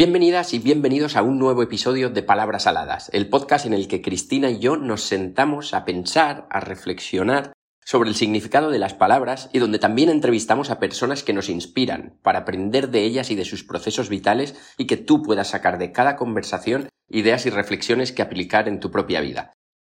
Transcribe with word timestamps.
Bienvenidas 0.00 0.54
y 0.54 0.58
bienvenidos 0.58 1.14
a 1.14 1.22
un 1.22 1.38
nuevo 1.38 1.62
episodio 1.62 2.08
de 2.08 2.22
Palabras 2.22 2.66
Aladas, 2.66 3.10
el 3.12 3.28
podcast 3.28 3.66
en 3.66 3.74
el 3.74 3.86
que 3.86 4.00
Cristina 4.00 4.48
y 4.48 4.58
yo 4.58 4.78
nos 4.78 5.02
sentamos 5.02 5.74
a 5.74 5.84
pensar, 5.84 6.46
a 6.48 6.60
reflexionar 6.60 7.52
sobre 7.84 8.08
el 8.08 8.14
significado 8.14 8.70
de 8.70 8.78
las 8.78 8.94
palabras 8.94 9.50
y 9.52 9.58
donde 9.58 9.78
también 9.78 10.08
entrevistamos 10.08 10.70
a 10.70 10.80
personas 10.80 11.22
que 11.22 11.34
nos 11.34 11.50
inspiran 11.50 12.18
para 12.22 12.38
aprender 12.38 12.88
de 12.88 13.02
ellas 13.02 13.30
y 13.30 13.34
de 13.34 13.44
sus 13.44 13.62
procesos 13.62 14.08
vitales 14.08 14.54
y 14.78 14.86
que 14.86 14.96
tú 14.96 15.20
puedas 15.22 15.48
sacar 15.48 15.76
de 15.76 15.92
cada 15.92 16.16
conversación 16.16 16.88
ideas 17.10 17.44
y 17.44 17.50
reflexiones 17.50 18.10
que 18.10 18.22
aplicar 18.22 18.68
en 18.68 18.80
tu 18.80 18.90
propia 18.90 19.20
vida. 19.20 19.52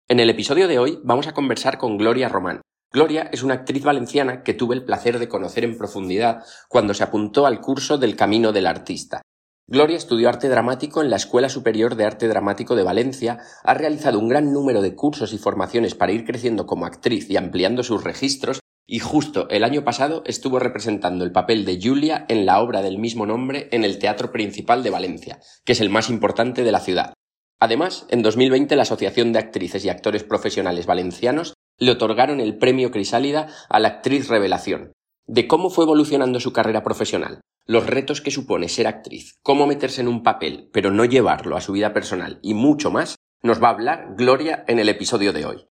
En 0.06 0.20
el 0.20 0.28
episodio 0.28 0.68
de 0.68 0.78
hoy 0.78 0.98
vamos 1.02 1.28
a 1.28 1.32
conversar 1.32 1.78
con 1.78 1.96
Gloria 1.96 2.28
Román. 2.28 2.60
Gloria 2.92 3.30
es 3.32 3.42
una 3.42 3.54
actriz 3.54 3.82
valenciana 3.82 4.42
que 4.42 4.52
tuve 4.52 4.74
el 4.74 4.84
placer 4.84 5.18
de 5.18 5.28
conocer 5.28 5.64
en 5.64 5.78
profundidad 5.78 6.44
cuando 6.68 6.92
se 6.92 7.04
apuntó 7.04 7.46
al 7.46 7.62
curso 7.62 7.96
del 7.96 8.16
Camino 8.16 8.52
del 8.52 8.66
Artista. 8.66 9.22
Gloria 9.66 9.96
estudió 9.96 10.28
arte 10.28 10.50
dramático 10.50 11.00
en 11.00 11.08
la 11.08 11.16
Escuela 11.16 11.48
Superior 11.48 11.96
de 11.96 12.04
Arte 12.04 12.28
Dramático 12.28 12.76
de 12.76 12.82
Valencia, 12.82 13.38
ha 13.62 13.72
realizado 13.72 14.18
un 14.18 14.28
gran 14.28 14.52
número 14.52 14.82
de 14.82 14.94
cursos 14.94 15.32
y 15.32 15.38
formaciones 15.38 15.94
para 15.94 16.12
ir 16.12 16.26
creciendo 16.26 16.66
como 16.66 16.84
actriz 16.84 17.30
y 17.30 17.38
ampliando 17.38 17.82
sus 17.82 18.04
registros, 18.04 18.60
y 18.86 18.98
justo 18.98 19.48
el 19.48 19.64
año 19.64 19.82
pasado 19.82 20.22
estuvo 20.26 20.58
representando 20.58 21.24
el 21.24 21.32
papel 21.32 21.64
de 21.64 21.80
Julia 21.82 22.26
en 22.28 22.44
la 22.44 22.60
obra 22.60 22.82
del 22.82 22.98
mismo 22.98 23.24
nombre 23.24 23.68
en 23.72 23.84
el 23.84 23.98
Teatro 23.98 24.32
Principal 24.32 24.82
de 24.82 24.90
Valencia, 24.90 25.40
que 25.64 25.72
es 25.72 25.80
el 25.80 25.88
más 25.88 26.10
importante 26.10 26.62
de 26.62 26.72
la 26.72 26.80
ciudad. 26.80 27.14
Además, 27.58 28.04
en 28.10 28.20
2020 28.20 28.76
la 28.76 28.82
Asociación 28.82 29.32
de 29.32 29.38
Actrices 29.38 29.82
y 29.86 29.88
Actores 29.88 30.24
Profesionales 30.24 30.84
Valencianos 30.84 31.54
le 31.78 31.92
otorgaron 31.92 32.38
el 32.40 32.58
premio 32.58 32.90
Crisálida 32.90 33.48
a 33.70 33.80
la 33.80 33.88
actriz 33.88 34.28
Revelación, 34.28 34.92
de 35.26 35.48
cómo 35.48 35.70
fue 35.70 35.84
evolucionando 35.84 36.38
su 36.38 36.52
carrera 36.52 36.82
profesional, 36.82 37.40
los 37.66 37.86
retos 37.86 38.20
que 38.20 38.30
supone 38.30 38.68
ser 38.68 38.86
actriz, 38.86 39.38
cómo 39.42 39.66
meterse 39.66 40.00
en 40.00 40.08
un 40.08 40.22
papel, 40.22 40.68
pero 40.72 40.90
no 40.90 41.04
llevarlo 41.04 41.56
a 41.56 41.60
su 41.60 41.72
vida 41.72 41.92
personal 41.92 42.38
y 42.42 42.54
mucho 42.54 42.90
más, 42.90 43.16
nos 43.42 43.62
va 43.62 43.68
a 43.68 43.72
hablar 43.72 44.14
Gloria 44.16 44.64
en 44.68 44.78
el 44.78 44.88
episodio 44.88 45.32
de 45.32 45.46
hoy. 45.46 45.66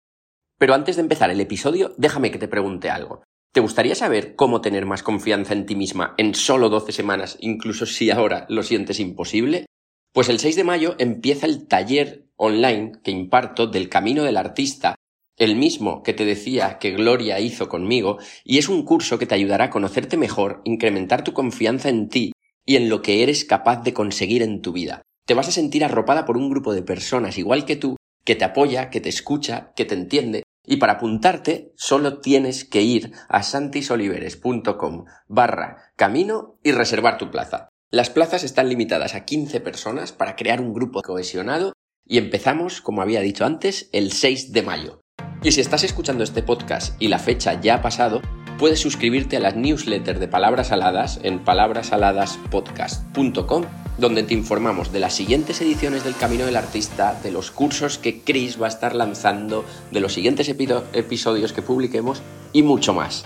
Pero 0.58 0.74
antes 0.74 0.96
de 0.96 1.02
empezar 1.02 1.30
el 1.32 1.42
episodio, 1.42 1.94
déjame 1.98 2.32
que 2.32 2.38
te 2.38 2.48
pregunte 2.48 2.90
algo. 2.90 3.24
¿Te 3.54 3.60
gustaría 3.60 3.96
saber 3.96 4.36
cómo 4.36 4.62
tener 4.62 4.86
más 4.86 5.04
confianza 5.04 5.54
en 5.54 5.66
ti 5.66 5.76
misma 5.76 6.14
en 6.18 6.36
solo 6.36 6.70
12 6.70 6.94
semanas, 6.94 7.38
incluso 7.42 7.86
si 7.86 8.10
ahora 8.10 8.46
lo 8.48 8.64
sientes 8.64 9.00
imposible? 9.00 9.66
Pues 10.14 10.30
el 10.30 10.40
6 10.40 10.56
de 10.56 10.64
mayo 10.64 10.96
empieza 11.00 11.46
el 11.46 11.68
taller 11.68 12.28
online 12.38 12.94
que 13.04 13.12
imparto 13.12 13.68
del 13.68 13.90
Camino 13.90 14.24
del 14.24 14.38
Artista 14.38 14.96
el 15.38 15.56
mismo 15.56 16.04
que 16.04 16.14
te 16.14 16.26
decía 16.26 16.78
que 16.80 16.92
Gloria 16.92 17.40
hizo 17.40 17.70
conmigo, 17.70 18.18
y 18.44 18.58
es 18.58 18.70
un 18.70 18.84
curso 18.84 19.18
que 19.18 19.26
te 19.26 19.36
ayudará 19.36 19.66
a 19.66 19.70
conocerte 19.70 20.18
mejor, 20.18 20.62
incrementar 20.64 21.24
tu 21.24 21.34
confianza 21.34 21.90
en 21.90 22.10
ti 22.10 22.32
y 22.66 22.76
en 22.76 22.90
lo 22.90 23.02
que 23.02 23.24
eres 23.24 23.46
capaz 23.46 23.84
de 23.84 23.94
conseguir 23.94 24.44
en 24.44 24.62
tu 24.62 24.72
vida. 24.72 25.02
Te 25.26 25.34
vas 25.34 25.48
a 25.48 25.52
sentir 25.52 25.84
arropada 25.84 26.26
por 26.26 26.38
un 26.38 26.50
grupo 26.50 26.74
de 26.74 26.84
personas 26.84 27.38
igual 27.38 27.66
que 27.66 27.76
tú, 27.76 27.96
que 28.24 28.36
te 28.36 28.46
apoya, 28.46 28.90
que 28.90 29.02
te 29.02 29.10
escucha, 29.10 29.72
que 29.76 29.86
te 29.86 29.96
entiende, 29.96 30.44
y 30.66 30.78
para 30.78 30.94
apuntarte 30.94 31.74
solo 31.76 32.20
tienes 32.20 32.66
que 32.66 32.82
ir 32.82 33.14
a 33.30 33.44
santisoliveres.com 33.44 35.06
barra 35.28 35.92
camino 35.96 36.60
y 36.64 36.72
reservar 36.72 37.18
tu 37.18 37.32
plaza. 37.32 37.70
Las 37.90 38.10
plazas 38.10 38.44
están 38.44 38.70
limitadas 38.70 39.16
a 39.16 39.26
15 39.26 39.60
personas 39.60 40.12
para 40.12 40.36
crear 40.36 40.62
un 40.62 40.74
grupo 40.74 41.02
cohesionado 41.02 41.74
y 42.06 42.18
empezamos, 42.18 42.82
como 42.82 43.02
había 43.02 43.22
dicho 43.22 43.46
antes, 43.46 43.90
el 43.92 44.12
6 44.12 44.54
de 44.54 44.62
mayo. 44.62 45.01
Y 45.44 45.54
si 45.54 45.62
estás 45.62 45.84
escuchando 45.84 46.24
este 46.24 46.44
podcast 46.44 46.94
y 47.02 47.08
la 47.08 47.18
fecha 47.18 47.60
ya 47.60 47.74
ha 47.76 47.82
pasado, 47.82 48.22
puedes 48.60 48.80
suscribirte 48.80 49.38
a 49.38 49.40
las 49.40 49.56
newsletters 49.56 50.20
de 50.20 50.28
Palabras 50.28 50.72
Aladas 50.72 51.20
en 51.24 51.40
palabrasaladaspodcast.com, 51.40 53.64
donde 53.98 54.22
te 54.22 54.36
informamos 54.36 54.92
de 54.92 55.00
las 55.00 55.16
siguientes 55.16 55.60
ediciones 55.62 56.04
del 56.04 56.16
Camino 56.16 56.46
del 56.46 56.58
Artista, 56.58 57.20
de 57.24 57.32
los 57.32 57.50
cursos 57.50 57.98
que 57.98 58.22
Chris 58.22 58.62
va 58.62 58.68
a 58.68 58.70
estar 58.70 58.94
lanzando, 58.94 59.66
de 59.90 60.00
los 60.00 60.14
siguientes 60.14 60.48
episodios 60.48 61.54
que 61.54 61.64
publiquemos 61.64 62.22
y 62.54 62.62
mucho 62.62 62.94
más. 62.94 63.24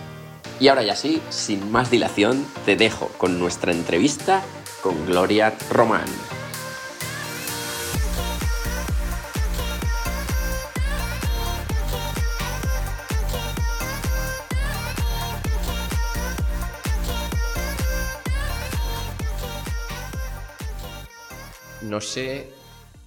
Y 0.61 0.69
ahora 0.69 0.83
ya 0.83 0.95
sí, 0.95 1.21
sin 1.29 1.69
más 1.69 1.91
dilación, 1.91 2.45
te 2.65 2.77
dejo 2.77 3.09
con 3.17 3.39
nuestra 3.39 3.73
entrevista 3.73 4.41
con 4.81 5.05
Gloria 5.05 5.53
Román. 5.69 6.05
No 21.89 22.01
sé, 22.01 22.47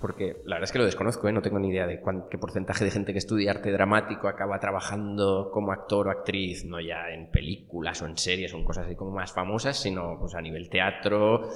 porque 0.01 0.37
la 0.45 0.57
verdad 0.57 0.65
es 0.65 0.73
que 0.73 0.79
lo 0.79 0.85
desconozco, 0.85 1.29
¿eh? 1.29 1.33
no 1.33 1.43
tengo 1.43 1.59
ni 1.59 1.71
idea 1.71 1.87
de 1.87 2.01
qué 2.31 2.39
porcentaje 2.39 2.85
de 2.85 2.91
gente 2.91 3.13
que 3.13 3.19
estudia 3.19 3.51
arte 3.51 3.73
dramático 3.73 4.29
acaba 4.29 4.59
trabajando 4.61 5.51
como 5.53 5.73
actor 5.73 6.09
o 6.09 6.11
actriz, 6.11 6.65
no 6.65 6.81
ya 6.81 7.11
en 7.11 7.31
películas 7.31 8.01
o 8.03 8.07
en 8.07 8.17
series 8.17 8.55
o 8.55 8.59
en 8.59 8.65
cosas 8.65 8.87
así 8.87 8.95
como 8.95 9.11
más 9.11 9.33
famosas, 9.33 9.77
sino 9.77 10.19
pues, 10.19 10.35
a 10.35 10.41
nivel 10.41 10.69
teatro, 10.69 11.49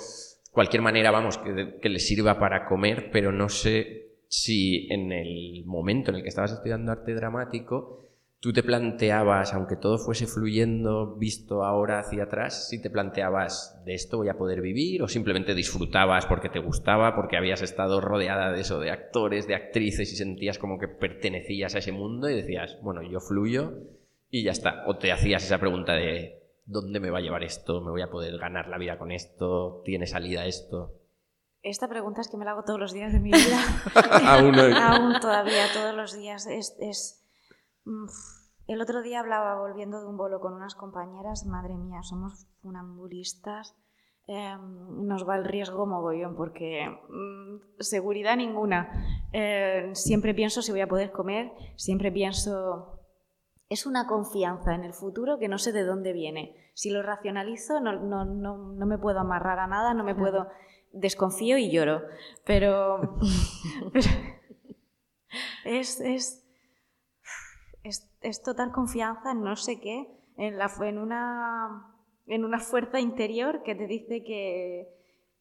cualquier 0.51 0.83
manera, 0.83 1.11
vamos, 1.11 1.39
que, 1.39 1.79
que 1.81 1.99
sirva 1.99 2.39
para 2.39 2.67
comer, 2.67 3.11
pero 3.13 3.33
no 3.33 3.49
sé 3.49 4.03
si 4.29 4.89
en 4.91 5.13
el 5.13 5.65
momento 5.67 6.11
en 6.11 6.17
el 6.17 6.23
que 6.23 6.29
estabas 6.31 6.53
estudiando 6.53 6.91
arte 6.91 7.15
dramático 7.15 8.01
tú 8.43 8.53
te 8.53 8.65
planteabas, 8.65 9.55
aunque 9.55 9.77
todo 9.77 9.99
fuese 9.99 10.27
fluyendo 10.27 11.15
visto 11.15 11.63
ahora 11.63 12.01
hacia 12.01 12.25
atrás, 12.25 12.69
si 12.69 12.83
te 12.83 12.91
planteabas 12.91 13.81
de 13.85 13.95
esto 13.95 14.17
voy 14.17 14.31
a 14.31 14.37
poder 14.37 14.61
vivir 14.61 15.01
o 15.01 15.07
simplemente 15.07 15.55
disfrutabas 15.55 16.27
porque 16.27 16.49
te 16.49 16.59
gustaba, 16.59 17.15
porque 17.15 17.37
habías 17.37 17.63
estado 17.63 18.01
rodeada 18.01 18.51
de 18.51 18.61
eso, 18.63 18.81
de 18.81 18.91
actores, 18.91 19.47
de 19.47 19.55
actrices 19.55 20.13
y 20.13 20.17
sentías 20.17 20.59
como 20.59 20.81
que 20.81 20.89
pertenecías 20.89 21.77
a 21.77 21.79
ese 21.79 21.93
mundo 21.93 22.29
y 22.29 22.35
decías, 22.35 22.79
bueno, 22.83 23.01
yo 23.03 23.21
fluyo 23.21 23.75
y 24.29 24.43
ya 24.43 24.51
está. 24.51 24.83
O 24.89 24.97
te 24.97 25.13
hacías 25.13 25.45
esa 25.45 25.61
pregunta 25.61 25.93
de 25.93 26.43
¿dónde 26.67 26.99
me 26.99 27.11
va 27.11 27.19
a 27.19 27.23
llevar 27.23 27.45
esto? 27.45 27.81
¿Me 27.81 27.93
voy 27.93 28.03
a 28.03 28.11
poder 28.11 28.39
ganar 28.39 28.67
la 28.67 28.79
vida 28.79 28.99
con 28.99 29.13
esto? 29.13 29.83
¿Tiene 29.85 30.09
salida 30.09 30.47
esto? 30.47 30.99
Esta 31.63 31.87
pregunta 31.87 32.21
es 32.21 32.29
que 32.29 32.37
me 32.37 32.45
la 32.45 32.51
hago 32.51 32.65
todos 32.65 32.81
los 32.81 32.93
días 32.93 33.13
de 33.13 33.21
mi 33.21 33.31
vida. 33.31 33.61
Aún, 34.27 34.59
Aún 34.59 35.21
todavía, 35.21 35.67
todos 35.73 35.95
los 35.95 36.13
días. 36.19 36.49
es 36.49 37.22
el 38.67 38.81
otro 38.81 39.03
día 39.03 39.21
hablaba 39.21 39.59
volviendo 39.59 40.01
de 40.01 40.07
un 40.07 40.17
bolo 40.17 40.41
con 40.41 40.55
unas 40.55 40.75
compañeras, 40.75 41.47
madre 41.47 41.77
mía, 41.77 42.03
somos 42.03 42.47
funambulistas, 42.63 43.77
em, 44.27 45.07
nos 45.07 45.29
va 45.29 45.37
el 45.37 45.45
riesgo 45.45 45.87
mogollón 45.87 46.37
porque 46.37 46.87
mm, 46.89 47.81
seguridad 47.81 48.37
ninguna. 48.37 49.29
Eh, 49.33 49.91
siempre 49.95 50.35
pienso 50.35 50.63
si 50.63 50.71
voy 50.71 50.81
a 50.81 50.89
poder 50.89 51.13
comer, 51.13 51.53
siempre 51.77 52.13
pienso... 52.13 52.99
Es 53.69 53.87
una 53.87 54.07
confianza 54.07 54.75
en 54.75 54.85
el 54.85 54.93
futuro 54.93 55.39
que 55.39 55.49
no 55.49 55.59
sé 55.59 55.73
de 55.73 55.85
dónde 55.85 56.13
viene. 56.13 56.55
Si 56.75 56.91
lo 56.91 57.03
racionalizo, 57.03 57.81
no, 57.81 57.99
no, 57.99 58.27
no, 58.27 58.59
no 58.59 58.87
me 58.87 58.99
puedo 58.99 59.19
amarrar 59.19 59.59
a 59.59 59.67
nada, 59.67 59.95
no 59.95 60.05
me 60.05 60.15
puedo... 60.15 60.49
Desconfío 60.93 61.57
y 61.57 61.71
lloro. 61.71 62.03
Pero... 62.45 63.19
pero 63.93 64.07
es, 65.65 66.01
es 66.01 66.42
es, 68.23 68.43
total 68.43 68.73
confianza 68.73 69.33
en 69.33 69.43
no 69.43 69.57
sé 69.57 69.81
qué, 69.81 70.09
en, 70.37 70.59
la, 70.59 70.71
en, 70.81 70.99
una, 70.99 71.97
en 72.27 72.45
una 72.45 72.59
fuerza 72.59 73.01
interior 73.01 73.63
que 73.63 73.75
te 73.75 73.87
dice 73.87 74.25
que, 74.25 74.89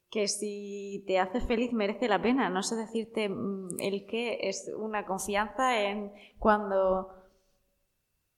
que 0.10 0.28
si 0.28 1.04
te 1.08 1.20
hace 1.20 1.42
feliz 1.42 1.74
merece 1.74 2.08
la 2.08 2.22
pena. 2.22 2.50
No 2.50 2.64
sé 2.64 2.76
decirte 2.76 3.30
mm, 3.30 3.80
el 3.80 4.06
qué, 4.06 4.40
es 4.44 4.72
una 4.78 5.06
confianza 5.06 5.82
en 5.84 6.12
cuando 6.38 7.16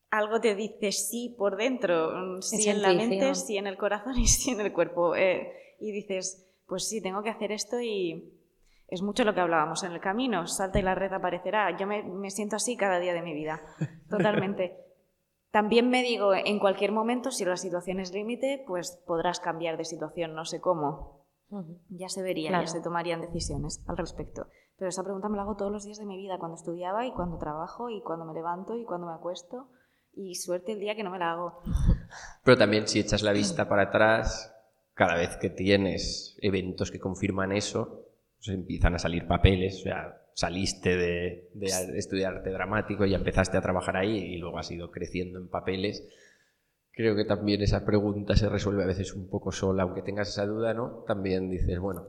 algo 0.09 0.39
te 0.39 0.53
dice 0.53 0.91
sí 0.91 1.35
por 1.37 1.57
dentro, 1.57 2.11
mm, 2.11 2.41
sí 2.41 2.69
en 2.69 2.81
la 2.81 2.93
mente, 2.93 3.33
sí 3.33 3.57
en 3.57 3.67
el 3.67 3.77
corazón 3.77 4.17
y 4.19 4.27
sí 4.27 4.51
en 4.51 4.61
el 4.61 4.71
cuerpo. 4.71 5.15
Eh, 5.15 5.51
y 5.79 5.91
dices, 5.91 6.47
pues 6.67 6.87
sí, 6.87 7.01
tengo 7.01 7.23
que 7.23 7.29
hacer 7.29 7.51
esto 7.51 7.81
y, 7.81 8.31
es 8.87 9.01
mucho 9.01 9.23
lo 9.23 9.33
que 9.33 9.41
hablábamos 9.41 9.83
en 9.83 9.91
el 9.91 9.99
camino, 9.99 10.45
salta 10.47 10.79
y 10.79 10.83
la 10.83 10.95
red 10.95 11.11
aparecerá. 11.13 11.75
Yo 11.77 11.87
me, 11.87 12.29
siento 12.29 12.55
así 12.55 12.77
cada 12.77 12.99
día 12.99 13.13
de 13.13 13.21
mi 13.21 13.33
vida, 13.33 13.61
totalmente. 14.09 14.77
También 15.51 15.89
me 15.89 16.01
digo, 16.01 16.33
en 16.33 16.59
cualquier 16.59 16.91
momento, 16.91 17.31
si 17.31 17.45
la 17.45 17.57
situación 17.57 17.99
es 17.99 18.11
límite, 18.11 18.63
pues 18.67 19.01
podrás 19.05 19.39
cambiar 19.39 19.77
de 19.77 19.85
situación, 19.85 20.33
no 20.33 20.45
sé 20.45 20.59
cómo. 20.59 21.23
Ya 21.89 22.09
se 22.09 22.23
vería, 22.23 22.49
ya 22.49 22.65
se 22.65 22.81
tomarían 22.81 23.21
decisiones 23.21 23.83
al 23.87 23.97
respecto. 23.97 24.47
Pero 24.77 24.89
esa 24.89 25.03
pregunta 25.03 25.29
me 25.29 25.37
la 25.37 25.43
hago 25.43 25.55
todos 25.55 25.71
los 25.71 25.85
días 25.85 25.99
de 25.99 26.05
mi 26.05 26.17
vida, 26.17 26.39
cuando 26.39 26.55
estudiaba 26.55 27.05
y 27.05 27.13
cuando 27.13 27.37
trabajo 27.37 27.89
y 27.89 28.01
cuando 28.01 28.25
me 28.25 28.33
levanto 28.33 28.75
y 28.75 28.85
cuando 28.85 29.07
me 29.07 29.13
acuesto. 29.13 29.69
Y 30.13 30.35
suerte 30.35 30.71
el 30.71 30.79
día 30.79 30.95
que 30.95 31.03
no 31.03 31.11
me 31.11 31.19
la 31.19 31.31
hago. 31.31 31.61
Pero 32.43 32.57
también 32.57 32.87
si 32.87 32.99
echas 32.99 33.21
la 33.21 33.33
vista 33.33 33.69
para 33.69 33.83
atrás, 33.83 34.51
cada 34.93 35.15
vez 35.15 35.37
que 35.37 35.49
tienes 35.49 36.37
eventos 36.41 36.91
que 36.91 36.99
confirman 36.99 37.51
eso, 37.51 38.07
empiezan 38.47 38.95
a 38.95 38.99
salir 38.99 39.27
papeles, 39.27 39.79
o 39.79 39.83
sea, 39.83 40.21
saliste 40.33 40.97
de, 40.97 41.49
estudiar 41.95 42.35
arte 42.35 42.49
dramático 42.51 43.05
y 43.05 43.13
empezaste 43.13 43.57
a 43.57 43.61
trabajar 43.61 43.97
ahí 43.97 44.17
y 44.17 44.37
luego 44.37 44.57
has 44.57 44.69
ido 44.71 44.91
creciendo 44.91 45.39
en 45.39 45.47
papeles. 45.47 46.07
Creo 46.91 47.15
que 47.15 47.25
también 47.25 47.61
esa 47.61 47.85
pregunta 47.85 48.35
se 48.35 48.49
resuelve 48.49 48.83
a 48.83 48.87
veces 48.87 49.13
un 49.13 49.29
poco 49.29 49.51
sola, 49.51 49.83
aunque 49.83 50.01
tengas 50.01 50.29
esa 50.29 50.45
duda, 50.45 50.73
¿no? 50.73 51.03
También 51.07 51.49
dices, 51.49 51.79
bueno, 51.79 52.07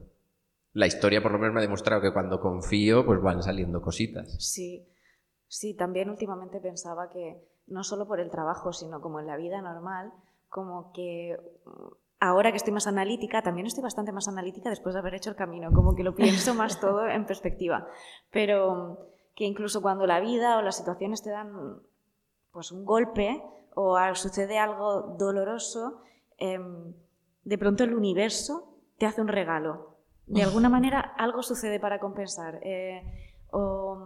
la 0.72 0.86
historia 0.86 1.22
por 1.22 1.32
lo 1.32 1.38
menos 1.38 1.54
me 1.54 1.60
ha 1.60 1.62
demostrado 1.62 2.02
que 2.02 2.12
cuando 2.12 2.40
confío, 2.40 3.06
pues 3.06 3.20
van 3.22 3.42
saliendo 3.42 3.80
cositas. 3.80 4.36
Sí, 4.38 4.86
sí, 5.46 5.74
también 5.74 6.10
últimamente 6.10 6.60
pensaba 6.60 7.08
que 7.08 7.38
no 7.66 7.84
solo 7.84 8.06
por 8.06 8.20
el 8.20 8.30
trabajo, 8.30 8.72
sino 8.72 9.00
como 9.00 9.20
en 9.20 9.26
la 9.26 9.36
vida 9.36 9.62
normal, 9.62 10.12
como 10.48 10.92
que 10.92 11.38
ahora 12.28 12.50
que 12.50 12.56
estoy 12.56 12.72
más 12.72 12.86
analítica, 12.86 13.42
también 13.42 13.66
estoy 13.66 13.82
bastante 13.82 14.12
más 14.12 14.28
analítica 14.28 14.70
después 14.70 14.94
de 14.94 15.00
haber 15.00 15.14
hecho 15.14 15.30
el 15.30 15.36
camino, 15.36 15.72
como 15.72 15.94
que 15.94 16.02
lo 16.02 16.14
pienso 16.16 16.54
más 16.54 16.80
todo 16.80 17.06
en 17.06 17.26
perspectiva, 17.26 17.86
pero 18.30 19.10
que 19.34 19.44
incluso 19.44 19.82
cuando 19.82 20.06
la 20.06 20.20
vida 20.20 20.58
o 20.58 20.62
las 20.62 20.76
situaciones 20.76 21.22
te 21.22 21.30
dan 21.30 21.80
pues 22.52 22.70
un 22.70 22.84
golpe 22.84 23.42
o 23.74 23.98
sucede 24.14 24.58
algo 24.58 25.16
doloroso, 25.18 26.02
em, 26.38 26.94
de 27.42 27.58
pronto 27.58 27.84
el 27.84 27.94
universo 27.94 28.78
te 28.98 29.06
hace 29.06 29.20
un 29.20 29.28
regalo. 29.28 29.96
De 30.26 30.42
alguna 30.42 30.68
manera 30.68 31.00
algo 31.00 31.42
sucede 31.42 31.80
para 31.80 31.98
compensar. 31.98 32.60
Eh, 32.62 33.02
o, 33.50 33.98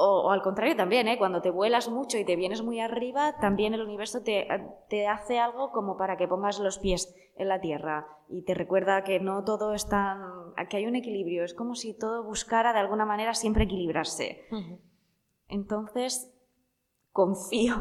o, 0.00 0.30
al 0.30 0.42
contrario 0.42 0.76
también, 0.76 1.08
¿eh? 1.08 1.18
cuando 1.18 1.42
te 1.42 1.50
vuelas 1.50 1.88
mucho 1.88 2.18
y 2.18 2.24
te 2.24 2.36
vienes 2.36 2.62
muy 2.62 2.80
arriba, 2.80 3.36
también 3.40 3.74
el 3.74 3.82
universo 3.82 4.22
te, 4.22 4.48
te, 4.88 5.06
hace 5.06 5.38
algo 5.38 5.72
como 5.72 5.96
para 5.96 6.16
que 6.16 6.28
pongas 6.28 6.58
los 6.58 6.78
pies 6.78 7.14
en 7.36 7.48
la 7.48 7.60
tierra 7.60 8.06
y 8.28 8.42
te 8.42 8.54
recuerda 8.54 9.04
que 9.04 9.20
no 9.20 9.44
todo 9.44 9.74
es 9.74 9.88
tan... 9.88 10.54
que 10.68 10.76
hay 10.76 10.86
un 10.86 10.96
equilibrio, 10.96 11.44
es 11.44 11.54
como 11.54 11.74
si 11.74 11.96
todo 11.96 12.24
buscara 12.24 12.72
de 12.72 12.78
alguna 12.78 13.04
manera 13.04 13.34
siempre 13.34 13.64
equilibrarse. 13.64 14.46
Entonces, 15.48 16.32
confío 17.12 17.74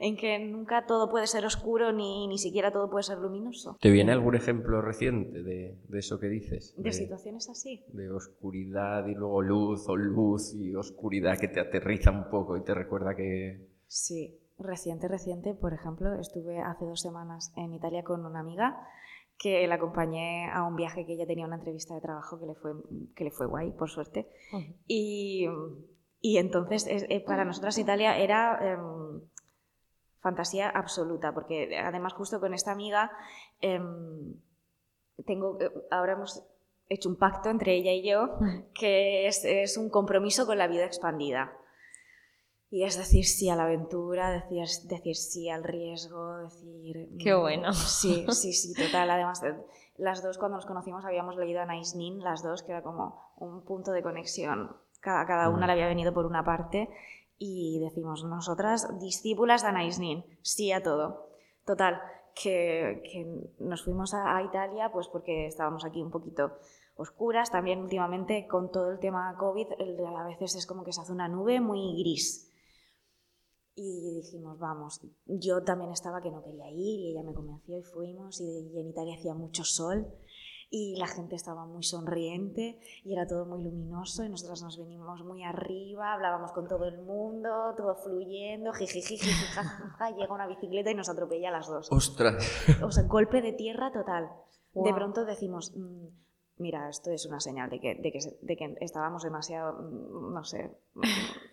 en 0.00 0.16
que 0.16 0.38
nunca 0.38 0.86
todo 0.86 1.08
puede 1.08 1.26
ser 1.26 1.44
oscuro 1.44 1.92
ni, 1.92 2.26
ni 2.28 2.38
siquiera 2.38 2.72
todo 2.72 2.90
puede 2.90 3.04
ser 3.04 3.18
luminoso. 3.18 3.76
¿Te 3.80 3.90
viene 3.90 4.12
algún 4.12 4.34
ejemplo 4.34 4.82
reciente 4.82 5.42
de, 5.42 5.78
de 5.88 5.98
eso 5.98 6.18
que 6.18 6.28
dices? 6.28 6.74
¿De, 6.76 6.92
situaciones 6.92 7.48
así? 7.48 7.84
De 7.88 8.10
oscuridad 8.10 9.06
y 9.06 9.14
luego 9.14 9.42
luz 9.42 9.88
o 9.88 9.96
luz 9.96 10.54
y 10.54 10.74
oscuridad 10.74 11.38
que 11.38 11.48
te 11.48 11.60
aterriza 11.60 12.10
un 12.10 12.28
poco 12.30 12.56
y 12.56 12.62
te 12.62 12.74
recuerda 12.74 13.14
que... 13.14 13.66
Sí, 13.86 14.38
reciente, 14.58 15.08
reciente. 15.08 15.54
Por 15.54 15.72
ejemplo, 15.72 16.14
estuve 16.18 16.58
hace 16.60 16.84
dos 16.84 17.00
semanas 17.00 17.52
en 17.56 17.72
Italia 17.72 18.02
con 18.02 18.24
una 18.24 18.40
amiga 18.40 18.76
que 19.38 19.66
la 19.66 19.74
acompañé 19.74 20.50
a 20.50 20.62
un 20.64 20.76
viaje 20.76 21.04
que 21.04 21.12
ella 21.12 21.26
tenía 21.26 21.46
una 21.46 21.56
entrevista 21.56 21.94
de 21.94 22.00
trabajo 22.00 22.38
que 22.38 22.46
le 22.46 22.54
fue, 22.54 22.72
que 23.14 23.24
le 23.24 23.30
fue 23.30 23.46
guay, 23.46 23.72
por 23.72 23.90
suerte. 23.90 24.28
Y 24.86 25.46
y 26.26 26.38
entonces 26.38 26.88
eh, 26.88 27.20
para 27.24 27.44
nosotras 27.44 27.78
Italia 27.78 28.18
era 28.18 28.58
em, 28.60 29.20
fantasía 30.18 30.68
absoluta, 30.68 31.32
porque 31.32 31.78
además 31.78 32.14
justo 32.14 32.40
con 32.40 32.52
esta 32.52 32.72
amiga 32.72 33.12
em, 33.60 34.34
tengo, 35.24 35.56
eh, 35.60 35.70
ahora 35.92 36.14
hemos 36.14 36.42
hecho 36.88 37.08
un 37.08 37.14
pacto 37.14 37.48
entre 37.48 37.76
ella 37.76 37.92
y 37.92 38.02
yo 38.10 38.38
que 38.74 39.28
es, 39.28 39.78
un 39.78 39.88
compromiso 39.88 40.46
con 40.46 40.58
la 40.58 40.66
vida 40.66 40.84
expandida. 40.84 41.56
Y 42.70 42.82
es 42.82 42.98
decir 42.98 43.24
sí 43.24 43.48
a 43.48 43.54
la 43.54 43.62
aventura, 43.62 44.32
decir, 44.32 44.66
decir 44.88 45.14
sí 45.14 45.48
al 45.48 45.62
riesgo, 45.62 46.38
decir... 46.38 47.08
Qué 47.20 47.34
bueno. 47.34 47.72
Sí, 47.72 48.26
sí, 48.32 48.52
sí, 48.52 48.74
total. 48.74 49.10
Además, 49.10 49.44
eh, 49.44 49.54
las 49.96 50.24
dos 50.24 50.38
cuando 50.38 50.56
nos 50.56 50.66
conocimos 50.66 51.04
habíamos 51.04 51.36
leído 51.36 51.60
a 51.60 51.66
Nice 51.66 51.96
Nin, 51.96 52.18
las 52.18 52.42
dos, 52.42 52.64
que 52.64 52.72
era 52.72 52.82
como 52.82 53.30
un 53.36 53.62
punto 53.64 53.92
de 53.92 54.02
conexión 54.02 54.76
cada, 55.00 55.48
una 55.48 55.66
le 55.66 55.72
había 55.72 55.86
venido 55.86 56.12
por 56.12 56.26
una 56.26 56.44
parte 56.44 56.88
y 57.38 57.78
decimos, 57.80 58.24
nosotras, 58.24 58.98
discípulas 58.98 59.62
de 59.62 59.68
Anais 59.68 59.98
Nin, 59.98 60.24
sí 60.42 60.72
a 60.72 60.82
todo. 60.82 61.28
Total, 61.64 62.00
que, 62.34 63.52
nos 63.58 63.82
fuimos 63.82 64.14
a, 64.14 64.42
Italia 64.42 64.90
pues 64.92 65.08
porque 65.08 65.46
estábamos 65.46 65.84
aquí 65.84 66.02
un 66.02 66.10
poquito 66.10 66.58
oscuras, 66.96 67.50
también 67.50 67.80
últimamente 67.80 68.46
con 68.46 68.70
todo 68.70 68.90
el 68.90 68.98
tema 68.98 69.36
COVID, 69.38 69.66
a 70.16 70.24
veces 70.24 70.54
es 70.54 70.66
como 70.66 70.84
que 70.84 70.92
se 70.92 71.00
hace 71.00 71.12
una 71.12 71.28
nube 71.28 71.60
muy 71.60 71.98
gris. 72.00 72.52
Y 73.74 74.22
dijimos, 74.22 74.58
vamos, 74.58 75.02
yo 75.26 75.62
también 75.62 75.92
estaba 75.92 76.22
que 76.22 76.30
no 76.30 76.42
quería 76.42 76.70
ir 76.70 77.00
y 77.00 77.10
ella 77.10 77.22
me 77.22 77.34
convenció 77.34 77.76
y 77.76 77.82
fuimos. 77.82 78.40
Y 78.40 78.72
en 78.74 78.88
Italia 78.88 79.16
hacía 79.18 79.34
mucho 79.34 79.64
sol 79.64 80.06
y 80.70 80.96
la 80.96 81.06
gente 81.06 81.36
estaba 81.36 81.64
muy 81.64 81.82
sonriente 81.82 82.78
y 83.04 83.12
era 83.12 83.26
todo 83.26 83.46
muy 83.46 83.62
luminoso 83.62 84.24
y 84.24 84.28
nosotros 84.28 84.62
nos 84.62 84.78
venimos 84.78 85.22
muy 85.24 85.44
arriba, 85.44 86.12
hablábamos 86.12 86.52
con 86.52 86.66
todo 86.66 86.86
el 86.86 86.98
mundo, 87.02 87.74
todo 87.76 87.94
fluyendo, 87.96 88.72
jiji, 88.72 89.16
llega 90.16 90.34
una 90.34 90.46
bicicleta 90.46 90.90
y 90.90 90.94
nos 90.94 91.08
atropella 91.08 91.48
a 91.48 91.52
las 91.52 91.68
dos. 91.68 91.90
¡Ostras! 91.92 92.44
O 92.82 92.90
sea, 92.90 93.04
golpe 93.04 93.42
de 93.42 93.52
tierra 93.52 93.92
total. 93.92 94.30
De 94.74 94.92
pronto 94.92 95.24
decimos, 95.24 95.72
mm, 95.74 96.08
mira, 96.58 96.88
esto 96.88 97.10
es 97.10 97.24
una 97.26 97.40
señal 97.40 97.70
de 97.70 97.80
que, 97.80 97.94
de 97.94 98.12
que, 98.12 98.18
de 98.42 98.56
que 98.56 98.76
estábamos 98.80 99.22
demasiado, 99.22 99.80
mm, 99.80 100.34
no 100.34 100.44
sé, 100.44 100.70
mm, 100.94 101.02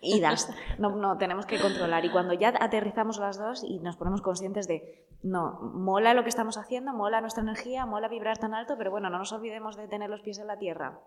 idas. 0.02 0.50
No, 0.78 0.94
no, 0.96 1.16
tenemos 1.16 1.46
que 1.46 1.58
controlar. 1.60 2.04
Y 2.04 2.12
cuando 2.12 2.34
ya 2.34 2.52
aterrizamos 2.60 3.18
las 3.18 3.38
dos 3.38 3.64
y 3.64 3.78
nos 3.78 3.96
ponemos 3.96 4.20
conscientes 4.20 4.66
de, 4.68 5.06
no, 5.24 5.58
mola 5.72 6.12
lo 6.12 6.22
que 6.22 6.28
estamos 6.28 6.58
haciendo, 6.58 6.92
mola 6.92 7.22
nuestra 7.22 7.42
energía, 7.42 7.86
mola 7.86 8.08
vibrar 8.08 8.36
tan 8.36 8.52
alto, 8.52 8.74
pero 8.76 8.90
bueno, 8.90 9.08
no 9.08 9.18
nos 9.18 9.32
olvidemos 9.32 9.74
de 9.74 9.88
tener 9.88 10.10
los 10.10 10.20
pies 10.20 10.38
en 10.38 10.46
la 10.46 10.58
tierra. 10.58 11.00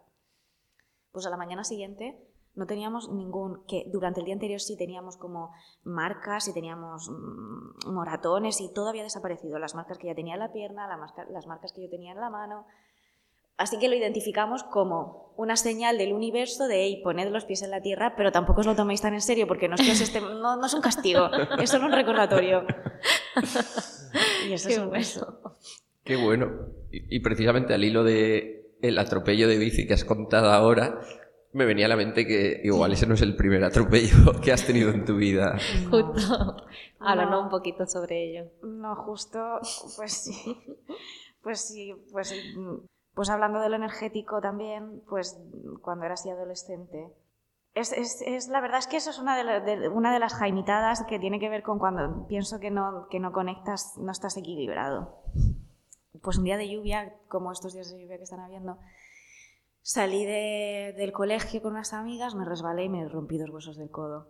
Pues 1.12 1.28
a 1.28 1.30
la 1.30 1.38
mañana 1.38 1.64
siguiente 1.64 2.20
no 2.56 2.66
teníamos 2.66 3.10
ningún, 3.12 3.64
que 3.68 3.86
durante 3.94 4.20
el 4.20 4.26
día 4.26 4.34
anterior 4.34 4.60
sí 4.60 4.76
teníamos 4.76 5.18
como 5.18 5.52
marcas 5.84 6.48
y 6.48 6.54
teníamos 6.54 7.12
mm, 7.12 7.94
moratones 7.94 8.60
y 8.60 8.74
todo 8.74 8.90
había 8.90 9.04
desaparecido. 9.04 9.60
Las 9.60 9.76
marcas 9.76 10.00
que 10.00 10.08
ya 10.08 10.16
tenía 10.16 10.34
en 10.34 10.40
la 10.40 10.52
pierna, 10.52 10.88
las 11.30 11.46
marcas 11.46 11.72
que 11.72 11.84
yo 11.84 11.90
tenía 11.90 12.14
en 12.14 12.20
la 12.20 12.32
mano, 12.32 12.66
Así 13.58 13.80
que 13.80 13.90
lo 13.90 13.96
identificamos 13.96 14.64
como 14.64 15.34
una 15.36 15.56
señal 15.56 15.98
del 15.98 16.14
universo 16.14 16.68
de, 16.68 16.84
hey, 16.84 17.02
poned 17.04 17.32
los 17.32 17.46
pies 17.46 17.64
en 17.64 17.72
la 17.72 17.82
tierra, 17.82 18.16
pero 18.16 18.32
tampoco 18.32 18.62
os 18.62 18.68
lo 18.68 18.76
toméis 18.76 19.02
tan 19.02 19.16
en 19.16 19.22
serio, 19.22 19.48
porque 19.48 19.68
no 19.68 19.76
es, 19.76 20.12
que 20.12 20.22
no, 20.22 20.64
es 20.64 20.74
un 20.76 20.82
castigo, 20.82 21.28
es 21.60 21.70
solo 21.70 21.88
un 21.88 21.92
recordatorio. 21.92 22.66
y 24.48 24.54
eso 24.54 24.70
es 24.70 24.78
un 24.78 24.92
beso. 24.92 25.58
Qué 26.04 26.16
bueno. 26.16 26.52
Y, 26.92 27.20
precisamente 27.20 27.74
al 27.74 27.84
hilo 27.84 28.04
de 28.04 28.72
el 28.82 28.98
atropello 28.98 29.48
de 29.48 29.58
bici 29.58 29.88
que 29.88 29.94
has 29.94 30.06
contado 30.06 30.52
ahora, 30.52 31.02
me 31.54 31.66
venía 31.66 31.86
a 31.86 31.90
la 31.90 31.98
mente 31.98 32.26
que 32.26 32.62
igual 32.64 32.94
ese 32.94 33.08
no 33.08 33.16
es 33.16 33.22
el 33.22 33.36
primer 33.36 33.64
atropello 33.64 34.40
que 34.42 34.52
has 34.52 34.66
tenido 34.66 34.92
en 34.92 35.06
tu 35.06 35.16
vida. 35.16 35.58
Justo. 35.90 36.56
Háblanos 37.00 37.44
un 37.44 37.50
poquito 37.50 37.86
sobre 37.86 38.30
ello. 38.30 38.52
No, 38.64 38.96
justo, 38.96 39.60
pues 39.98 40.14
sí. 40.14 40.58
Pues 41.42 41.62
sí, 41.62 41.94
pues 42.12 42.30
sí 42.30 42.56
pues 43.18 43.32
hablando 43.32 43.60
de 43.60 43.70
lo 43.70 43.78
energético 43.78 44.42
también, 44.42 45.02
pues 45.10 45.42
cuando 45.82 46.06
era 46.06 46.14
así 46.14 46.30
adolescente. 46.30 47.12
Es, 47.78 47.94
es, 47.94 48.48
la 48.48 48.60
verdad 48.60 48.80
es 48.80 48.88
que 48.88 48.98
eso 48.98 49.12
es 49.12 49.20
una 49.20 49.38
de, 49.38 49.90
una 49.90 50.12
de 50.12 50.20
las 50.20 50.34
jaimitadas 50.34 51.04
que 51.04 51.20
tiene 51.20 51.40
que 51.40 51.48
ver 51.48 51.62
con 51.62 51.78
cuando 51.78 52.26
pienso 52.28 52.60
que 52.60 52.72
no, 52.72 53.08
que 53.10 53.20
no 53.20 53.32
conectas, 53.32 53.98
no 53.98 54.12
estás 54.12 54.36
equilibrado. 54.36 55.22
Pues 56.24 56.40
un 56.40 56.44
día 56.44 56.58
de 56.58 56.68
lluvia, 56.68 57.14
como 57.28 57.52
estos 57.52 57.74
días 57.74 57.92
de 57.92 58.02
lluvia 58.02 58.18
que 58.18 58.24
están 58.24 58.40
habiendo, 58.40 58.80
salí 59.82 60.26
de, 60.26 60.96
del 60.98 61.12
colegio 61.12 61.62
con 61.62 61.74
unas 61.74 61.94
amigas, 61.94 62.34
me 62.34 62.46
resbalé 62.46 62.86
y 62.86 62.90
me 62.90 63.08
rompí 63.08 63.38
dos 63.38 63.52
huesos 63.52 63.78
del 63.78 63.92
codo. 63.92 64.28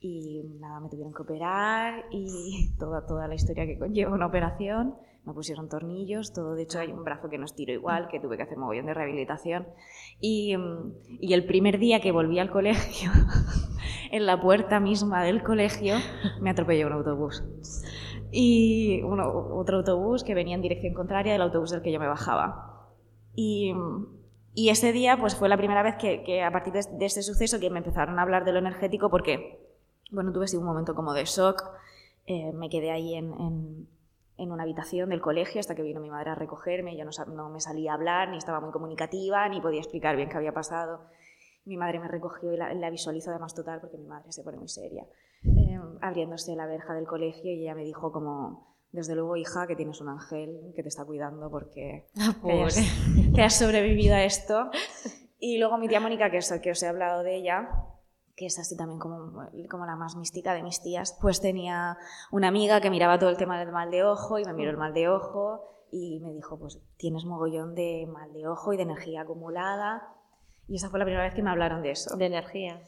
Y 0.00 0.42
nada, 0.60 0.80
me 0.80 0.90
tuvieron 0.90 1.14
que 1.14 1.22
operar 1.22 2.04
y 2.10 2.74
toda, 2.78 3.06
toda 3.06 3.28
la 3.28 3.34
historia 3.34 3.64
que 3.64 3.78
conlleva 3.78 4.12
una 4.12 4.26
operación 4.26 4.96
me 5.24 5.32
pusieron 5.32 5.68
tornillos, 5.68 6.32
todo. 6.32 6.54
De 6.54 6.64
hecho, 6.64 6.78
hay 6.78 6.92
un 6.92 7.02
brazo 7.02 7.30
que 7.30 7.38
no 7.38 7.46
estiro 7.46 7.72
igual, 7.72 8.08
que 8.08 8.20
tuve 8.20 8.36
que 8.36 8.42
hacer 8.42 8.58
mogollón 8.58 8.86
de 8.86 8.94
rehabilitación. 8.94 9.66
Y, 10.20 10.54
y 11.20 11.32
el 11.32 11.46
primer 11.46 11.78
día 11.78 12.00
que 12.00 12.12
volví 12.12 12.38
al 12.38 12.50
colegio, 12.50 13.10
en 14.10 14.26
la 14.26 14.40
puerta 14.40 14.80
misma 14.80 15.24
del 15.24 15.42
colegio, 15.42 15.96
me 16.40 16.50
atropelló 16.50 16.86
un 16.88 16.92
autobús. 16.92 17.42
Y 18.30 19.00
uno, 19.02 19.24
otro 19.54 19.78
autobús 19.78 20.24
que 20.24 20.34
venía 20.34 20.56
en 20.56 20.62
dirección 20.62 20.92
contraria 20.92 21.32
del 21.32 21.42
autobús 21.42 21.70
del 21.70 21.82
que 21.82 21.92
yo 21.92 22.00
me 22.00 22.08
bajaba. 22.08 22.90
Y, 23.34 23.72
y 24.54 24.68
ese 24.68 24.92
día 24.92 25.16
pues 25.18 25.36
fue 25.36 25.48
la 25.48 25.56
primera 25.56 25.82
vez 25.82 25.96
que, 25.96 26.22
que 26.22 26.42
a 26.42 26.52
partir 26.52 26.72
de, 26.72 26.82
de, 26.98 27.06
ese 27.06 27.22
suceso 27.22 27.58
que 27.60 27.70
me 27.70 27.78
empezaron 27.78 28.18
a 28.18 28.22
hablar 28.22 28.44
de 28.44 28.52
lo 28.52 28.58
energético 28.58 29.10
porque, 29.10 29.58
bueno, 30.10 30.32
tuve 30.32 30.44
así 30.44 30.56
un 30.56 30.64
momento 30.64 30.94
como 30.94 31.14
de 31.14 31.24
shock. 31.24 31.62
Eh, 32.26 32.52
me 32.52 32.68
quedé 32.68 32.90
ahí 32.90 33.14
en, 33.14 33.32
en, 33.34 33.88
en 34.36 34.50
una 34.50 34.64
habitación 34.64 35.10
del 35.10 35.20
colegio 35.20 35.60
hasta 35.60 35.74
que 35.74 35.82
vino 35.82 36.00
mi 36.00 36.10
madre 36.10 36.30
a 36.30 36.34
recogerme. 36.34 36.96
Yo 36.96 37.04
no, 37.04 37.10
no, 37.34 37.48
me 37.50 37.60
salía 37.60 37.92
a 37.92 37.94
hablar, 37.94 38.28
ni 38.30 38.38
estaba 38.38 38.60
muy 38.60 38.72
comunicativa, 38.72 39.48
ni 39.48 39.60
podía 39.60 39.80
explicar 39.80 40.16
bien 40.16 40.28
qué 40.28 40.36
había 40.36 40.52
pasado. 40.52 41.02
Mi 41.64 41.76
madre 41.76 41.98
me 41.98 42.08
recogió 42.08 42.52
y 42.52 42.56
la, 42.56 42.72
la 42.74 42.90
visualizo 42.90 43.30
además 43.30 43.54
total 43.54 43.80
porque 43.80 43.96
mi 43.96 44.06
madre 44.06 44.32
se 44.32 44.42
pone 44.42 44.58
muy 44.58 44.68
seria, 44.68 45.06
eh, 45.44 45.80
abriéndose 46.02 46.54
la 46.56 46.66
verja 46.66 46.94
del 46.94 47.06
colegio 47.06 47.52
y 47.52 47.62
ella 47.62 47.74
me 47.74 47.84
dijo 47.84 48.12
como, 48.12 48.74
desde 48.92 49.14
luego 49.14 49.36
hija, 49.36 49.66
que 49.66 49.76
tienes 49.76 50.00
un 50.00 50.08
ángel 50.08 50.72
que 50.76 50.82
te 50.82 50.88
está 50.88 51.04
cuidando 51.04 51.50
porque 51.50 52.06
ah, 52.18 52.34
que, 53.34 53.42
has, 53.42 53.58
sobrevivido 53.58 54.14
a 54.14 54.24
esto. 54.24 54.70
Y 55.38 55.58
luego 55.58 55.78
mi 55.78 55.88
tía 55.88 56.00
Mónica, 56.00 56.30
que, 56.30 56.40
que 56.62 56.70
os 56.70 56.82
he 56.82 56.88
hablado 56.88 57.22
de 57.22 57.36
ella, 57.36 57.68
que 58.36 58.46
es 58.46 58.58
así 58.58 58.76
también 58.76 58.98
como, 58.98 59.48
como 59.70 59.86
la 59.86 59.96
más 59.96 60.16
mística 60.16 60.54
de 60.54 60.62
mis 60.62 60.82
tías, 60.82 61.16
pues 61.20 61.40
tenía 61.40 61.96
una 62.32 62.48
amiga 62.48 62.80
que 62.80 62.90
miraba 62.90 63.18
todo 63.18 63.30
el 63.30 63.36
tema 63.36 63.58
del 63.58 63.72
mal 63.72 63.90
de 63.90 64.04
ojo 64.04 64.38
y 64.38 64.44
me 64.44 64.52
miró 64.52 64.70
el 64.70 64.76
mal 64.76 64.92
de 64.92 65.08
ojo 65.08 65.62
y 65.90 66.20
me 66.20 66.32
dijo, 66.32 66.58
pues 66.58 66.80
tienes 66.96 67.24
mogollón 67.24 67.74
de 67.74 68.08
mal 68.12 68.32
de 68.32 68.48
ojo 68.48 68.72
y 68.72 68.76
de 68.76 68.82
energía 68.82 69.22
acumulada. 69.22 70.08
Y 70.66 70.76
esa 70.76 70.90
fue 70.90 70.98
la 70.98 71.04
primera 71.04 71.24
vez 71.24 71.34
que 71.34 71.42
me 71.42 71.50
hablaron 71.50 71.82
de 71.82 71.92
eso. 71.92 72.16
De 72.16 72.26
energía. 72.26 72.82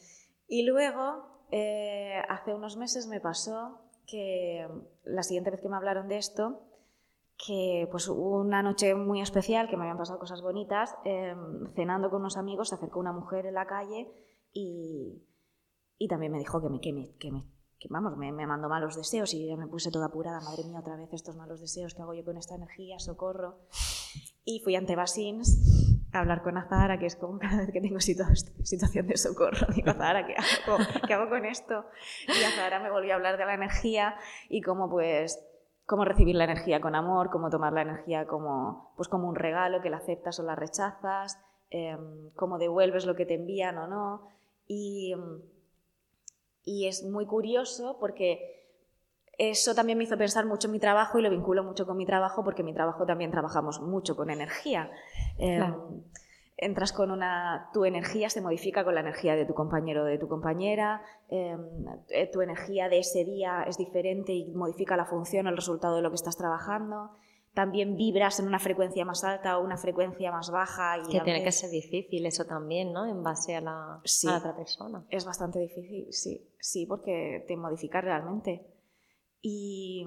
Y 0.47 0.65
luego, 0.65 1.45
eh, 1.51 2.21
hace 2.27 2.53
unos 2.53 2.75
meses 2.75 3.07
me 3.07 3.21
pasó 3.21 3.79
que 4.05 4.67
la 5.03 5.23
siguiente 5.23 5.51
vez 5.51 5.61
que 5.61 5.69
me 5.69 5.77
hablaron 5.77 6.07
de 6.07 6.17
esto, 6.17 6.63
que 7.37 7.87
pues 7.91 8.07
una 8.09 8.63
noche 8.63 8.95
muy 8.95 9.21
especial, 9.21 9.69
que 9.69 9.77
me 9.77 9.83
habían 9.83 9.97
pasado 9.97 10.19
cosas 10.19 10.41
bonitas, 10.41 10.95
em, 11.05 11.71
cenando 11.75 12.09
con 12.09 12.21
unos 12.21 12.37
amigos, 12.37 12.69
se 12.69 12.75
acercó 12.75 12.99
una 12.99 13.13
mujer 13.13 13.45
en 13.45 13.53
la 13.53 13.67
calle 13.67 14.11
y, 14.53 15.21
y 15.97 16.07
también 16.07 16.31
me 16.31 16.39
dijo 16.39 16.61
que 16.61 16.69
me, 16.69 16.79
que 16.79 16.93
me, 16.93 17.09
que 17.17 17.31
me 17.31 17.43
vamos, 17.89 18.17
me, 18.17 18.31
me, 18.31 18.47
mandó 18.47 18.69
malos 18.69 18.95
deseos 18.95 19.33
y 19.33 19.47
yo 19.47 19.57
me 19.57 19.67
puse 19.67 19.91
toda 19.91 20.07
apurada, 20.07 20.41
madre 20.41 20.63
mía, 20.63 20.79
otra 20.79 20.95
vez 20.95 21.13
estos 21.13 21.35
malos 21.35 21.61
deseos 21.61 21.93
que 21.93 22.01
hago 22.01 22.13
yo 22.13 22.23
con 22.23 22.37
esta 22.37 22.55
energía, 22.55 22.99
socorro. 22.99 23.59
Y 24.43 24.61
fui 24.61 24.75
ante 24.75 24.95
Basins 24.95 26.07
a 26.13 26.19
hablar 26.19 26.41
con 26.41 26.57
Azahara, 26.57 26.99
que 26.99 27.05
es 27.05 27.15
como 27.15 27.37
cada 27.39 27.57
vez 27.57 27.71
que 27.71 27.81
tengo 27.81 27.99
situación 27.99 29.07
de 29.07 29.17
socorro, 29.17 29.67
digo, 29.75 29.91
Azahara, 29.91 30.25
¿qué 30.25 30.35
hago? 30.35 30.77
¿qué 31.05 31.13
hago 31.13 31.29
con 31.29 31.45
esto? 31.45 31.85
Y 32.27 32.43
Azahara 32.43 32.79
me 32.79 32.91
volvió 32.91 33.13
a 33.13 33.15
hablar 33.15 33.37
de 33.37 33.45
la 33.45 33.53
energía 33.53 34.15
y 34.49 34.61
cómo 34.61 34.89
pues 34.89 35.43
cómo 35.87 36.03
recibir 36.03 36.35
la 36.35 36.43
energía 36.43 36.81
con 36.81 36.95
amor, 36.95 37.29
cómo 37.29 37.49
tomar 37.49 37.71
la 37.71 37.81
energía 37.81 38.27
como, 38.27 38.91
pues 38.97 39.07
como 39.07 39.29
un 39.29 39.35
regalo, 39.35 39.81
que 39.81 39.89
la 39.89 39.97
aceptas 39.97 40.37
o 40.39 40.43
la 40.43 40.53
rechazas, 40.53 41.39
em, 41.69 42.29
cómo 42.35 42.57
devuelves 42.57 43.05
lo 43.05 43.15
que 43.15 43.25
te 43.25 43.35
envían 43.35 43.77
o 43.77 43.87
no. 43.87 44.27
Y, 44.67 45.15
y 46.67 46.85
es 46.87 47.03
muy 47.03 47.25
curioso 47.25 47.97
porque 47.97 48.57
eso 49.37 49.73
también 49.73 49.97
me 49.97 50.03
hizo 50.03 50.17
pensar 50.17 50.45
mucho 50.45 50.67
en 50.67 50.73
mi 50.73 50.79
trabajo 50.79 51.17
y 51.17 51.21
lo 51.21 51.29
vinculo 51.29 51.63
mucho 51.63 51.85
con 51.85 51.95
mi 51.95 52.05
trabajo 52.05 52.43
porque 52.43 52.61
en 52.61 52.65
mi 52.65 52.73
trabajo 52.73 53.05
también 53.05 53.31
trabajamos 53.31 53.79
mucho 53.79 54.17
con 54.17 54.29
energía. 54.29 54.91
Em, 55.37 55.73
entras 56.57 56.91
con 56.91 57.11
una, 57.11 57.69
tu 57.71 57.85
energía 57.85 58.29
se 58.29 58.41
modifica 58.41 58.83
con 58.83 58.95
la 58.95 59.01
energía 59.01 59.37
de 59.37 59.45
tu 59.45 59.53
compañero 59.53 60.01
o 60.01 60.05
de 60.05 60.17
tu 60.17 60.27
compañera, 60.27 61.01
em, 61.29 61.85
eh, 62.09 62.29
tu 62.33 62.41
energía 62.41 62.89
de 62.89 62.99
ese 62.99 63.23
día 63.23 63.63
es 63.65 63.77
diferente 63.77 64.33
y 64.33 64.51
modifica 64.51 64.97
la 64.97 65.05
función 65.05 65.47
o 65.47 65.49
el 65.49 65.55
resultado 65.55 65.95
de 65.95 66.01
lo 66.01 66.09
que 66.09 66.15
estás 66.15 66.35
trabajando. 66.35 67.11
También 67.57 67.97
vibras 67.97 68.39
en 68.39 68.45
una 68.45 68.59
frecuencia 68.59 69.03
más 69.03 69.23
alta 69.23 69.57
o 69.57 69.63
una 69.63 69.77
frecuencia 69.77 70.31
más 70.31 70.51
baja. 70.51 70.99
Y 70.99 71.09
que 71.09 71.21
tiene 71.21 71.43
que 71.43 71.51
ser 71.51 71.71
difícil 71.71 72.23
eso 72.27 72.45
también, 72.45 72.93
¿no? 72.93 73.07
En 73.07 73.23
base 73.23 73.55
a 73.55 73.61
la, 73.61 73.99
otra 74.37 74.55
persona. 74.55 75.03
Es 75.09 75.25
bastante 75.25 75.57
difícil, 75.57 76.05
sí, 76.13 76.53
sí, 76.59 76.85
porque 76.85 77.43
te 77.47 77.57
modifica 77.57 77.99
realmente. 77.99 78.63
Y, 79.41 80.05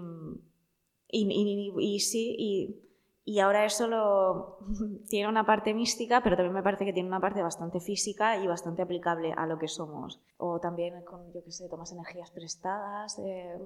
y, 1.09 1.73
y, 1.81 1.95
y 1.97 1.99
sí, 1.99 2.37
y 2.39 2.87
y 3.25 3.41
ahora 3.41 3.65
eso 3.65 3.89
lo, 3.89 4.59
tiene 5.09 5.29
una 5.29 5.45
parte 5.45 5.75
mística, 5.75 6.23
pero 6.23 6.37
también 6.37 6.55
me 6.55 6.63
parece 6.63 6.85
que 6.85 6.93
tiene 6.93 7.09
una 7.09 7.21
parte 7.21 7.43
bastante 7.43 7.81
física 7.81 8.37
y 8.39 8.47
bastante 8.47 8.83
aplicable 8.83 9.33
a 9.37 9.45
lo 9.49 9.59
que 9.59 9.67
somos. 9.67 10.23
O 10.37 10.61
también 10.61 11.03
con, 11.05 11.33
yo 11.33 11.43
qué 11.43 11.51
sé, 11.51 11.69
tomas 11.69 11.91
energías 11.91 12.31
prestadas. 12.31 13.19
Eh, 13.19 13.59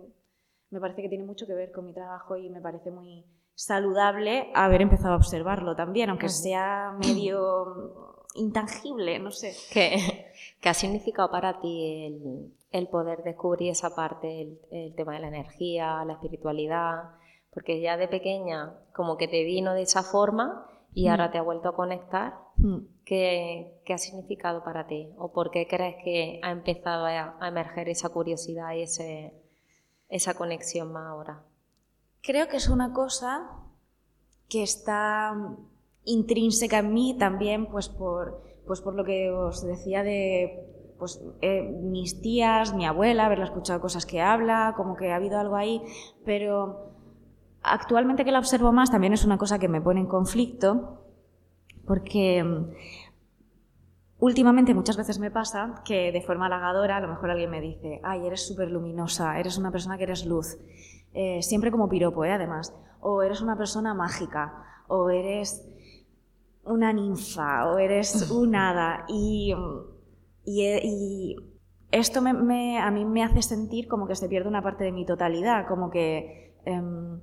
me 0.70 0.80
parece 0.80 1.02
que 1.02 1.10
tiene 1.10 1.24
mucho 1.24 1.46
que 1.46 1.52
ver 1.52 1.70
con 1.70 1.84
mi 1.84 1.92
trabajo 1.92 2.34
y 2.38 2.48
me 2.48 2.62
parece 2.62 2.90
muy 2.90 3.26
saludable 3.54 4.50
haber 4.54 4.82
empezado 4.82 5.14
a 5.14 5.16
observarlo 5.16 5.76
también, 5.76 6.10
aunque 6.10 6.28
sea 6.28 6.96
medio 6.98 8.26
intangible, 8.34 9.18
no 9.18 9.30
sé. 9.30 9.54
¿Qué, 9.72 10.32
qué 10.60 10.68
ha 10.68 10.74
significado 10.74 11.30
para 11.30 11.60
ti 11.60 12.06
el, 12.06 12.52
el 12.70 12.88
poder 12.88 13.22
descubrir 13.22 13.70
esa 13.70 13.94
parte, 13.94 14.42
el, 14.42 14.58
el 14.70 14.94
tema 14.94 15.14
de 15.14 15.20
la 15.20 15.28
energía, 15.28 16.04
la 16.04 16.14
espiritualidad? 16.14 17.14
porque 17.54 17.80
ya 17.80 17.96
de 17.96 18.08
pequeña 18.08 18.74
como 18.92 19.16
que 19.16 19.28
te 19.28 19.44
vino 19.44 19.72
de 19.72 19.82
esa 19.82 20.02
forma 20.02 20.66
y 20.92 21.06
mm. 21.06 21.10
ahora 21.10 21.30
te 21.30 21.38
ha 21.38 21.42
vuelto 21.42 21.68
a 21.68 21.76
conectar. 21.76 22.34
Mm. 22.56 22.78
¿Qué, 23.04 23.80
¿Qué, 23.84 23.94
ha 23.94 23.98
significado 23.98 24.64
para 24.64 24.86
ti? 24.86 25.10
¿O 25.16 25.32
por 25.32 25.50
qué 25.50 25.66
crees 25.68 25.96
que 26.02 26.40
ha 26.42 26.50
empezado 26.50 27.06
a, 27.06 27.38
emerger 27.46 27.88
esa 27.88 28.08
curiosidad 28.08 28.72
y 28.74 28.82
ese, 28.82 29.32
esa 30.08 30.34
conexión 30.34 30.92
más 30.92 31.06
ahora? 31.06 31.44
Creo 32.24 32.48
que 32.48 32.56
es 32.56 32.68
una 32.68 32.92
cosa 32.92 33.50
que 34.48 34.62
está 34.62 35.34
intrínseca 36.04 36.78
en 36.78 36.92
mí 36.94 37.16
también, 37.18 37.66
pues 37.66 37.88
por, 37.88 38.42
pues 38.66 38.80
por 38.80 38.94
lo 38.94 39.04
que 39.04 39.30
os 39.30 39.62
decía 39.62 40.02
de 40.02 40.94
pues, 40.98 41.20
eh, 41.40 41.62
mis 41.62 42.20
tías, 42.20 42.74
mi 42.74 42.86
abuela, 42.86 43.26
haberla 43.26 43.44
escuchado 43.44 43.80
cosas 43.80 44.06
que 44.06 44.20
habla, 44.20 44.74
como 44.76 44.96
que 44.96 45.12
ha 45.12 45.16
habido 45.16 45.38
algo 45.38 45.56
ahí, 45.56 45.82
pero 46.24 46.94
Actualmente 47.64 48.26
que 48.26 48.30
la 48.30 48.40
observo 48.40 48.72
más 48.72 48.90
también 48.90 49.14
es 49.14 49.24
una 49.24 49.38
cosa 49.38 49.58
que 49.58 49.68
me 49.68 49.80
pone 49.80 49.98
en 49.98 50.06
conflicto 50.06 51.00
porque 51.86 52.44
mm, 52.44 52.72
últimamente 54.18 54.74
muchas 54.74 54.98
veces 54.98 55.18
me 55.18 55.30
pasa 55.30 55.82
que 55.82 56.12
de 56.12 56.20
forma 56.20 56.44
halagadora 56.44 56.98
a 56.98 57.00
lo 57.00 57.08
mejor 57.08 57.30
alguien 57.30 57.50
me 57.50 57.62
dice, 57.62 58.02
ay, 58.04 58.26
eres 58.26 58.46
súper 58.46 58.70
luminosa, 58.70 59.40
eres 59.40 59.56
una 59.56 59.70
persona 59.70 59.96
que 59.96 60.02
eres 60.02 60.26
luz, 60.26 60.58
eh, 61.14 61.42
siempre 61.42 61.70
como 61.70 61.88
piropo, 61.88 62.24
¿eh? 62.24 62.32
además, 62.32 62.74
o 63.00 63.22
eres 63.22 63.40
una 63.40 63.56
persona 63.56 63.94
mágica, 63.94 64.82
o 64.88 65.10
eres 65.10 65.66
una 66.64 66.92
ninfa, 66.92 67.70
o 67.70 67.78
eres 67.78 68.30
un 68.32 68.54
hada, 68.54 69.04
y, 69.08 69.54
y, 70.44 71.36
esto 71.90 72.20
me, 72.20 72.78
a 72.78 72.90
mí 72.90 73.04
me 73.04 73.22
hace 73.22 73.40
sentir 73.40 73.88
como 73.88 74.06
que 74.06 74.16
se 74.16 74.28
pierde 74.28 74.48
una 74.48 74.62
parte 74.62 74.84
de 74.84 74.92
mi 74.92 75.06
totalidad, 75.06 75.66
como 75.66 75.90
que... 75.90 76.56
Em, 76.64 77.20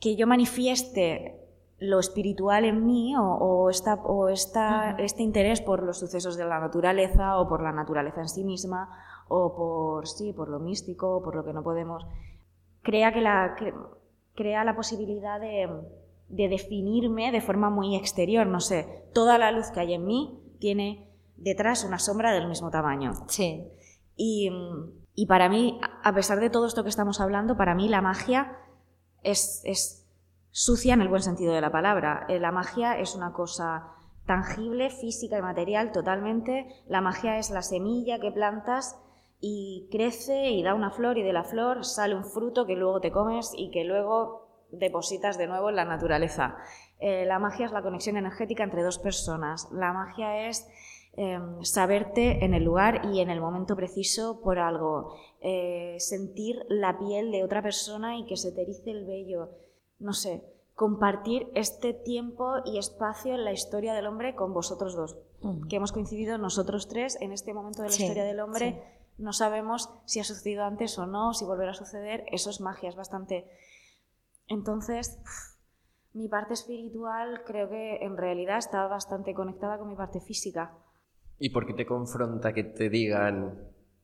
que 0.00 0.16
yo 0.16 0.26
manifieste 0.26 1.34
lo 1.80 2.00
espiritual 2.00 2.64
en 2.64 2.86
mí 2.86 3.14
o, 3.16 3.70
esta, 3.70 3.94
o 3.94 4.28
este 4.28 5.22
interés 5.22 5.60
por 5.60 5.82
los 5.82 5.98
sucesos 5.98 6.36
de 6.36 6.44
la 6.44 6.58
naturaleza 6.58 7.38
o 7.38 7.48
por 7.48 7.62
la 7.62 7.72
naturaleza 7.72 8.20
en 8.20 8.28
sí 8.28 8.42
misma 8.42 8.90
o 9.28 9.54
por, 9.54 10.08
sí, 10.08 10.32
por 10.32 10.48
lo 10.48 10.58
místico 10.58 11.16
o 11.16 11.22
por 11.22 11.36
lo 11.36 11.44
que 11.44 11.52
no 11.52 11.62
podemos, 11.62 12.04
crea, 12.88 13.12
que 13.12 13.20
la, 13.20 13.54
crea 14.34 14.64
la 14.64 14.74
posibilidad 14.74 15.38
de, 15.38 15.68
de 16.28 16.48
definirme 16.48 17.30
de 17.30 17.42
forma 17.42 17.68
muy 17.68 17.96
exterior. 17.96 18.46
No 18.46 18.60
sé, 18.60 19.04
toda 19.12 19.36
la 19.36 19.52
luz 19.52 19.70
que 19.70 19.80
hay 19.80 19.92
en 19.92 20.06
mí 20.06 20.40
tiene 20.58 21.06
detrás 21.36 21.84
una 21.84 21.98
sombra 21.98 22.32
del 22.32 22.48
mismo 22.48 22.70
tamaño. 22.70 23.12
Sí. 23.28 23.68
Y, 24.16 24.50
y 25.14 25.26
para 25.26 25.50
mí, 25.50 25.78
a 26.02 26.14
pesar 26.14 26.40
de 26.40 26.48
todo 26.48 26.66
esto 26.66 26.82
que 26.82 26.88
estamos 26.88 27.20
hablando, 27.20 27.58
para 27.58 27.74
mí 27.74 27.90
la 27.90 28.00
magia 28.00 28.56
es, 29.22 30.06
sucia 30.50 30.94
en 30.94 31.02
el 31.02 31.08
buen 31.08 31.22
sentido 31.22 31.52
de 31.52 31.60
la 31.60 31.70
palabra. 31.70 32.24
Eh, 32.30 32.40
la 32.40 32.52
magia 32.52 32.98
es 32.98 33.14
una 33.14 33.34
cosa 33.34 33.92
tangible, 34.24 34.88
física 34.88 35.36
y 35.36 35.42
material 35.42 35.92
totalmente. 35.92 36.66
La 36.86 37.02
magia 37.02 37.36
es 37.36 37.50
la 37.50 37.60
semilla 37.60 38.18
que 38.18 38.32
plantas 38.32 38.98
y 39.40 39.88
crece 39.90 40.50
y 40.50 40.62
da 40.62 40.74
una 40.74 40.90
flor 40.90 41.18
y 41.18 41.22
de 41.22 41.32
la 41.32 41.44
flor 41.44 41.84
sale 41.84 42.14
un 42.14 42.24
fruto 42.24 42.66
que 42.66 42.74
luego 42.74 43.00
te 43.00 43.12
comes 43.12 43.52
y 43.56 43.70
que 43.70 43.84
luego 43.84 44.48
depositas 44.70 45.38
de 45.38 45.46
nuevo 45.46 45.70
en 45.70 45.76
la 45.76 45.84
naturaleza. 45.84 46.56
Eh, 46.98 47.24
la 47.26 47.38
magia 47.38 47.66
es 47.66 47.72
la 47.72 47.82
conexión 47.82 48.16
energética 48.16 48.64
entre 48.64 48.82
dos 48.82 48.98
personas. 48.98 49.68
La 49.72 49.92
magia 49.92 50.48
es 50.48 50.68
Em, 51.20 51.64
saberte 51.64 52.44
en 52.44 52.54
el 52.54 52.62
lugar 52.62 53.04
y 53.12 53.18
en 53.18 53.28
el 53.28 53.40
momento 53.40 53.74
preciso 53.74 54.40
por 54.40 54.60
algo, 54.60 55.16
eh, 55.40 55.96
sentir 55.98 56.64
la 56.68 56.96
piel 56.96 57.32
de 57.32 57.42
otra 57.42 57.60
persona 57.60 58.16
y 58.18 58.24
que 58.26 58.36
se 58.36 58.52
te 58.52 58.62
erice 58.62 58.92
el 58.92 59.04
vello, 59.04 59.50
no 59.98 60.12
sé, 60.12 60.44
compartir 60.76 61.50
este 61.56 61.92
tiempo 61.92 62.58
y 62.64 62.78
espacio 62.78 63.34
en 63.34 63.44
la 63.44 63.50
historia 63.50 63.94
del 63.94 64.06
hombre 64.06 64.36
con 64.36 64.54
vosotros 64.54 64.94
dos, 64.94 65.16
que 65.68 65.74
hemos 65.74 65.90
coincidido 65.90 66.38
nosotros 66.38 66.86
tres 66.86 67.20
en 67.20 67.32
este 67.32 67.52
momento 67.52 67.82
de 67.82 67.88
la 67.88 67.96
historia 67.96 68.22
del 68.22 68.38
hombre. 68.38 68.80
No 69.18 69.32
sabemos 69.32 69.90
si 70.04 70.20
ha 70.20 70.24
sucedido 70.24 70.64
antes 70.64 70.98
o 70.98 71.06
no, 71.06 71.34
si 71.34 71.44
volverá 71.44 71.72
a 71.72 71.74
suceder. 71.74 72.24
Eso 72.30 72.50
es 72.50 72.60
magia, 72.60 72.88
es 72.88 72.96
bastante. 72.96 73.44
Entonces, 74.46 75.18
mi 76.14 76.28
parte 76.28 76.54
espiritual 76.54 77.42
creo 77.44 77.68
que 77.68 77.96
en 77.96 78.16
realidad 78.16 78.58
está 78.58 78.86
bastante 78.86 79.34
conectada 79.34 79.78
con 79.78 79.88
mi 79.88 79.96
parte 79.96 80.20
física. 80.20 80.72
¿Y 81.38 81.50
por 81.50 81.66
qué 81.66 81.74
te 81.74 81.86
confronta 81.86 82.52
que 82.52 82.64
te 82.64 82.88
digan 82.88 83.58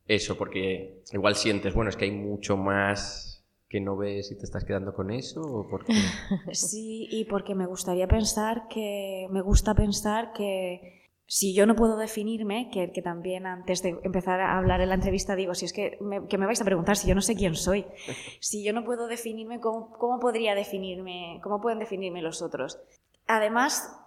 eso? 0.06 0.36
Porque 0.36 1.02
igual 1.12 1.34
sientes, 1.34 1.74
bueno, 1.74 1.90
es 1.90 1.96
que 1.96 2.04
hay 2.04 2.12
mucho 2.12 2.56
más 2.56 3.44
que 3.68 3.80
no 3.80 3.96
ves 3.96 4.30
y 4.30 4.36
te 4.36 4.44
estás 4.44 4.64
quedando 4.64 4.94
con 4.94 5.10
eso 5.10 5.40
o 5.42 5.68
por 5.68 5.84
Sí, 6.52 7.08
y 7.10 7.24
porque 7.24 7.54
me 7.56 7.66
gustaría 7.66 8.06
pensar 8.06 8.68
que 8.68 9.26
me 9.30 9.42
gusta 9.42 9.74
pensar 9.74 10.32
que 10.32 11.03
si 11.26 11.54
yo 11.54 11.66
no 11.66 11.74
puedo 11.74 11.96
definirme, 11.96 12.70
que, 12.70 12.92
que 12.92 13.02
también 13.02 13.46
antes 13.46 13.82
de 13.82 13.98
empezar 14.02 14.40
a 14.40 14.58
hablar 14.58 14.80
en 14.80 14.90
la 14.90 14.96
entrevista 14.96 15.36
digo, 15.36 15.54
si 15.54 15.64
es 15.64 15.72
que 15.72 15.96
me, 16.00 16.26
que 16.26 16.38
me 16.38 16.46
vais 16.46 16.60
a 16.60 16.64
preguntar 16.64 16.96
si 16.96 17.08
yo 17.08 17.14
no 17.14 17.22
sé 17.22 17.34
quién 17.34 17.54
soy, 17.54 17.86
si 18.40 18.62
yo 18.64 18.72
no 18.72 18.84
puedo 18.84 19.06
definirme, 19.06 19.60
¿cómo, 19.60 19.90
¿cómo 19.92 20.20
podría 20.20 20.54
definirme? 20.54 21.40
¿Cómo 21.42 21.60
pueden 21.60 21.78
definirme 21.78 22.22
los 22.22 22.42
otros? 22.42 22.78
Además, 23.26 23.98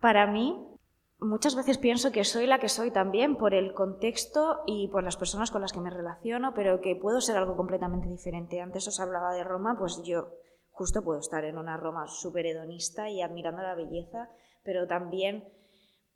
para 0.00 0.26
mí, 0.28 0.56
muchas 1.18 1.56
veces 1.56 1.78
pienso 1.78 2.12
que 2.12 2.24
soy 2.24 2.46
la 2.46 2.60
que 2.60 2.68
soy 2.68 2.92
también 2.92 3.36
por 3.36 3.52
el 3.52 3.74
contexto 3.74 4.60
y 4.66 4.88
por 4.88 5.02
las 5.02 5.16
personas 5.16 5.50
con 5.50 5.62
las 5.62 5.72
que 5.72 5.80
me 5.80 5.90
relaciono, 5.90 6.54
pero 6.54 6.80
que 6.80 6.94
puedo 6.94 7.20
ser 7.20 7.36
algo 7.36 7.56
completamente 7.56 8.08
diferente. 8.08 8.60
Antes 8.60 8.86
os 8.86 9.00
hablaba 9.00 9.32
de 9.32 9.42
Roma, 9.42 9.76
pues 9.76 10.02
yo 10.04 10.28
justo 10.70 11.02
puedo 11.02 11.18
estar 11.18 11.44
en 11.44 11.58
una 11.58 11.76
Roma 11.76 12.06
súper 12.06 12.46
hedonista 12.46 13.10
y 13.10 13.20
admirando 13.20 13.62
la 13.62 13.74
belleza, 13.74 14.30
pero 14.62 14.86
también 14.86 15.52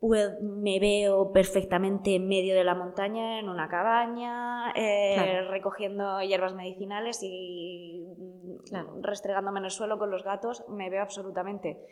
me 0.03 0.81
veo 0.81 1.33
perfectamente 1.33 2.17
en 2.17 2.27
medio 2.27 2.55
de 2.55 2.65
la 2.65 2.75
montaña, 2.75 3.39
en 3.39 3.49
una 3.49 3.69
cabaña, 3.69 4.73
eh, 4.75 5.43
recogiendo 5.49 6.21
hierbas 6.23 6.55
medicinales 6.55 7.21
y 7.23 8.05
restregándome 9.01 9.61
en 9.61 9.67
el 9.67 9.71
suelo 9.71 9.99
con 9.99 10.11
los 10.11 10.25
gatos, 10.25 10.65
me 10.69 10.91
veo 10.91 11.03
absolutamente. 11.03 11.87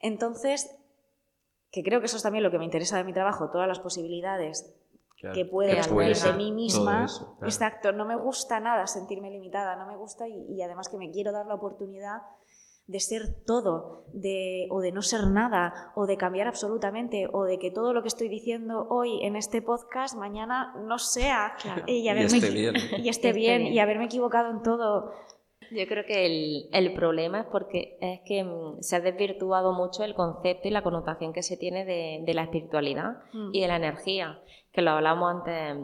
Entonces, 0.00 0.78
que 1.70 1.82
creo 1.82 2.00
que 2.00 2.06
eso 2.06 2.18
es 2.18 2.22
también 2.22 2.44
lo 2.44 2.50
que 2.50 2.58
me 2.58 2.66
interesa 2.66 2.98
de 2.98 3.04
mi 3.04 3.14
trabajo, 3.14 3.50
todas 3.50 3.66
las 3.66 3.80
posibilidades 3.80 4.74
que 5.32 5.46
puede 5.46 5.80
haber 5.80 6.16
de 6.16 6.32
mí 6.34 6.52
misma. 6.52 7.06
Exacto, 7.42 7.92
no 7.92 8.04
me 8.04 8.16
gusta 8.16 8.60
nada 8.60 8.86
sentirme 8.86 9.30
limitada, 9.30 9.74
no 9.76 9.86
me 9.86 9.96
gusta 9.96 10.28
y 10.28 10.60
además 10.60 10.90
que 10.90 10.98
me 10.98 11.10
quiero 11.10 11.32
dar 11.32 11.46
la 11.46 11.54
oportunidad 11.54 12.20
de 12.88 13.00
ser 13.00 13.44
todo, 13.44 14.06
de, 14.14 14.66
o 14.70 14.80
de 14.80 14.92
no 14.92 15.02
ser 15.02 15.26
nada, 15.26 15.92
o 15.94 16.06
de 16.06 16.16
cambiar 16.16 16.48
absolutamente, 16.48 17.28
o 17.30 17.44
de 17.44 17.58
que 17.58 17.70
todo 17.70 17.92
lo 17.92 18.00
que 18.00 18.08
estoy 18.08 18.30
diciendo 18.30 18.86
hoy 18.88 19.22
en 19.22 19.36
este 19.36 19.60
podcast 19.60 20.16
mañana 20.16 20.74
no 20.86 20.98
sea 20.98 21.54
y, 21.86 22.08
esté 22.08 22.50
bien. 22.50 22.74
y 22.98 23.08
esté 23.10 23.32
bien, 23.34 23.66
y 23.66 23.78
haberme 23.78 24.06
equivocado 24.06 24.50
en 24.50 24.62
todo. 24.62 25.12
Yo 25.70 25.86
creo 25.86 26.04
que 26.04 26.68
el, 26.72 26.94
problema 26.94 27.40
es 27.40 27.46
porque 27.46 27.98
es 28.00 28.20
que 28.24 28.44
mm, 28.44 28.80
se 28.80 28.96
ha 28.96 29.00
desvirtuado 29.00 29.72
mucho 29.72 30.04
el 30.04 30.14
concepto 30.14 30.68
y 30.68 30.70
la 30.70 30.82
connotación 30.82 31.32
que 31.32 31.42
se 31.42 31.56
tiene 31.56 31.84
de, 31.84 32.34
la 32.34 32.44
espiritualidad 32.44 33.18
mm. 33.32 33.50
y 33.52 33.60
de 33.60 33.68
la 33.68 33.76
energía 33.76 34.40
que 34.72 34.82
lo 34.82 34.92
hablamos 34.92 35.30
antes 35.30 35.76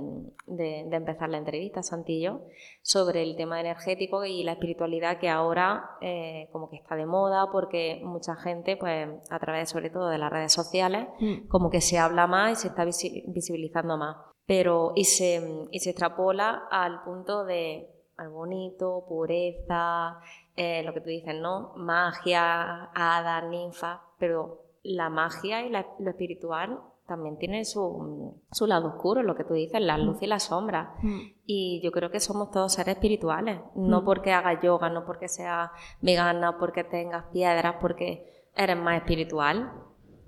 de, 0.47 0.81
empezar 0.95 1.29
la 1.29 1.39
entrevista, 1.39 1.83
Santillo, 1.83 2.43
sobre 2.83 3.23
el 3.23 3.35
tema 3.35 3.61
energético 3.61 4.25
y 4.25 4.45
la 4.45 4.53
espiritualidad 4.53 5.19
que 5.19 5.29
ahora 5.29 5.97
eh, 6.01 6.49
como 6.53 6.69
que 6.69 6.77
está 6.77 6.95
de 6.95 7.07
moda 7.07 7.51
porque 7.51 8.01
mucha 8.05 8.37
gente, 8.37 8.77
pues 8.77 9.09
a 9.31 9.39
través 9.41 9.71
sobre 9.71 9.91
todo 9.91 10.09
de 10.09 10.19
las 10.19 10.31
redes 10.31 10.53
sociales, 10.53 11.09
mm. 11.19 11.49
como 11.49 11.71
que 11.71 11.81
se 11.81 11.99
habla 11.99 12.27
más 12.27 12.53
y 12.53 12.57
se 12.63 12.69
está 12.69 12.85
visibilizando 12.85 13.97
más. 13.97 14.17
Pero, 14.47 14.93
y 14.95 15.05
se, 15.05 15.67
y 15.71 15.81
se 15.81 15.91
extrapola 15.91 16.69
al 16.71 17.03
punto 17.03 17.45
de 17.45 17.94
al 18.17 18.29
bonito, 18.29 19.05
pureza, 19.09 20.21
eh, 20.57 20.83
lo 20.85 20.95
que 20.95 21.01
tú 21.01 21.09
dices, 21.09 21.35
¿no? 21.35 21.73
Magia, 21.77 22.91
hadas, 22.95 23.45
ninfas, 23.49 24.01
pero 24.19 24.63
la 24.83 25.09
magia 25.09 25.63
y 25.63 25.71
lo 25.71 26.11
espiritual 26.11 26.81
también 27.07 27.37
tiene 27.37 27.65
su, 27.65 28.41
su, 28.51 28.67
lado 28.67 28.89
oscuro, 28.89 29.23
lo 29.23 29.35
que 29.35 29.45
tú 29.45 29.53
dices, 29.55 29.81
la 29.81 29.99
luz 29.99 30.23
y 30.23 30.27
la 30.27 30.39
sombra. 30.39 30.95
Mm. 31.03 31.21
Y 31.45 31.81
yo 31.83 31.93
creo 31.93 32.11
que 32.11 32.21
somos 32.21 32.51
todos 32.51 32.73
seres 32.73 32.95
espirituales, 32.95 33.61
no 33.75 34.01
mm. 34.01 34.05
porque 34.05 34.33
hagas 34.33 34.63
yoga, 34.63 34.89
no 34.89 35.05
porque 35.05 35.29
seas 35.29 35.71
vegana, 36.01 36.57
porque 36.59 36.85
tengas 36.85 37.25
piedras, 37.33 37.77
porque 37.81 38.49
eres 38.57 38.77
más 38.77 38.97
espiritual. 38.97 39.73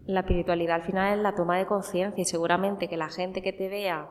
La 0.05 0.21
espiritualidad 0.21 0.77
al 0.77 0.83
final 0.83 1.17
es 1.17 1.23
la 1.23 1.35
toma 1.35 1.57
de 1.57 1.67
conciencia 1.67 2.21
y 2.21 2.27
seguramente 2.27 2.89
que 2.89 2.97
la 2.97 3.09
gente 3.09 3.43
que 3.43 3.53
te 3.53 3.69
vea 3.69 4.09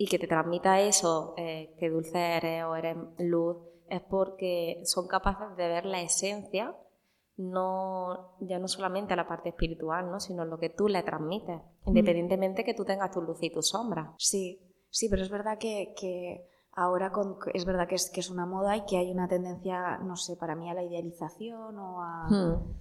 y 0.00 0.06
que 0.06 0.18
te 0.18 0.26
transmita 0.26 0.80
eso, 0.80 1.34
eh, 1.36 1.74
que 1.78 1.90
dulce 1.90 2.18
eres 2.18 2.64
o 2.64 2.74
eres 2.74 2.96
luz, 3.18 3.58
es 3.86 4.00
porque 4.00 4.80
son 4.84 5.06
capaces 5.06 5.54
de 5.58 5.68
ver 5.68 5.84
la 5.84 6.00
esencia 6.00 6.74
no, 7.36 8.34
ya 8.40 8.58
no 8.58 8.66
solamente 8.66 9.14
la 9.14 9.28
parte 9.28 9.50
espiritual, 9.50 10.10
¿no? 10.10 10.18
sino 10.18 10.46
lo 10.46 10.58
que 10.58 10.70
tú 10.70 10.88
le 10.88 11.02
transmites, 11.02 11.60
independientemente 11.84 12.64
que 12.64 12.72
tú 12.72 12.86
tengas 12.86 13.10
tu 13.10 13.20
luz 13.20 13.42
y 13.42 13.50
tu 13.50 13.60
sombra. 13.60 14.14
Sí, 14.16 14.74
sí, 14.88 15.10
pero 15.10 15.20
es 15.20 15.28
verdad 15.28 15.58
que, 15.58 16.48
ahora 16.72 17.12
es 17.52 17.66
verdad 17.66 17.86
que 17.86 17.96
es, 17.96 18.10
que 18.10 18.20
es 18.20 18.30
una 18.30 18.46
moda 18.46 18.78
y 18.78 18.86
que 18.86 18.96
hay 18.96 19.10
una 19.10 19.28
tendencia, 19.28 19.98
no 19.98 20.16
sé, 20.16 20.34
para 20.36 20.56
mí 20.56 20.70
a 20.70 20.74
la 20.74 20.82
idealización 20.82 21.78
o 21.78 22.02
a... 22.02 22.26
Hmm. 22.26 22.74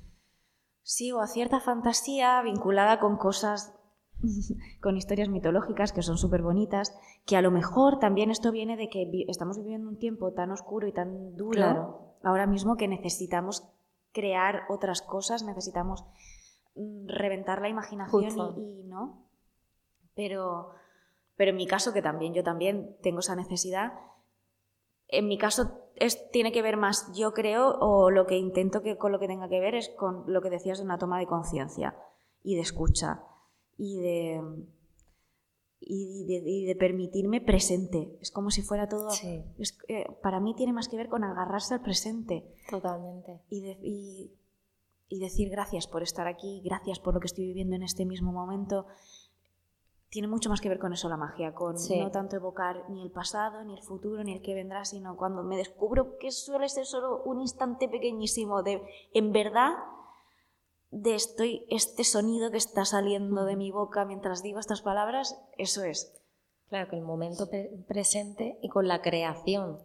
Sí, 0.83 1.11
o 1.11 1.19
a 1.19 1.27
cierta 1.27 1.59
fantasía 1.59 2.41
vinculada 2.41 3.01
con 3.01 3.17
cosas, 3.17 3.75
con 4.81 4.97
historias 4.97 5.29
mitológicas 5.29 5.91
que 5.91 6.01
son 6.01 6.17
súper 6.17 6.41
bonitas, 6.41 6.97
que 7.25 7.38
a 7.38 7.41
lo 7.41 7.51
mejor 7.51 7.99
también 7.99 8.32
esto 8.32 8.51
viene 8.51 8.77
de 8.77 8.89
que 8.89 9.25
estamos 9.27 9.58
viviendo 9.58 9.89
un 9.89 9.97
tiempo 9.97 10.32
tan 10.34 10.51
oscuro 10.51 10.88
y 10.88 10.91
tan 10.91 11.36
duro 11.36 12.15
ahora 12.23 12.47
mismo 12.47 12.75
que 12.75 12.88
necesitamos 12.88 13.67
crear 14.12 14.63
otras 14.69 15.01
cosas, 15.01 15.43
necesitamos 15.43 16.03
mm, 16.75 17.08
reventar 17.08 17.62
la 17.62 17.69
imaginación 17.69 18.55
y, 18.58 18.84
no. 18.84 19.23
Pero, 20.15 20.71
pero 21.38 21.51
en 21.51 21.58
mi 21.58 21.67
caso, 21.67 21.93
que 21.93 22.01
también 22.01 22.34
yo 22.34 22.43
también 22.43 22.97
tengo 23.01 23.19
esa 23.19 23.36
necesidad, 23.36 23.93
en 25.08 25.27
mi 25.27 25.38
caso 25.38 25.71
es, 25.95 26.29
tiene 26.32 26.51
que 26.51 26.62
ver 26.62 26.77
más, 26.77 27.12
yo 27.13 27.34
creo, 27.34 27.77
o 27.79 28.12
lo 28.12 28.27
que 28.27 28.38
intento 28.38 28.82
que 28.82 28.97
con 28.97 29.12
lo 29.12 29.19
que 29.19 29.27
tenga 29.27 29.49
que 29.49 29.60
ver 29.60 29.75
es 29.75 29.89
con 29.89 30.23
lo 30.27 30.41
que 30.41 30.49
decías 30.49 30.77
de 30.77 30.84
una 30.84 30.97
toma 30.97 31.19
de 31.19 31.25
conciencia 31.25 31.95
y 32.43 32.55
de 32.55 32.62
escucha 32.62 33.23
y 33.79 33.97
de, 33.97 34.41
y 35.79 36.65
de, 36.65 36.75
permitirme 36.75 37.39
presente. 37.39 38.17
Es 38.21 38.29
como 38.29 38.51
si 38.51 38.61
fuera 38.61 38.89
todo... 38.89 39.09
Eh, 39.23 40.05
para 40.21 40.41
mí 40.41 40.53
tiene 40.53 40.73
más 40.73 40.89
que 40.89 40.97
ver 40.97 41.07
con 41.07 41.23
agarrarse 41.23 41.73
al 41.73 41.81
presente. 41.81 42.53
Totalmente. 42.69 43.39
Y, 43.49 44.31
y, 45.07 45.19
decir 45.19 45.49
gracias 45.49 45.87
por 45.87 46.03
estar 46.03 46.27
aquí, 46.27 46.61
gracias 46.63 46.99
por 46.99 47.13
lo 47.13 47.21
que 47.21 47.27
estoy 47.27 47.45
viviendo 47.45 47.77
en 47.77 47.83
este 47.83 48.05
mismo 48.05 48.33
momento. 48.33 48.85
Tiene 50.09 50.27
mucho 50.27 50.49
más 50.49 50.59
que 50.59 50.69
ver 50.69 50.79
con 50.79 50.91
eso 50.91 51.07
la 51.07 51.17
magia, 51.17 51.53
con 51.53 51.75
no 51.75 52.11
tanto 52.11 52.35
evocar 52.35 52.89
ni 52.89 53.01
el 53.01 53.11
pasado, 53.11 53.63
ni 53.63 53.77
el 53.77 53.83
futuro, 53.83 54.23
ni 54.23 54.33
el 54.33 54.41
que 54.41 54.55
vendrá, 54.55 54.83
sino 54.83 55.15
cuando 55.15 55.43
me 55.43 55.55
descubro 55.55 56.17
que 56.17 56.31
suele 56.31 56.67
ser 56.67 56.85
solo 56.85 57.23
un 57.23 57.39
instante 57.39 57.87
pequeñísimo 57.87 58.63
de, 58.63 58.81
en 59.13 59.31
verdad, 59.31 59.73
de 60.91 61.15
estoy, 61.15 61.65
este 61.69 62.04
sonido 62.04 62.52
que 62.52 62.58
está 62.58 62.86
saliendo 62.86 63.45
de 63.45 63.56
mi 63.56 63.71
boca 63.71 64.06
mientras 64.06 64.41
digo 64.41 64.60
estas 64.60 64.82
palabras, 64.82 65.39
eso 65.58 65.84
es. 65.84 66.15
Claro, 66.69 66.89
que 66.89 66.97
el 66.97 67.04
momento 67.04 67.49
presente 67.88 68.60
y 68.62 68.69
con 68.69 68.88
la 68.88 69.02
creación, 69.02 69.80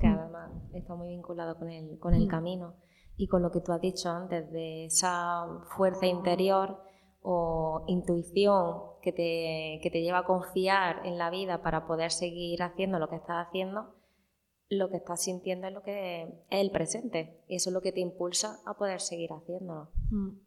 que 0.00 0.06
mm. 0.06 0.18
además 0.18 0.52
está 0.74 0.94
muy 0.94 1.08
vinculado 1.08 1.58
con 1.58 1.70
el, 1.70 1.98
con 1.98 2.14
el 2.14 2.26
mm. 2.26 2.28
camino 2.28 2.74
y 3.16 3.28
con 3.28 3.42
lo 3.42 3.50
que 3.50 3.60
tú 3.60 3.72
has 3.72 3.80
dicho 3.80 4.10
antes, 4.10 4.50
de 4.52 4.86
esa 4.86 5.46
fuerza 5.76 6.06
interior 6.06 6.82
o 7.22 7.84
intuición 7.86 8.82
que 9.00 9.12
te, 9.12 9.80
que 9.82 9.90
te 9.90 10.02
lleva 10.02 10.18
a 10.18 10.24
confiar 10.24 11.06
en 11.06 11.18
la 11.18 11.30
vida 11.30 11.62
para 11.62 11.86
poder 11.86 12.10
seguir 12.10 12.62
haciendo 12.62 12.98
lo 12.98 13.08
que 13.08 13.16
estás 13.16 13.46
haciendo 13.46 13.94
lo 14.72 14.88
que 14.88 14.96
estás 14.96 15.22
sintiendo 15.22 15.66
es 15.66 15.74
lo 15.74 15.82
que 15.82 16.22
es 16.22 16.28
el 16.50 16.70
presente 16.70 17.42
y 17.46 17.56
eso 17.56 17.70
es 17.70 17.74
lo 17.74 17.82
que 17.82 17.92
te 17.92 18.00
impulsa 18.00 18.60
a 18.64 18.74
poder 18.74 19.00
seguir 19.00 19.30
haciéndolo. 19.30 19.90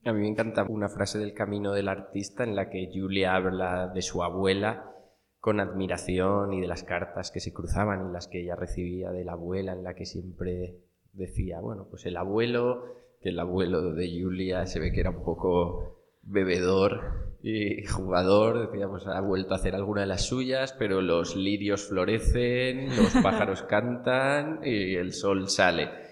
A 0.03 0.13
mí 0.13 0.21
me 0.21 0.27
encanta 0.27 0.65
una 0.67 0.89
frase 0.89 1.19
del 1.19 1.33
camino 1.33 1.71
del 1.73 1.87
artista 1.87 2.43
en 2.43 2.55
la 2.55 2.69
que 2.69 2.89
Julia 2.93 3.35
habla 3.35 3.87
de 3.87 4.01
su 4.01 4.23
abuela 4.23 4.91
con 5.39 5.59
admiración 5.59 6.53
y 6.53 6.61
de 6.61 6.67
las 6.67 6.83
cartas 6.83 7.29
que 7.29 7.39
se 7.39 7.53
cruzaban 7.53 8.09
y 8.09 8.13
las 8.13 8.27
que 8.27 8.41
ella 8.41 8.55
recibía 8.55 9.11
de 9.11 9.23
la 9.23 9.33
abuela 9.33 9.73
en 9.73 9.83
la 9.83 9.93
que 9.93 10.05
siempre 10.05 10.79
decía, 11.13 11.59
bueno, 11.61 11.87
pues 11.87 12.07
el 12.07 12.17
abuelo, 12.17 12.83
que 13.21 13.29
el 13.29 13.39
abuelo 13.39 13.93
de 13.93 14.09
Julia 14.09 14.65
se 14.65 14.79
ve 14.79 14.91
que 14.91 15.01
era 15.01 15.11
un 15.11 15.23
poco 15.23 15.94
bebedor 16.25 17.37
y 17.41 17.85
jugador, 17.85 18.71
decíamos, 18.71 19.05
ha 19.07 19.21
vuelto 19.21 19.53
a 19.53 19.57
hacer 19.57 19.75
alguna 19.75 20.01
de 20.01 20.07
las 20.07 20.25
suyas, 20.25 20.73
pero 20.73 21.01
los 21.01 21.35
lirios 21.35 21.87
florecen, 21.87 22.87
los 22.95 23.13
pájaros 23.23 23.61
cantan 23.63 24.61
y 24.63 24.95
el 24.95 25.13
sol 25.13 25.47
sale. 25.47 26.05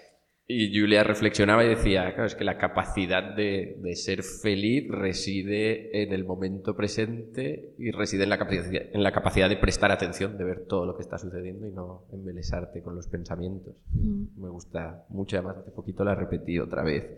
Y 0.46 0.78
Julia 0.78 1.02
reflexionaba 1.02 1.64
y 1.64 1.70
decía, 1.70 2.12
claro, 2.12 2.26
es 2.26 2.34
que 2.34 2.44
la 2.44 2.58
capacidad 2.58 3.34
de, 3.34 3.78
de, 3.80 3.96
ser 3.96 4.22
feliz 4.22 4.86
reside 4.90 6.02
en 6.02 6.12
el 6.12 6.24
momento 6.24 6.76
presente 6.76 7.74
y 7.78 7.90
reside 7.90 8.24
en 8.24 8.28
la, 8.28 8.36
capacidad, 8.36 8.82
en 8.92 9.02
la 9.02 9.10
capacidad 9.10 9.48
de 9.48 9.56
prestar 9.56 9.90
atención, 9.90 10.36
de 10.36 10.44
ver 10.44 10.66
todo 10.66 10.84
lo 10.84 10.96
que 10.96 11.02
está 11.02 11.16
sucediendo 11.16 11.66
y 11.66 11.72
no 11.72 12.04
embelesarte 12.12 12.82
con 12.82 12.94
los 12.94 13.08
pensamientos. 13.08 13.74
Mm. 13.94 14.42
Me 14.42 14.50
gusta 14.50 15.06
mucho, 15.08 15.38
además 15.38 15.56
hace 15.56 15.70
poquito 15.70 16.04
la 16.04 16.12
he 16.12 16.16
repetido 16.16 16.66
otra 16.66 16.82
vez, 16.82 17.08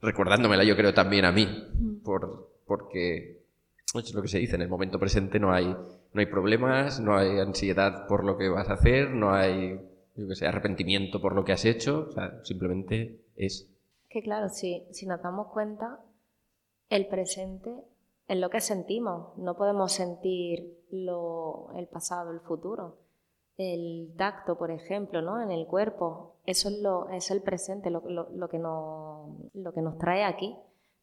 recordándomela 0.00 0.64
yo 0.64 0.76
creo 0.76 0.94
también 0.94 1.26
a 1.26 1.32
mí, 1.32 1.46
mm. 1.46 1.85
Por, 2.18 2.50
porque 2.66 3.46
es 3.94 4.14
lo 4.14 4.22
que 4.22 4.28
se 4.28 4.38
dice, 4.38 4.56
en 4.56 4.62
el 4.62 4.68
momento 4.68 4.98
presente 4.98 5.38
no 5.38 5.52
hay, 5.52 5.66
no 5.66 6.20
hay 6.20 6.26
problemas, 6.26 7.00
no 7.00 7.16
hay 7.16 7.38
ansiedad 7.38 8.06
por 8.06 8.24
lo 8.24 8.36
que 8.36 8.48
vas 8.48 8.68
a 8.68 8.74
hacer, 8.74 9.10
no 9.10 9.32
hay, 9.32 9.80
yo 10.14 10.28
que 10.28 10.34
sé, 10.34 10.46
arrepentimiento 10.46 11.20
por 11.20 11.34
lo 11.34 11.44
que 11.44 11.52
has 11.52 11.64
hecho, 11.64 12.06
o 12.08 12.12
sea, 12.12 12.44
simplemente 12.44 13.20
es. 13.36 13.70
Que 14.08 14.22
claro, 14.22 14.48
si, 14.48 14.86
si 14.90 15.06
nos 15.06 15.22
damos 15.22 15.48
cuenta, 15.48 16.00
el 16.90 17.06
presente 17.06 17.70
es 18.28 18.38
lo 18.38 18.50
que 18.50 18.60
sentimos, 18.60 19.36
no 19.38 19.56
podemos 19.56 19.92
sentir 19.92 20.84
lo, 20.90 21.70
el 21.76 21.86
pasado, 21.88 22.32
el 22.32 22.40
futuro. 22.40 22.98
El 23.58 24.12
tacto, 24.18 24.58
por 24.58 24.70
ejemplo, 24.70 25.22
¿no? 25.22 25.42
en 25.42 25.50
el 25.50 25.66
cuerpo, 25.66 26.36
eso 26.44 26.68
es, 26.68 26.78
lo, 26.82 27.08
es 27.08 27.30
el 27.30 27.40
presente, 27.40 27.88
lo, 27.88 28.02
lo, 28.06 28.28
lo 28.28 28.48
que 28.50 28.58
nos, 28.58 29.30
lo 29.54 29.72
que 29.72 29.80
nos 29.80 29.96
trae 29.96 30.24
aquí. 30.24 30.54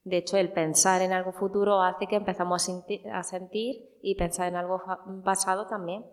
De 0.04 0.18
hecho, 0.18 0.38
el 0.38 0.52
pensar 0.52 1.02
en 1.02 1.13
algo 1.13 1.32
futuro 1.32 1.82
hace 1.82 2.08
que 2.08 2.18
empezamos 2.18 2.70
a 3.12 3.24
sentir, 3.24 3.89
y 4.02 4.16
pensar 4.16 4.50
en 4.50 4.58
algo 4.58 4.82
pasado 5.24 5.68
también. 5.68 6.06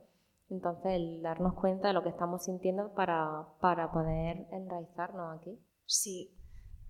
Entonces, 0.49 0.93
el 0.93 1.23
darnos 1.23 1.55
cuenta 1.55 1.89
de 1.89 1.95
lo 1.95 2.03
que 2.03 2.09
estamos 2.09 2.45
sintiendo 2.45 2.93
para, 2.95 3.47
para 3.61 3.91
poder 3.93 4.47
enraizarnos 4.51 5.41
aquí. 5.41 5.59
Sí, 5.87 6.33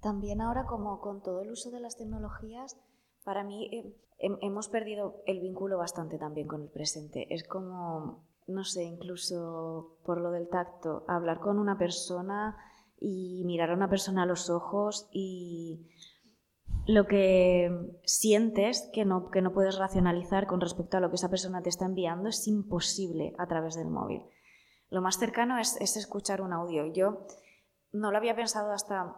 también 0.00 0.40
ahora 0.40 0.66
como 0.66 1.00
con 1.00 1.22
todo 1.22 1.42
el 1.42 1.50
uso 1.50 1.70
de 1.70 1.80
las 1.80 1.96
tecnologías, 1.96 2.78
para 3.24 3.44
mí 3.44 3.68
eh, 3.72 3.94
hemos 4.40 4.68
perdido 4.68 5.22
el 5.26 5.40
vínculo 5.40 5.78
bastante 5.78 6.18
también 6.18 6.48
con 6.48 6.62
el 6.62 6.68
presente. 6.68 7.32
Es 7.32 7.46
como, 7.46 8.24
no 8.46 8.64
sé, 8.64 8.84
incluso 8.84 9.96
por 10.04 10.20
lo 10.20 10.30
del 10.30 10.48
tacto, 10.48 11.04
hablar 11.06 11.40
con 11.40 11.58
una 11.58 11.78
persona 11.78 12.56
y 12.98 13.42
mirar 13.44 13.70
a 13.70 13.74
una 13.74 13.88
persona 13.88 14.22
a 14.22 14.26
los 14.26 14.50
ojos 14.50 15.08
y 15.12 15.86
lo 16.86 17.06
que 17.06 17.70
sientes 18.04 18.88
que 18.92 19.04
no, 19.04 19.30
que 19.30 19.42
no 19.42 19.52
puedes 19.52 19.78
racionalizar 19.78 20.46
con 20.46 20.60
respecto 20.60 20.96
a 20.96 21.00
lo 21.00 21.10
que 21.10 21.16
esa 21.16 21.30
persona 21.30 21.62
te 21.62 21.68
está 21.68 21.86
enviando 21.86 22.28
es 22.28 22.46
imposible 22.48 23.34
a 23.38 23.46
través 23.46 23.74
del 23.76 23.88
móvil. 23.88 24.22
Lo 24.90 25.02
más 25.02 25.18
cercano 25.18 25.58
es, 25.58 25.76
es 25.80 25.96
escuchar 25.96 26.40
un 26.40 26.52
audio. 26.52 26.86
Yo 26.92 27.26
no 27.92 28.10
lo 28.10 28.18
había 28.18 28.34
pensado 28.34 28.72
hasta 28.72 29.14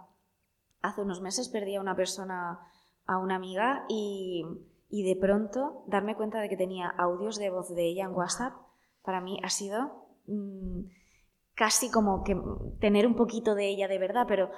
hace 0.83 1.01
unos 1.01 1.21
meses, 1.21 1.49
perdí 1.49 1.77
a 1.77 1.81
una 1.81 1.97
persona, 1.97 2.61
a 3.07 3.19
una 3.19 3.37
amiga 3.37 3.85
y, 3.89 4.45
y 4.91 5.05
de 5.05 5.19
pronto 5.21 5.85
darme 5.87 6.17
cuenta 6.17 6.41
de 6.41 6.49
que 6.49 6.57
tenía 6.57 6.89
audios 6.89 7.39
de 7.39 7.51
voz 7.51 7.75
de 7.75 7.87
ella 7.87 8.05
en 8.05 8.15
WhatsApp, 8.15 8.55
para 9.03 9.21
mí 9.21 9.41
ha 9.43 9.51
sido... 9.51 10.07
Mm, 10.27 10.83
casi 11.55 11.91
como 11.91 12.25
que 12.25 12.37
tener 12.81 13.07
un 13.07 13.15
poquito 13.15 13.55
de 13.55 13.69
ella 13.69 13.89
de 13.89 13.99
verdad, 13.99 14.25
pero 14.27 14.51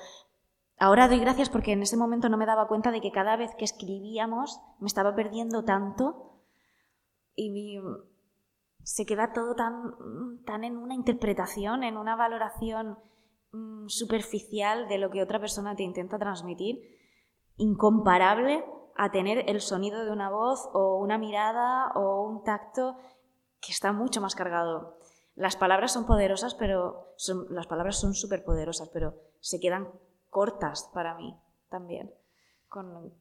ahora 0.79 1.09
doy 1.09 1.19
gracias 1.21 1.51
porque 1.51 1.73
en 1.73 1.83
ese 1.83 1.97
momento 1.97 2.29
no 2.29 2.37
me 2.37 2.47
daba 2.47 2.69
cuenta 2.69 2.91
de 2.91 3.01
que 3.01 3.13
cada 3.13 3.37
vez 3.37 3.55
que 3.57 3.65
escribíamos 3.65 4.61
me 4.81 4.87
estaba 4.87 5.15
perdiendo 5.15 5.65
tanto 5.65 6.41
y 7.37 7.81
se 8.83 9.07
queda 9.07 9.33
todo 9.33 9.55
tan, 9.55 9.95
tan 10.45 10.63
en 10.63 10.77
una 10.77 10.95
interpretación, 10.95 11.83
en 11.83 11.97
una 11.97 12.17
valoración 12.17 12.99
mm, 13.53 13.89
superficial 13.89 14.89
de 14.89 14.99
lo 14.99 15.11
que 15.11 15.23
otra 15.23 15.41
persona 15.41 15.75
te 15.75 15.83
intenta 15.83 16.19
transmitir, 16.19 16.81
incomparable 17.57 18.65
a 18.97 19.11
tener 19.11 19.49
el 19.49 19.61
sonido 19.61 20.05
de 20.05 20.13
una 20.13 20.31
voz 20.31 20.69
o 20.73 20.99
una 20.99 21.19
mirada 21.19 21.93
o 21.95 22.23
un 22.23 22.45
tacto 22.45 22.97
que 23.61 23.73
está 23.73 23.93
mucho 23.93 24.21
más 24.21 24.35
cargado. 24.35 24.99
Las 25.35 25.57
palabras 25.57 25.93
son 25.93 26.07
poderosas, 26.07 26.55
pero 26.55 27.15
las 27.51 27.67
palabras 27.67 27.99
son 27.99 28.15
súper 28.15 28.45
poderosas, 28.45 28.89
pero 28.93 29.15
se 29.41 29.59
quedan 29.59 29.89
cortas 30.35 30.90
para 30.92 31.14
mí 31.14 31.33
también 31.70 32.11
con, 32.68 33.14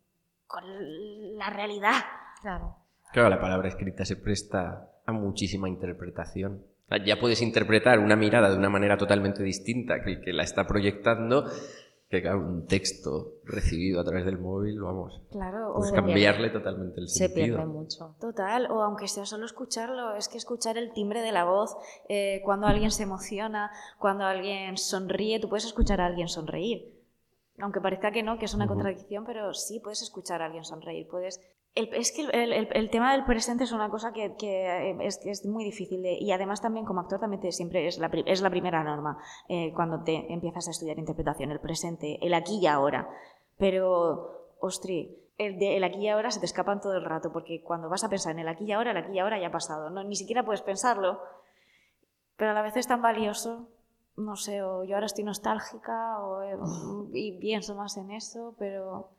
la 1.37 1.51
realidad. 1.51 1.93
Claro. 2.41 2.75
Claro, 3.11 3.29
la 3.29 3.39
palabra 3.39 3.67
escrita 3.67 4.03
se 4.03 4.15
presta 4.15 4.89
a 5.05 5.11
muchísima 5.11 5.69
interpretación. 5.69 6.65
ya 7.05 7.19
puedes 7.19 7.43
interpretar 7.43 7.99
una 7.99 8.15
mirada 8.15 8.49
de 8.49 8.57
una 8.57 8.69
manera 8.69 8.97
totalmente 8.97 9.43
distinta 9.43 10.01
que 10.03 10.13
el 10.13 10.21
que 10.21 10.33
la 10.33 10.41
está 10.41 10.65
proyectando 10.65 11.45
que 12.21 12.29
un 12.29 12.65
texto 12.67 13.39
recibido 13.43 13.99
a 13.99 14.03
través 14.03 14.25
del 14.25 14.37
móvil, 14.37 14.79
vamos, 14.79 15.21
claro, 15.31 15.73
pues 15.75 15.91
cambiarle 15.91 16.49
totalmente 16.49 16.99
el 16.99 17.07
sentido. 17.07 17.29
Se 17.29 17.33
pierde 17.33 17.65
mucho. 17.65 18.15
Total, 18.19 18.69
o 18.69 18.83
aunque 18.83 19.07
sea 19.07 19.25
solo 19.25 19.45
escucharlo, 19.45 20.15
es 20.15 20.27
que 20.27 20.37
escuchar 20.37 20.77
el 20.77 20.93
timbre 20.93 21.21
de 21.21 21.31
la 21.31 21.45
voz, 21.45 21.75
eh, 22.09 22.41
cuando 22.43 22.67
alguien 22.67 22.91
se 22.91 23.03
emociona, 23.03 23.71
cuando 23.97 24.25
alguien 24.25 24.77
sonríe, 24.77 25.39
tú 25.39 25.49
puedes 25.49 25.65
escuchar 25.65 26.01
a 26.01 26.05
alguien 26.05 26.27
sonreír. 26.27 26.92
Aunque 27.59 27.81
parezca 27.81 28.11
que 28.11 28.23
no, 28.23 28.39
que 28.39 28.45
es 28.45 28.53
una 28.53 28.67
contradicción, 28.67 29.25
pero 29.25 29.53
sí 29.53 29.79
puedes 29.79 30.01
escuchar 30.01 30.41
a 30.41 30.45
alguien 30.45 30.65
sonreír, 30.65 31.07
puedes 31.07 31.39
es 31.75 32.11
que 32.11 32.21
el, 32.21 32.89
tema 32.91 33.13
del 33.13 33.25
presente 33.25 33.63
es 33.63 33.71
una 33.71 33.89
cosa 33.89 34.13
que, 34.13 34.35
eh, 34.39 34.97
es, 35.01 35.45
muy 35.45 35.63
difícil 35.63 36.05
y 36.05 36.31
además 36.31 36.61
también 36.61 36.85
como 36.85 37.01
actor 37.01 37.19
también 37.19 37.51
siempre 37.51 37.87
es 37.87 37.97
la, 37.97 38.11
es 38.27 38.41
la 38.41 38.51
primera 38.51 38.83
norma 38.83 39.17
eh, 39.49 39.73
cuando 39.73 40.03
te 40.03 40.31
empiezas 40.31 40.67
a 40.67 40.71
estudiar 40.71 40.99
interpretación, 40.99 41.49
el 41.49 41.59
presente, 41.59 42.19
el 42.21 42.35
aquí 42.35 42.59
y 42.61 42.67
ahora. 42.67 43.09
Pero, 43.57 44.55
ostri, 44.59 45.17
el, 45.39 45.57
de, 45.57 45.77
el 45.77 45.83
aquí 45.83 46.01
y 46.01 46.09
ahora 46.09 46.29
se 46.29 46.39
te 46.39 46.45
escapan 46.45 46.79
todo 46.79 46.95
el 46.95 47.05
rato 47.05 47.31
porque 47.33 47.63
cuando 47.63 47.89
vas 47.89 48.03
a 48.03 48.09
pensar 48.09 48.33
en 48.33 48.39
el 48.39 48.47
aquí 48.49 48.65
y 48.65 48.71
ahora, 48.71 48.91
el 48.91 48.97
aquí 48.97 49.13
y 49.13 49.19
ahora 49.19 49.39
ya 49.39 49.47
ha 49.47 49.51
pasado. 49.51 49.89
No, 49.89 50.03
ni 50.03 50.15
siquiera 50.15 50.45
puedes 50.45 50.61
pensarlo, 50.61 51.21
pero 52.37 52.51
a 52.51 52.53
la 52.53 52.61
vez 52.61 52.77
es 52.77 52.87
tan 52.87 53.01
valioso. 53.01 53.67
No 54.15 54.35
sé, 54.35 54.61
o 54.61 54.83
yo 54.83 54.95
ahora 54.95 55.07
estoy 55.07 55.23
nostálgica 55.23 56.19
o, 56.19 56.43
eh, 56.43 56.57
y 57.13 57.39
pienso 57.39 57.75
más 57.75 57.97
en 57.97 58.11
eso, 58.11 58.55
pero 58.59 59.09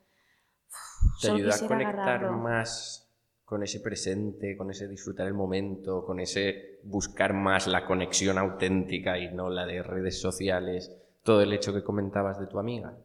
te 1.21 1.31
ayuda 1.31 1.55
a 1.55 1.67
conectar 1.67 2.31
más 2.31 3.05
con 3.43 3.61
ese 3.61 3.79
presente, 3.79 4.57
con 4.57 4.71
ese 4.71 4.87
disfrutar 4.87 5.27
el 5.27 5.33
momento, 5.33 6.03
con 6.03 6.19
ese 6.19 6.79
buscar 6.83 7.33
más 7.33 7.67
la 7.67 7.85
conexión 7.85 8.37
auténtica 8.37 9.19
y 9.19 9.31
no 9.33 9.49
la 9.49 9.65
de 9.65 9.83
redes 9.83 10.19
sociales, 10.19 10.91
todo 11.23 11.41
el 11.41 11.53
hecho 11.53 11.73
que 11.73 11.83
comentabas 11.83 12.39
de 12.39 12.47
tu 12.47 12.57
amiga. 12.57 12.97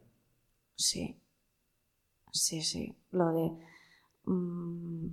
Sí, 0.75 1.19
sí, 2.31 2.61
sí, 2.63 2.95
lo 3.11 3.31
de 3.33 3.51
mm, 4.25 5.07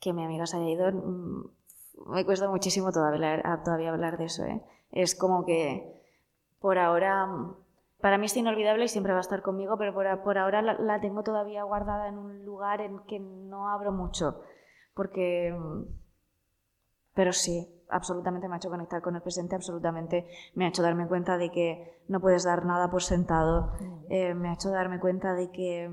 que 0.00 0.12
mi 0.14 0.24
amiga 0.24 0.46
se 0.46 0.56
haya 0.56 0.70
ido, 0.70 0.92
mm, 0.92 1.50
me 2.06 2.24
cuesta 2.24 2.48
muchísimo 2.48 2.92
todavía, 2.92 3.42
todavía 3.64 3.90
hablar 3.90 4.18
de 4.18 4.24
eso, 4.24 4.44
¿eh? 4.44 4.62
Es 4.92 5.14
como 5.14 5.44
que 5.44 6.00
por 6.60 6.78
ahora 6.78 7.28
para 8.00 8.16
mí 8.18 8.26
es 8.26 8.36
inolvidable 8.36 8.84
y 8.84 8.88
siempre 8.88 9.12
va 9.12 9.18
a 9.18 9.22
estar 9.22 9.42
conmigo, 9.42 9.76
pero 9.76 9.94
por, 9.94 10.38
ahora 10.38 10.62
la, 10.62 11.00
tengo 11.00 11.22
todavía 11.22 11.62
guardada 11.64 12.08
en 12.08 12.18
un 12.18 12.44
lugar 12.44 12.80
en 12.80 13.00
que 13.00 13.18
no 13.20 13.68
abro 13.68 13.92
mucho, 13.92 14.40
porque... 14.94 15.56
Pero 17.12 17.32
sí, 17.32 17.68
absolutamente 17.88 18.48
me 18.48 18.54
ha 18.54 18.58
hecho 18.58 18.70
conectar 18.70 19.02
con 19.02 19.16
el 19.16 19.22
presente, 19.22 19.56
absolutamente 19.56 20.26
me 20.54 20.64
ha 20.64 20.68
hecho 20.68 20.82
darme 20.82 21.08
cuenta 21.08 21.36
de 21.36 21.50
que 21.50 22.02
no 22.08 22.20
puedes 22.20 22.44
dar 22.44 22.64
nada 22.64 22.90
por 22.90 23.02
sentado, 23.02 23.72
eh, 24.08 24.32
me 24.32 24.48
ha 24.48 24.54
hecho 24.54 24.70
darme 24.70 25.00
cuenta 25.00 25.34
de 25.34 25.50
que 25.50 25.90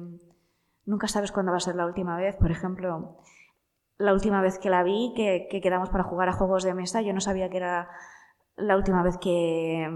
nunca 0.86 1.08
sabes 1.08 1.32
cuándo 1.32 1.52
va 1.52 1.58
a 1.58 1.62
ser 1.62 1.76
la 1.76 1.86
última 1.86 2.16
vez. 2.16 2.36
Por 2.36 2.52
ejemplo, 2.52 3.18
la 3.98 4.14
última 4.14 4.42
vez 4.42 4.60
que 4.60 4.70
la 4.70 4.84
vi, 4.84 5.14
que, 5.16 5.48
que 5.50 5.62
quedamos 5.62 5.90
para 5.90 6.04
jugar 6.04 6.30
a 6.30 6.34
juegos 6.34 6.64
de 6.64 6.74
mesa, 6.74 7.02
yo 7.02 7.14
no 7.14 7.22
sabía 7.22 7.50
que 7.50 7.58
era 7.58 7.90
la 8.56 8.76
última 8.76 9.04
vez 9.04 9.18
que, 9.18 9.90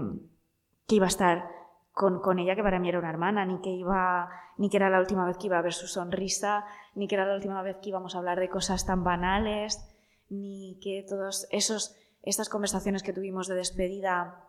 que 0.86 0.94
iba 0.96 1.06
a 1.06 1.08
estar 1.08 1.48
con, 1.92 2.20
con, 2.20 2.38
ella, 2.38 2.56
que 2.56 2.62
para 2.62 2.78
mí 2.78 2.88
era 2.88 2.98
una 2.98 3.10
hermana, 3.10 3.44
ni 3.44 3.60
que, 3.60 3.70
iba, 3.70 4.28
ni 4.56 4.70
que 4.70 4.78
era 4.78 4.90
la 4.90 5.00
última 5.00 5.26
vez 5.26 5.36
que 5.36 5.46
iba 5.46 5.58
a 5.58 5.62
ver 5.62 5.72
su 5.72 5.86
sonrisa, 5.86 6.64
ni 6.94 7.06
que 7.06 7.16
era 7.16 7.26
la 7.26 7.34
última 7.34 7.62
vez 7.62 7.76
que 7.82 7.90
íbamos 7.90 8.14
a 8.14 8.18
hablar 8.18 8.40
de 8.40 8.48
cosas 8.48 8.86
tan 8.86 9.04
banales, 9.04 9.88
ni 10.30 10.78
que 10.82 11.04
todas 11.08 11.46
estas 11.50 12.48
conversaciones 12.48 13.02
que 13.02 13.12
tuvimos 13.12 13.48
de 13.48 13.56
despedida 13.56 14.48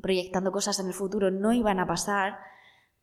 proyectando 0.00 0.52
cosas 0.52 0.78
en 0.78 0.86
el 0.86 0.94
futuro 0.94 1.30
no 1.30 1.52
iban 1.52 1.80
a 1.80 1.86
pasar. 1.86 2.38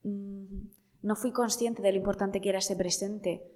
Mm, 0.04 0.67
no 1.02 1.15
fui 1.15 1.32
consciente 1.32 1.82
de 1.82 1.91
lo 1.91 1.98
importante 1.98 2.41
que 2.41 2.50
era 2.50 2.60
ese 2.60 2.76
presente. 2.76 3.55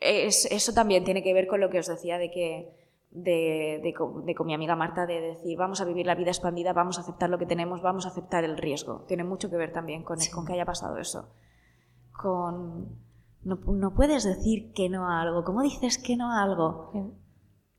Eso 0.00 0.72
también 0.72 1.04
tiene 1.04 1.22
que 1.22 1.32
ver 1.32 1.46
con 1.46 1.60
lo 1.60 1.70
que 1.70 1.78
os 1.78 1.86
decía 1.86 2.18
de 2.18 2.30
que 2.30 2.84
de, 3.14 3.94
con 4.36 4.46
mi 4.46 4.54
amiga 4.54 4.74
Marta 4.74 5.06
de 5.06 5.20
decir 5.20 5.56
vamos 5.56 5.80
a 5.80 5.84
vivir 5.84 6.04
la 6.04 6.16
vida 6.16 6.30
expandida, 6.30 6.72
vamos 6.72 6.98
a 6.98 7.02
aceptar 7.02 7.30
lo 7.30 7.38
que 7.38 7.46
tenemos, 7.46 7.80
vamos 7.80 8.06
a 8.06 8.08
aceptar 8.08 8.44
el 8.44 8.56
riesgo. 8.56 9.04
Tiene 9.06 9.24
mucho 9.24 9.50
que 9.50 9.56
ver 9.56 9.72
también 9.72 10.02
con, 10.02 10.18
con 10.32 10.44
que 10.44 10.54
haya 10.54 10.66
pasado 10.66 10.98
eso. 10.98 11.30
Con, 12.12 12.98
no, 13.44 13.94
puedes 13.94 14.24
decir 14.24 14.72
que 14.72 14.88
no 14.88 15.08
a 15.08 15.20
algo. 15.20 15.44
¿Cómo 15.44 15.62
dices 15.62 15.98
que 15.98 16.16
no 16.16 16.32
a 16.32 16.42
algo? 16.42 17.14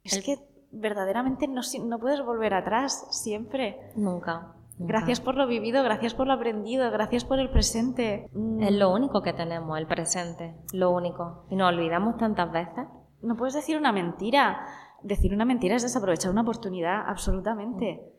Es 0.03 0.23
que 0.23 0.37
verdaderamente 0.71 1.47
no, 1.47 1.61
no 1.85 1.99
puedes 1.99 2.23
volver 2.23 2.53
atrás 2.53 3.07
siempre. 3.11 3.91
Nunca. 3.95 4.54
Gracias 4.77 5.21
por 5.21 5.35
lo 5.35 5.47
vivido, 5.47 5.83
gracias 5.83 6.13
por 6.13 6.27
lo 6.27 6.33
aprendido, 6.33 6.91
gracias 6.91 7.23
por 7.23 7.39
el 7.39 7.49
presente. 7.49 8.29
Es 8.59 8.71
lo 8.73 8.91
único 8.91 9.21
que 9.21 9.33
tenemos, 9.33 9.77
el 9.77 9.87
presente, 9.87 10.55
lo 10.73 10.91
único. 10.91 11.45
Y 11.49 11.55
nos 11.55 11.73
olvidamos 11.73 12.17
tantas 12.17 12.51
veces. 12.51 12.85
No 13.21 13.35
puedes 13.35 13.53
decir 13.53 13.77
una 13.77 13.91
mentira 13.91 14.65
decir 15.05 15.33
una 15.33 15.45
mentira 15.45 15.75
es 15.75 15.83
desaprovechar 15.83 16.31
una 16.31 16.41
oportunidad, 16.41 17.07
absolutamente. 17.07 18.11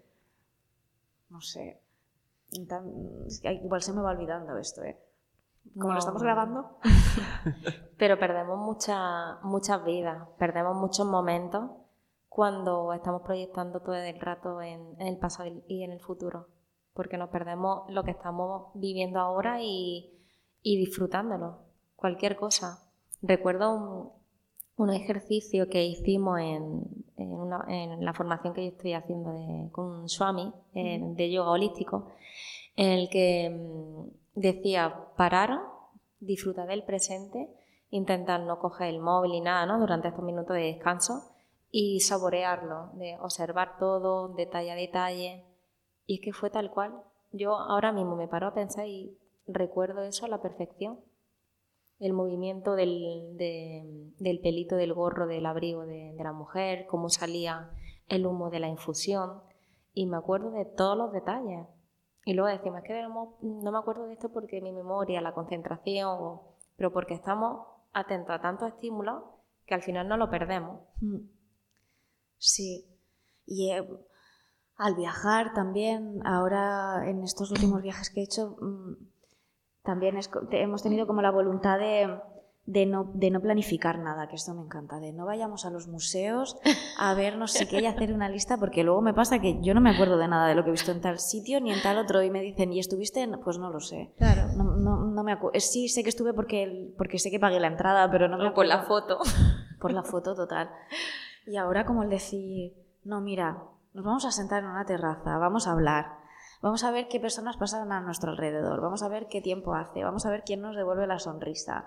No 1.29 1.41
sé. 1.41 1.81
igual 2.51 3.83
se 3.83 3.93
me 3.93 4.03
va 4.03 4.11
olvidando 4.11 4.57
esto, 4.57 4.83
¿eh? 4.83 4.99
Como 5.77 5.93
lo 5.93 5.99
estamos 5.99 6.23
grabando. 6.23 6.79
Pero 7.99 8.19
perdemos 8.19 8.59
muchas 9.43 9.85
vidas, 9.85 10.29
perdemos 10.39 10.77
muchos 10.77 11.07
momentos 11.07 11.71
cuando 12.37 12.93
estamos 12.93 13.23
proyectando 13.23 13.81
todo 13.81 13.95
el 13.95 14.21
rato 14.21 14.61
en, 14.61 14.95
el 15.01 15.17
pasado 15.17 15.51
y 15.69 15.85
en 15.85 15.91
el 15.91 16.01
futuro. 16.01 16.49
Porque 16.93 17.17
nos 17.17 17.31
perdemos 17.31 17.89
lo 17.89 18.05
que 18.05 18.11
estamos 18.11 18.73
viviendo 18.75 19.21
ahora 19.21 19.63
y, 19.63 20.13
y 20.61 20.77
disfrutándolo. 20.77 21.61
Cualquier 21.97 22.37
cosa. 22.37 22.91
Recuerdo 23.23 23.75
un, 23.75 24.11
un 24.77 24.93
ejercicio 24.93 25.71
que 25.71 25.87
hicimos 25.87 26.39
en, 26.41 26.83
en, 27.17 28.05
la 28.05 28.13
formación 28.13 28.53
que 28.53 28.65
yo 28.65 28.73
estoy 28.73 28.93
haciendo 28.93 29.33
de, 29.33 29.71
con 29.73 29.87
un 29.87 30.09
Swami 30.11 30.53
de 30.75 31.31
yoga 31.31 31.53
holístico, 31.53 32.11
en 32.77 32.91
el 32.91 33.09
que 33.09 33.49
mm, 33.49 34.39
decía 34.39 34.95
parar, 35.17 35.59
disfrutar 36.21 36.69
del 36.69 36.85
presente, 36.85 37.49
intentar 37.89 38.41
no 38.43 38.59
coger 38.59 38.89
el 38.89 39.01
móvil 39.01 39.33
y 39.33 39.41
nada 39.41 39.65
¿no? 39.65 39.81
durante 39.81 40.09
estos 40.09 40.23
minutos 40.23 40.55
de 40.55 40.65
descanso 40.65 41.33
y 41.71 42.01
saborearlo, 42.01 42.91
de 42.95 43.17
observar 43.21 43.79
todo 43.79 44.29
detalle 44.29 44.71
a 44.71 44.77
detalle. 44.77 45.45
Y 46.07 46.17
es 46.17 46.21
que 46.21 46.33
fue 46.33 46.51
tal 46.51 46.71
cual. 46.71 47.03
yo 47.33 47.57
ahora 47.57 47.93
mismo 47.93 48.17
me 48.17 48.29
paro 48.29 48.47
a 48.47 48.55
pensar 48.55 48.87
y 48.87 49.19
recuerdo 49.47 50.03
eso 50.03 50.27
a 50.27 50.29
la 50.29 50.41
perfección. 50.41 51.01
El 51.99 52.13
movimiento 52.13 52.75
del, 52.75 53.37
del 53.37 54.41
pelito 54.41 54.77
del 54.77 54.93
gorro 54.93 55.27
del 55.27 55.47
abrigo 55.47 55.87
de, 55.87 56.15
la 56.19 56.33
mujer, 56.33 56.87
cómo 56.87 57.09
salía 57.09 57.71
el 58.09 58.27
humo 58.27 58.51
de 58.51 58.61
la 58.61 58.69
infusión. 58.69 59.41
Y 59.95 60.07
me 60.07 60.19
acuerdo 60.19 60.51
de 60.51 60.67
todos 60.67 60.97
los 60.97 61.13
detalles. 61.13 61.67
Y 62.25 62.35
luego 62.35 62.51
decimos, 62.51 62.81
es 62.83 62.85
que 62.85 63.03
no 63.03 63.73
me 63.73 63.79
acuerdo 63.79 64.07
de 64.07 64.15
esto 64.15 64.31
porque 64.31 64.61
mi 64.61 64.73
memoria, 64.73 65.21
la 65.21 65.33
concentración, 65.33 66.41
pero 66.77 66.93
porque 66.93 67.15
estamos 67.15 67.67
atentos 67.93 68.35
a 68.35 68.41
tantos 68.41 68.69
estímulos 68.69 69.23
que 69.65 69.75
al 69.75 69.83
final 69.83 70.09
no 70.09 70.17
lo 70.17 70.29
perdemos. 70.29 70.81
Mm. 71.01 71.36
Sí. 72.39 72.87
Y 73.47 73.73
eh, 73.73 73.87
al 74.77 74.95
viajar 74.95 75.55
también, 75.55 76.21
ahora 76.25 77.09
en 77.09 77.23
estos 77.23 77.51
últimos 77.51 77.83
viajes 77.83 78.11
que 78.11 78.21
he 78.21 78.25
hecho, 78.25 78.57
mm, 78.61 78.95
también 79.83 80.19
hemos 80.51 80.83
tenido 80.83 81.07
como 81.07 81.23
la 81.23 81.31
voluntad 81.31 81.79
de, 81.79 82.19
de, 82.67 82.85
no, 82.85 83.11
de 83.15 83.31
no 83.31 83.41
planificar 83.41 83.99
nada, 84.01 84.29
que 84.29 84.35
esto 84.35 84.53
me 84.53 84.63
encanta, 84.63 84.99
de 84.99 85.13
no 85.13 85.25
vayamos 85.25 85.65
a 85.65 85.71
los 85.71 85.87
museos 85.87 86.59
a 86.99 87.15
vernos 87.15 87.53
si 87.53 87.67
que 87.67 87.81
y 87.81 87.87
hacer 87.87 88.13
una 88.13 88.29
lista, 88.29 88.59
porque 88.59 88.83
luego 88.83 89.01
me 89.01 89.15
pasa 89.15 89.39
que 89.39 89.63
yo 89.63 89.73
no 89.73 89.81
me 89.81 89.91
acuerdo 89.91 90.19
de 90.19 90.29
nada 90.29 90.49
de 90.49 90.57
lo 90.57 90.65
que 90.65 90.71
he 90.71 90.73
visto 90.73 90.91
en 90.91 91.01
tal 91.01 91.21
sitio 91.21 91.61
ni 91.61 91.73
en 91.73 91.81
tal 91.81 91.99
otro 91.99 92.23
y 92.23 92.31
me 92.31 92.43
dicen, 92.43 92.73
¿y 92.73 92.81
estuviste? 92.81 93.23
En? 93.23 93.41
Pues 93.41 93.59
no 93.59 93.71
lo 93.71 93.81
sé. 93.81 94.13
Claro. 94.19 94.49
No, 94.57 94.77
no, 94.77 95.07
no 95.07 95.23
me 95.23 95.33
acuerdo. 95.33 95.59
Sí, 95.61 95.89
sé 95.89 96.03
que 96.03 96.11
estuve 96.11 96.35
porque, 96.35 96.93
porque 96.99 97.19
sé 97.19 97.31
que 97.31 97.39
pagué 97.39 97.61
la 97.61 97.69
entrada, 97.69 98.11
pero 98.11 98.29
no 98.29 98.37
me 98.37 98.49
acuerdo. 98.49 98.55
Por 98.55 98.67
la 98.67 98.83
foto. 98.83 99.19
Por 99.81 99.93
la 99.93 100.03
foto, 100.03 100.35
total. 100.35 100.69
Y 101.47 101.57
ahora 101.57 101.87
como 101.87 102.03
el 102.03 102.11
decir, 102.11 102.75
no, 103.05 103.21
mira, 103.21 103.63
nos 103.95 104.05
vamos 104.05 104.25
a 104.25 104.33
sentar 104.33 104.63
en 104.63 104.69
una 104.69 104.85
terraza, 104.85 105.39
vamos 105.39 105.67
a 105.67 105.73
hablar, 105.73 106.19
vamos 106.61 106.85
a 106.85 106.91
ver 106.91 107.09
qué 107.09 107.21
personas 107.21 107.57
pasan 107.57 107.93
a 107.93 108.01
nuestro 108.01 108.33
alrededor, 108.33 108.81
vamos 108.81 109.03
a 109.03 109.09
ver 109.09 109.29
qué 109.29 109.41
tiempo 109.41 109.75
hace, 109.75 110.03
vamos 110.03 110.27
a 110.27 110.31
ver 110.31 110.43
quién 110.45 110.61
nos 110.61 110.77
devuelve 110.77 111.07
la 111.07 111.19
sonrisa, 111.19 111.87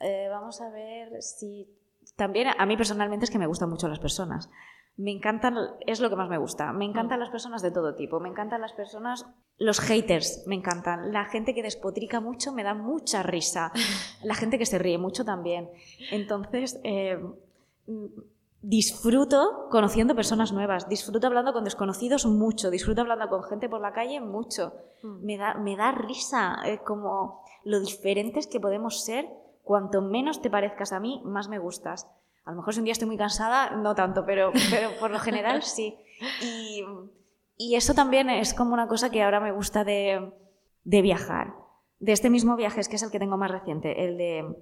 eh, 0.00 0.28
vamos 0.30 0.60
a 0.60 0.70
ver 0.70 1.22
si... 1.22 1.68
También 2.16 2.48
a 2.56 2.66
mí 2.66 2.76
personalmente 2.76 3.24
es 3.24 3.30
que 3.30 3.38
me 3.38 3.46
gustan 3.46 3.70
mucho 3.70 3.88
las 3.88 3.98
personas. 3.98 4.50
Me 4.96 5.12
encantan, 5.12 5.56
es 5.86 6.00
lo 6.00 6.10
que 6.10 6.16
más 6.16 6.28
me 6.28 6.38
gusta. 6.38 6.72
Me 6.72 6.84
encantan 6.84 7.18
mm. 7.18 7.20
las 7.20 7.30
personas 7.30 7.62
de 7.62 7.70
todo 7.70 7.94
tipo. 7.94 8.18
Me 8.18 8.28
encantan 8.28 8.60
las 8.60 8.72
personas, 8.72 9.26
los 9.58 9.78
haters, 9.78 10.42
me 10.46 10.56
encantan. 10.56 11.12
La 11.12 11.26
gente 11.26 11.54
que 11.54 11.62
despotrica 11.62 12.20
mucho 12.20 12.52
me 12.52 12.64
da 12.64 12.74
mucha 12.74 13.22
risa. 13.22 13.72
La 14.24 14.34
gente 14.34 14.58
que 14.58 14.66
se 14.66 14.78
ríe 14.78 14.98
mucho 14.98 15.24
también. 15.24 15.70
Entonces, 16.10 16.80
eh, 16.82 17.20
disfruto 18.60 19.68
conociendo 19.70 20.14
personas 20.14 20.52
nuevas, 20.52 20.88
disfruto 20.88 21.26
hablando 21.26 21.52
con 21.52 21.64
desconocidos 21.64 22.26
mucho, 22.26 22.70
disfruto 22.70 23.02
hablando 23.02 23.28
con 23.28 23.42
gente 23.44 23.68
por 23.68 23.80
la 23.80 23.92
calle 23.92 24.20
mucho. 24.20 24.72
Mm. 25.02 25.24
Me 25.24 25.36
da, 25.36 25.54
me 25.54 25.76
da 25.76 25.92
risa 25.92 26.56
eh, 26.64 26.78
como 26.78 27.42
lo 27.64 27.80
diferentes 27.80 28.46
que 28.46 28.60
podemos 28.60 29.04
ser. 29.04 29.28
Cuanto 29.62 30.00
menos 30.00 30.40
te 30.40 30.50
parezcas 30.50 30.92
a 30.92 31.00
mí, 31.00 31.20
más 31.24 31.48
me 31.48 31.58
gustas. 31.58 32.08
A 32.44 32.52
lo 32.52 32.56
mejor 32.56 32.72
si 32.72 32.80
un 32.80 32.84
día 32.84 32.92
estoy 32.92 33.06
muy 33.06 33.18
cansada, 33.18 33.76
no 33.76 33.94
tanto, 33.94 34.24
pero, 34.24 34.50
pero 34.70 34.90
por 34.98 35.10
lo 35.10 35.18
general 35.18 35.62
sí. 35.62 35.96
Y, 36.42 36.82
y, 37.56 37.74
eso 37.76 37.94
también 37.94 38.30
es 38.30 38.54
como 38.54 38.72
una 38.72 38.88
cosa 38.88 39.10
que 39.10 39.22
ahora 39.22 39.38
me 39.38 39.52
gusta 39.52 39.84
de, 39.84 40.32
de 40.84 41.02
viajar. 41.02 41.54
De 42.00 42.12
este 42.12 42.30
mismo 42.30 42.56
viaje, 42.56 42.80
es 42.80 42.88
que 42.88 42.96
es 42.96 43.02
el 43.02 43.10
que 43.10 43.18
tengo 43.18 43.36
más 43.36 43.50
reciente, 43.50 44.04
el 44.04 44.16
de, 44.16 44.56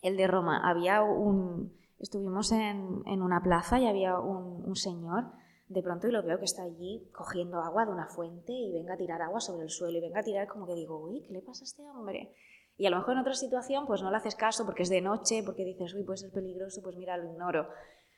el 0.00 0.16
de 0.16 0.26
Roma. 0.26 0.62
Había 0.64 1.02
un, 1.02 1.72
Estuvimos 1.98 2.52
en, 2.52 3.02
en 3.06 3.22
una 3.22 3.42
plaza 3.42 3.80
y 3.80 3.86
había 3.86 4.18
un, 4.18 4.64
un, 4.64 4.76
señor, 4.76 5.24
de 5.68 5.82
pronto 5.82 6.06
y 6.06 6.12
lo 6.12 6.22
veo 6.22 6.38
que 6.38 6.44
está 6.44 6.62
allí 6.62 7.08
cogiendo 7.12 7.60
agua 7.60 7.86
de 7.86 7.92
una 7.92 8.06
fuente 8.06 8.52
y 8.52 8.72
venga 8.72 8.94
a 8.94 8.96
tirar 8.96 9.20
agua 9.20 9.40
sobre 9.40 9.64
el 9.64 9.70
suelo 9.70 9.98
y 9.98 10.00
venga 10.00 10.20
a 10.20 10.22
tirar 10.22 10.46
como 10.46 10.66
que 10.66 10.74
digo, 10.74 10.98
uy, 10.98 11.22
¿qué 11.26 11.32
le 11.32 11.42
pasa 11.42 11.64
a 11.64 11.66
este 11.66 11.82
hombre? 11.82 12.34
Y 12.76 12.86
a 12.86 12.90
lo 12.90 12.98
mejor 12.98 13.14
en 13.14 13.20
otra 13.20 13.34
situación 13.34 13.86
pues 13.86 14.02
no 14.02 14.10
le 14.10 14.16
haces 14.16 14.36
caso 14.36 14.64
porque 14.64 14.84
es 14.84 14.88
de 14.88 15.00
noche, 15.00 15.42
porque 15.44 15.64
dices, 15.64 15.92
uy, 15.94 16.04
puede 16.04 16.18
ser 16.18 16.30
peligroso, 16.30 16.80
pues 16.82 16.96
mira, 16.96 17.16
lo 17.16 17.32
ignoro. 17.32 17.68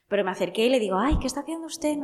Pero 0.06 0.24
me 0.24 0.32
acerqué 0.32 0.66
y 0.66 0.68
le 0.68 0.80
digo, 0.80 0.96
ay, 0.98 1.18
¿qué 1.20 1.26
está 1.26 1.40
haciendo 1.40 1.66
usted? 1.66 1.96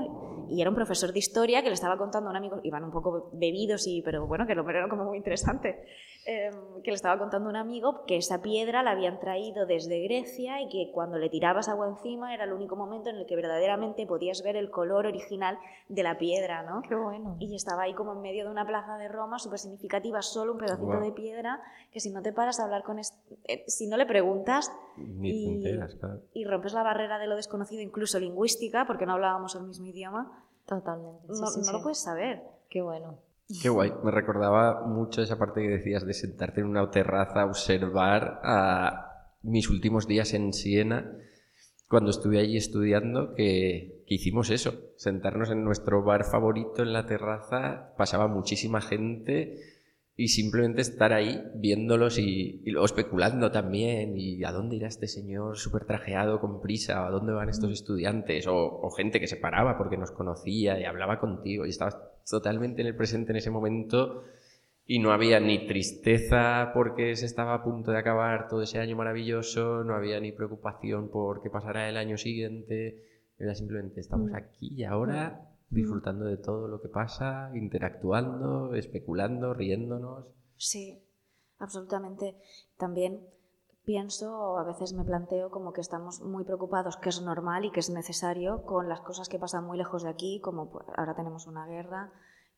Y 0.48 0.60
era 0.60 0.70
un 0.70 0.76
profesor 0.76 1.12
de 1.12 1.18
historia 1.18 1.60
que 1.62 1.68
le 1.68 1.74
estaba 1.74 1.98
contando 1.98 2.28
a 2.28 2.30
un 2.30 2.36
amigo, 2.36 2.60
iban 2.62 2.84
un 2.84 2.92
poco 2.92 3.30
bebidos, 3.32 3.86
y, 3.86 4.00
pero 4.00 4.26
bueno, 4.26 4.46
que 4.46 4.54
lo 4.54 4.68
era 4.70 4.88
como 4.88 5.04
muy 5.04 5.18
interesante. 5.18 5.84
Em, 6.28 6.82
que 6.82 6.90
le 6.90 6.96
estaba 6.96 7.20
contando 7.20 7.48
un 7.48 7.54
amigo 7.54 8.04
que 8.04 8.16
esa 8.16 8.42
piedra 8.42 8.82
la 8.82 8.90
habían 8.90 9.20
traído 9.20 9.64
desde 9.64 10.02
Grecia 10.02 10.60
y 10.60 10.68
que 10.68 10.90
cuando 10.92 11.18
le 11.18 11.28
tirabas 11.28 11.68
agua 11.68 11.86
encima 11.86 12.34
era 12.34 12.42
el 12.42 12.52
único 12.52 12.74
momento 12.74 13.10
en 13.10 13.16
el 13.16 13.26
que 13.26 13.36
verdaderamente 13.36 14.08
podías 14.08 14.42
ver 14.42 14.56
el 14.56 14.68
color 14.68 15.06
original 15.06 15.56
de 15.88 16.02
la 16.02 16.18
piedra, 16.18 16.64
¿no? 16.64 16.82
Qué 16.82 16.96
bueno. 16.96 17.36
Y 17.38 17.54
estaba 17.54 17.82
ahí 17.82 17.94
como 17.94 18.12
en 18.12 18.22
medio 18.22 18.44
de 18.44 18.50
una 18.50 18.66
plaza 18.66 18.98
de 18.98 19.06
Roma 19.06 19.38
súper 19.38 19.60
significativa, 19.60 20.20
solo 20.20 20.50
un 20.50 20.58
pedacito 20.58 20.98
de 20.98 21.12
piedra, 21.12 21.62
que 21.92 22.00
si 22.00 22.10
no 22.10 22.22
te 22.22 22.32
paras 22.32 22.58
a 22.58 22.64
hablar 22.64 22.82
con... 22.82 22.98
Eh, 22.98 23.04
si 23.68 23.86
no 23.86 23.96
le 23.96 24.04
preguntas 24.04 24.72
y, 25.22 25.78
y 26.34 26.44
rompes 26.44 26.72
la 26.72 26.82
barrera 26.82 27.20
de 27.20 27.28
lo 27.28 27.36
desconocido, 27.36 27.82
incluso 27.82 28.18
lingüística, 28.18 28.84
porque 28.84 29.06
no 29.06 29.12
hablábamos 29.12 29.54
el 29.54 29.62
mismo 29.62 29.86
idioma, 29.86 30.44
Totalmente. 30.64 31.28
no 31.28 31.72
lo 31.72 31.82
puedes 31.82 31.98
saber. 31.98 32.42
Qué 32.68 32.82
bueno. 32.82 33.25
Qué 33.62 33.68
guay, 33.68 33.92
me 34.02 34.10
recordaba 34.10 34.86
mucho 34.86 35.22
esa 35.22 35.38
parte 35.38 35.62
que 35.62 35.68
decías 35.68 36.04
de 36.04 36.14
sentarte 36.14 36.60
en 36.60 36.66
una 36.66 36.90
terraza 36.90 37.42
a 37.42 37.46
observar 37.46 38.40
a 38.42 39.06
mis 39.42 39.70
últimos 39.70 40.08
días 40.08 40.34
en 40.34 40.52
Siena, 40.52 41.12
cuando 41.88 42.10
estuve 42.10 42.40
allí 42.40 42.56
estudiando, 42.56 43.34
que, 43.34 44.02
que, 44.08 44.14
hicimos 44.14 44.50
eso, 44.50 44.74
sentarnos 44.96 45.50
en 45.50 45.62
nuestro 45.62 46.02
bar 46.02 46.24
favorito 46.24 46.82
en 46.82 46.92
la 46.92 47.06
terraza, 47.06 47.94
pasaba 47.96 48.26
muchísima 48.26 48.80
gente 48.80 49.60
y 50.16 50.28
simplemente 50.28 50.80
estar 50.80 51.12
ahí 51.12 51.44
viéndolos 51.54 52.18
y, 52.18 52.62
y, 52.64 52.70
luego 52.70 52.86
especulando 52.86 53.52
también 53.52 54.16
y 54.16 54.42
a 54.42 54.50
dónde 54.50 54.76
irá 54.76 54.88
este 54.88 55.06
señor 55.06 55.58
súper 55.58 55.84
trajeado 55.84 56.40
con 56.40 56.60
prisa, 56.60 57.06
a 57.06 57.10
dónde 57.10 57.32
van 57.32 57.50
estos 57.50 57.70
mm. 57.70 57.74
estudiantes 57.74 58.46
o, 58.48 58.56
o, 58.56 58.90
gente 58.90 59.20
que 59.20 59.28
se 59.28 59.36
paraba 59.36 59.76
porque 59.76 59.98
nos 59.98 60.10
conocía 60.10 60.80
y 60.80 60.84
hablaba 60.84 61.20
contigo 61.20 61.66
y 61.66 61.70
estabas 61.70 61.98
totalmente 62.28 62.82
en 62.82 62.88
el 62.88 62.96
presente 62.96 63.32
en 63.32 63.36
ese 63.36 63.50
momento 63.50 64.24
y 64.86 65.00
no 65.00 65.12
había 65.12 65.40
ni 65.40 65.66
tristeza 65.66 66.70
porque 66.72 67.16
se 67.16 67.26
estaba 67.26 67.54
a 67.54 67.64
punto 67.64 67.90
de 67.90 67.98
acabar 67.98 68.48
todo 68.48 68.62
ese 68.62 68.78
año 68.78 68.96
maravilloso, 68.96 69.82
no 69.84 69.94
había 69.94 70.20
ni 70.20 70.32
preocupación 70.32 71.08
por 71.08 71.42
qué 71.42 71.50
pasará 71.50 71.88
el 71.88 71.96
año 71.96 72.16
siguiente, 72.16 73.02
era 73.38 73.54
simplemente 73.54 74.00
estamos 74.00 74.30
mm. 74.30 74.36
aquí 74.36 74.74
y 74.74 74.84
ahora 74.84 75.50
disfrutando 75.70 76.24
de 76.26 76.36
todo 76.36 76.68
lo 76.68 76.80
que 76.80 76.88
pasa, 76.88 77.50
interactuando, 77.54 78.74
especulando, 78.74 79.52
riéndonos. 79.52 80.26
Sí, 80.56 81.02
absolutamente. 81.58 82.36
También 82.78 83.20
pienso, 83.86 84.58
a 84.58 84.64
veces 84.64 84.92
me 84.92 85.04
planteo 85.04 85.50
como 85.50 85.72
que 85.72 85.80
estamos 85.80 86.20
muy 86.20 86.44
preocupados, 86.44 86.96
que 86.96 87.08
es 87.08 87.22
normal 87.22 87.64
y 87.64 87.70
que 87.70 87.80
es 87.80 87.88
necesario, 87.88 88.64
con 88.64 88.88
las 88.88 89.00
cosas 89.00 89.28
que 89.28 89.38
pasan 89.38 89.64
muy 89.64 89.78
lejos 89.78 90.02
de 90.02 90.10
aquí, 90.10 90.40
como 90.42 90.68
pues, 90.70 90.84
ahora 90.96 91.14
tenemos 91.14 91.46
una 91.46 91.66
guerra. 91.66 92.12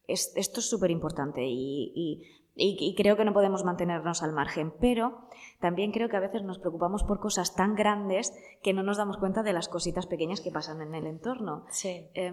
esto 0.07 0.61
es 0.61 0.69
súper 0.69 0.91
importante 0.91 1.43
y, 1.45 2.23
y, 2.61 2.95
creo 2.97 3.17
que 3.17 3.25
no 3.25 3.33
podemos 3.33 3.65
mantenernos 3.65 4.23
al 4.23 4.33
margen, 4.33 4.73
pero 4.81 5.21
también 5.61 5.93
creo 5.93 6.09
que 6.09 6.17
a 6.17 6.21
veces 6.21 6.43
nos 6.43 6.59
preocupamos 6.59 7.05
por 7.05 7.21
cosas 7.21 7.55
tan 7.55 7.77
grandes 7.77 8.33
que 8.63 8.73
no 8.73 8.83
nos 8.83 8.97
damos 8.97 9.17
cuenta 9.17 9.45
de 9.45 9.53
las 9.53 9.69
cositas 9.69 10.07
pequeñas 10.07 10.41
que 10.41 10.51
pasan 10.51 10.83
en 10.83 10.95
el 10.95 11.07
entorno. 11.07 11.67
Sí. 11.71 12.09
Eh, 12.15 12.33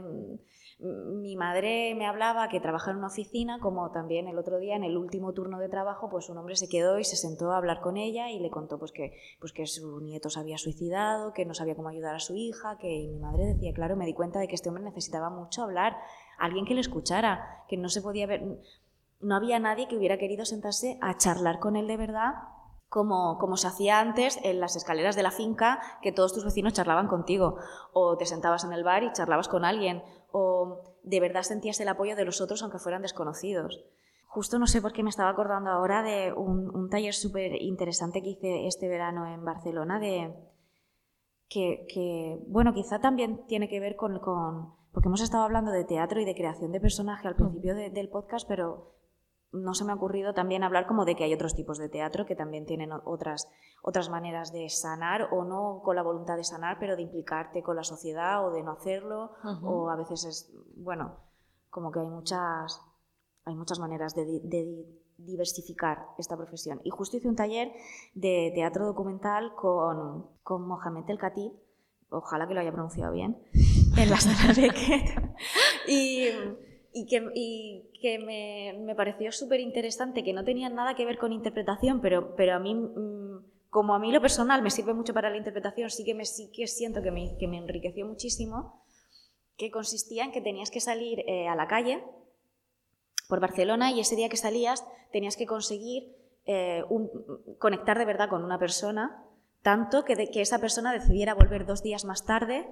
mi 0.79 1.37
madre 1.37 1.95
me 1.95 2.05
hablaba 2.05 2.49
que 2.49 2.59
trabaja 2.59 2.91
en 2.91 2.97
una 2.97 3.07
oficina, 3.07 3.59
como 3.59 3.91
también 3.91 4.27
el 4.27 4.37
otro 4.37 4.57
día 4.57 4.75
en 4.75 4.83
el 4.83 4.97
último 4.97 5.31
turno 5.31 5.59
de 5.59 5.69
trabajo, 5.69 6.09
pues 6.09 6.27
un 6.29 6.37
hombre 6.37 6.55
se 6.55 6.67
quedó 6.67 6.99
y 6.99 7.05
se 7.05 7.15
sentó 7.15 7.51
a 7.51 7.57
hablar 7.57 7.79
con 7.79 7.95
ella 7.95 8.29
y 8.29 8.39
le 8.39 8.49
contó 8.49 8.77
pues 8.77 8.91
que, 8.91 9.17
pues 9.39 9.53
que 9.53 9.67
su 9.67 10.01
nieto 10.01 10.29
se 10.29 10.39
había 10.39 10.57
suicidado, 10.57 11.33
que 11.33 11.45
no 11.45 11.53
sabía 11.53 11.75
cómo 11.75 11.89
ayudar 11.89 12.15
a 12.15 12.19
su 12.19 12.35
hija, 12.35 12.77
que 12.77 13.07
mi 13.09 13.19
madre 13.19 13.45
decía, 13.45 13.73
claro, 13.73 13.95
me 13.95 14.05
di 14.05 14.13
cuenta 14.13 14.39
de 14.39 14.47
que 14.47 14.55
este 14.55 14.69
hombre 14.69 14.83
necesitaba 14.83 15.29
mucho 15.29 15.63
hablar, 15.63 15.95
alguien 16.37 16.65
que 16.65 16.73
le 16.73 16.81
escuchara, 16.81 17.63
que 17.69 17.77
no 17.77 17.87
se 17.87 18.01
podía 18.01 18.27
ver, 18.27 18.43
no 19.19 19.35
había 19.35 19.59
nadie 19.59 19.87
que 19.87 19.97
hubiera 19.97 20.17
querido 20.17 20.45
sentarse 20.45 20.97
a 21.01 21.17
charlar 21.17 21.59
con 21.59 21.75
él 21.75 21.87
de 21.87 21.97
verdad 21.97 22.33
como, 22.89 23.37
como, 23.39 23.57
se 23.57 23.67
hacía 23.67 23.99
antes 23.99 24.39
en 24.43 24.59
las 24.59 24.75
escaleras 24.77 25.17
de 25.17 25.23
la 25.23 25.31
finca, 25.31 25.81
que 26.01 26.13
todos 26.13 26.33
tus 26.33 26.45
vecinos 26.45 26.71
charlaban 26.71 27.07
contigo, 27.07 27.57
o 27.91 28.15
te 28.15 28.25
sentabas 28.25 28.63
en 28.63 28.71
el 28.71 28.85
bar 28.85 29.03
y 29.03 29.11
charlabas 29.11 29.49
con 29.49 29.65
alguien, 29.65 30.01
o 30.31 30.81
de 31.03 31.19
verdad 31.19 31.41
sentías 31.41 31.79
el 31.81 31.89
apoyo 31.89 32.15
de 32.15 32.23
los 32.23 32.39
otros 32.39 32.61
aunque 32.61 32.79
fueran 32.79 33.01
desconocidos. 33.01 33.83
Justo 34.27 34.59
no 34.59 34.67
sé 34.67 34.81
por 34.81 34.93
qué 34.93 35.03
me 35.03 35.09
estaba 35.09 35.29
acordando 35.29 35.71
ahora 35.71 36.03
de 36.03 36.31
un, 36.33 36.89
taller 36.89 37.13
súper 37.13 37.61
interesante 37.61 38.21
que 38.21 38.29
hice 38.29 38.67
este 38.67 38.87
verano 38.87 39.25
en 39.27 39.43
Barcelona, 39.43 39.99
de 39.99 40.33
que, 41.49 42.39
bueno, 42.47 42.73
quizá 42.73 42.99
también 42.99 43.45
tiene 43.47 43.67
que 43.67 43.79
ver 43.79 43.95
con, 43.95 44.19
con, 44.19 44.73
porque 44.93 45.07
hemos 45.07 45.21
estado 45.21 45.43
hablando 45.43 45.71
de 45.71 45.83
teatro 45.83 46.21
y 46.21 46.25
de 46.25 46.35
creación 46.35 46.71
de 46.71 46.79
personaje 46.79 47.27
al 47.27 47.35
principio 47.35 47.75
del 47.75 48.09
podcast, 48.09 48.47
pero 48.47 48.94
no 49.55 49.73
se 49.73 49.85
me 49.85 49.91
ha 49.91 49.95
ocurrido 49.95 50.33
también 50.33 50.63
hablar 50.63 50.85
como 50.85 51.05
de 51.05 51.15
que 51.15 51.23
hay 51.23 51.33
otros 51.33 51.55
tipos 51.55 51.77
de 51.77 51.89
teatro 51.89 52.25
que 52.25 52.35
también 52.35 52.65
tienen 52.65 52.91
otras, 52.91 53.49
otras 53.81 54.09
maneras 54.09 54.51
de 54.51 54.69
sanar 54.69 55.29
o 55.31 55.43
no 55.43 55.81
con 55.83 55.95
la 55.95 56.03
voluntad 56.03 56.37
de 56.37 56.43
sanar, 56.43 56.77
pero 56.79 56.95
de 56.95 57.03
implicarte 57.03 57.63
con 57.63 57.75
la 57.75 57.83
sociedad 57.83 58.45
o 58.45 58.51
de 58.51 58.63
no 58.63 58.71
hacerlo. 58.71 59.31
O 59.63 59.89
a 59.89 59.95
veces 59.95 60.25
es, 60.25 60.53
bueno, 60.75 61.17
como 61.69 61.91
que 61.91 61.99
hay 61.99 62.07
muchas, 62.07 62.81
hay 63.45 63.55
muchas 63.55 63.79
maneras 63.79 64.15
de, 64.15 64.25
de 64.43 64.85
diversificar 65.17 66.07
esta 66.17 66.35
profesión. 66.35 66.81
Y 66.83 66.89
justo 66.89 67.17
hice 67.17 67.27
un 67.27 67.35
taller 67.35 67.71
de 68.13 68.51
teatro 68.53 68.85
documental 68.85 69.53
con, 69.55 70.27
con 70.43 70.67
Mohamed 70.67 71.09
El 71.09 71.17
Khatib, 71.17 71.51
ojalá 72.09 72.47
que 72.47 72.53
lo 72.53 72.59
haya 72.59 72.71
pronunciado 72.71 73.13
bien, 73.13 73.37
en 73.97 74.09
la 74.09 74.17
sala 74.17 74.53
de 74.53 74.69
y, 75.87 76.27
y 76.97 77.07
que, 77.07 77.29
y 77.35 77.89
que 78.01 78.19
me, 78.19 78.79
me, 78.79 78.95
pareció 78.95 79.33
súper 79.33 79.59
interesante, 79.59 80.23
que 80.23 80.31
no 80.31 80.45
tenía 80.45 80.69
nada 80.69 80.95
que 80.95 81.03
ver 81.03 81.17
con 81.17 81.33
interpretación, 81.33 81.99
pero, 81.99 82.37
pero 82.37 82.55
a 82.55 82.59
mí, 82.59 82.73
mm, 82.73 83.43
como 83.69 83.93
a 83.93 83.99
mí 83.99 84.13
lo 84.13 84.21
personal 84.21 84.61
me 84.61 84.69
sirve 84.69 84.93
mucho 84.93 85.13
para 85.13 85.29
la 85.29 85.35
interpretación, 85.35 85.89
sí 85.89 86.05
que, 86.05 86.13
me, 86.13 86.23
sí 86.23 86.49
que 86.55 86.67
siento 86.67 87.01
que 87.03 87.11
me, 87.11 87.37
que 87.37 87.49
me 87.49 87.57
enriqueció 87.57 88.07
muchísimo, 88.07 88.81
que 89.57 89.71
consistía 89.71 90.23
en 90.23 90.31
que 90.31 90.39
tenías 90.39 90.71
que 90.71 90.79
salir 90.79 91.19
eh, 91.27 91.49
a 91.49 91.55
la 91.55 91.67
calle 91.67 92.01
por 93.27 93.41
Barcelona 93.41 93.91
y 93.91 93.99
ese 93.99 94.15
día 94.15 94.29
que 94.29 94.37
salías 94.37 94.85
tenías 95.11 95.35
que 95.35 95.45
conseguir 95.45 96.15
eh, 96.45 96.85
conectar 97.59 97.99
de 97.99 98.05
verdad 98.05 98.29
con 98.29 98.45
una 98.45 98.57
persona, 98.57 99.21
tanto 99.63 100.05
que, 100.05 100.15
de, 100.15 100.31
que 100.31 100.39
esa 100.39 100.59
persona 100.59 100.93
decidiera 100.93 101.33
volver 101.33 101.65
dos 101.65 101.83
días 101.83 102.05
más 102.05 102.25
tarde 102.25 102.65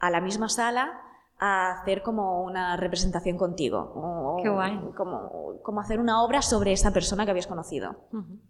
a 0.00 0.10
la 0.10 0.20
misma 0.20 0.48
sala 0.48 1.04
a 1.40 1.72
hacer 1.72 2.02
como 2.02 2.42
una 2.42 2.76
representación 2.76 3.38
contigo. 3.38 3.78
O, 3.94 4.40
Qué 4.42 4.48
guay. 4.50 4.78
Como, 4.96 5.54
como, 5.62 5.80
hacer 5.80 5.98
una 5.98 6.22
obra 6.22 6.42
sobre 6.42 6.72
esa 6.72 6.92
persona 6.92 7.24
que 7.24 7.30
habías 7.30 7.46
conocido. 7.46 7.96
Uh 8.12 8.18
-huh. 8.18 8.40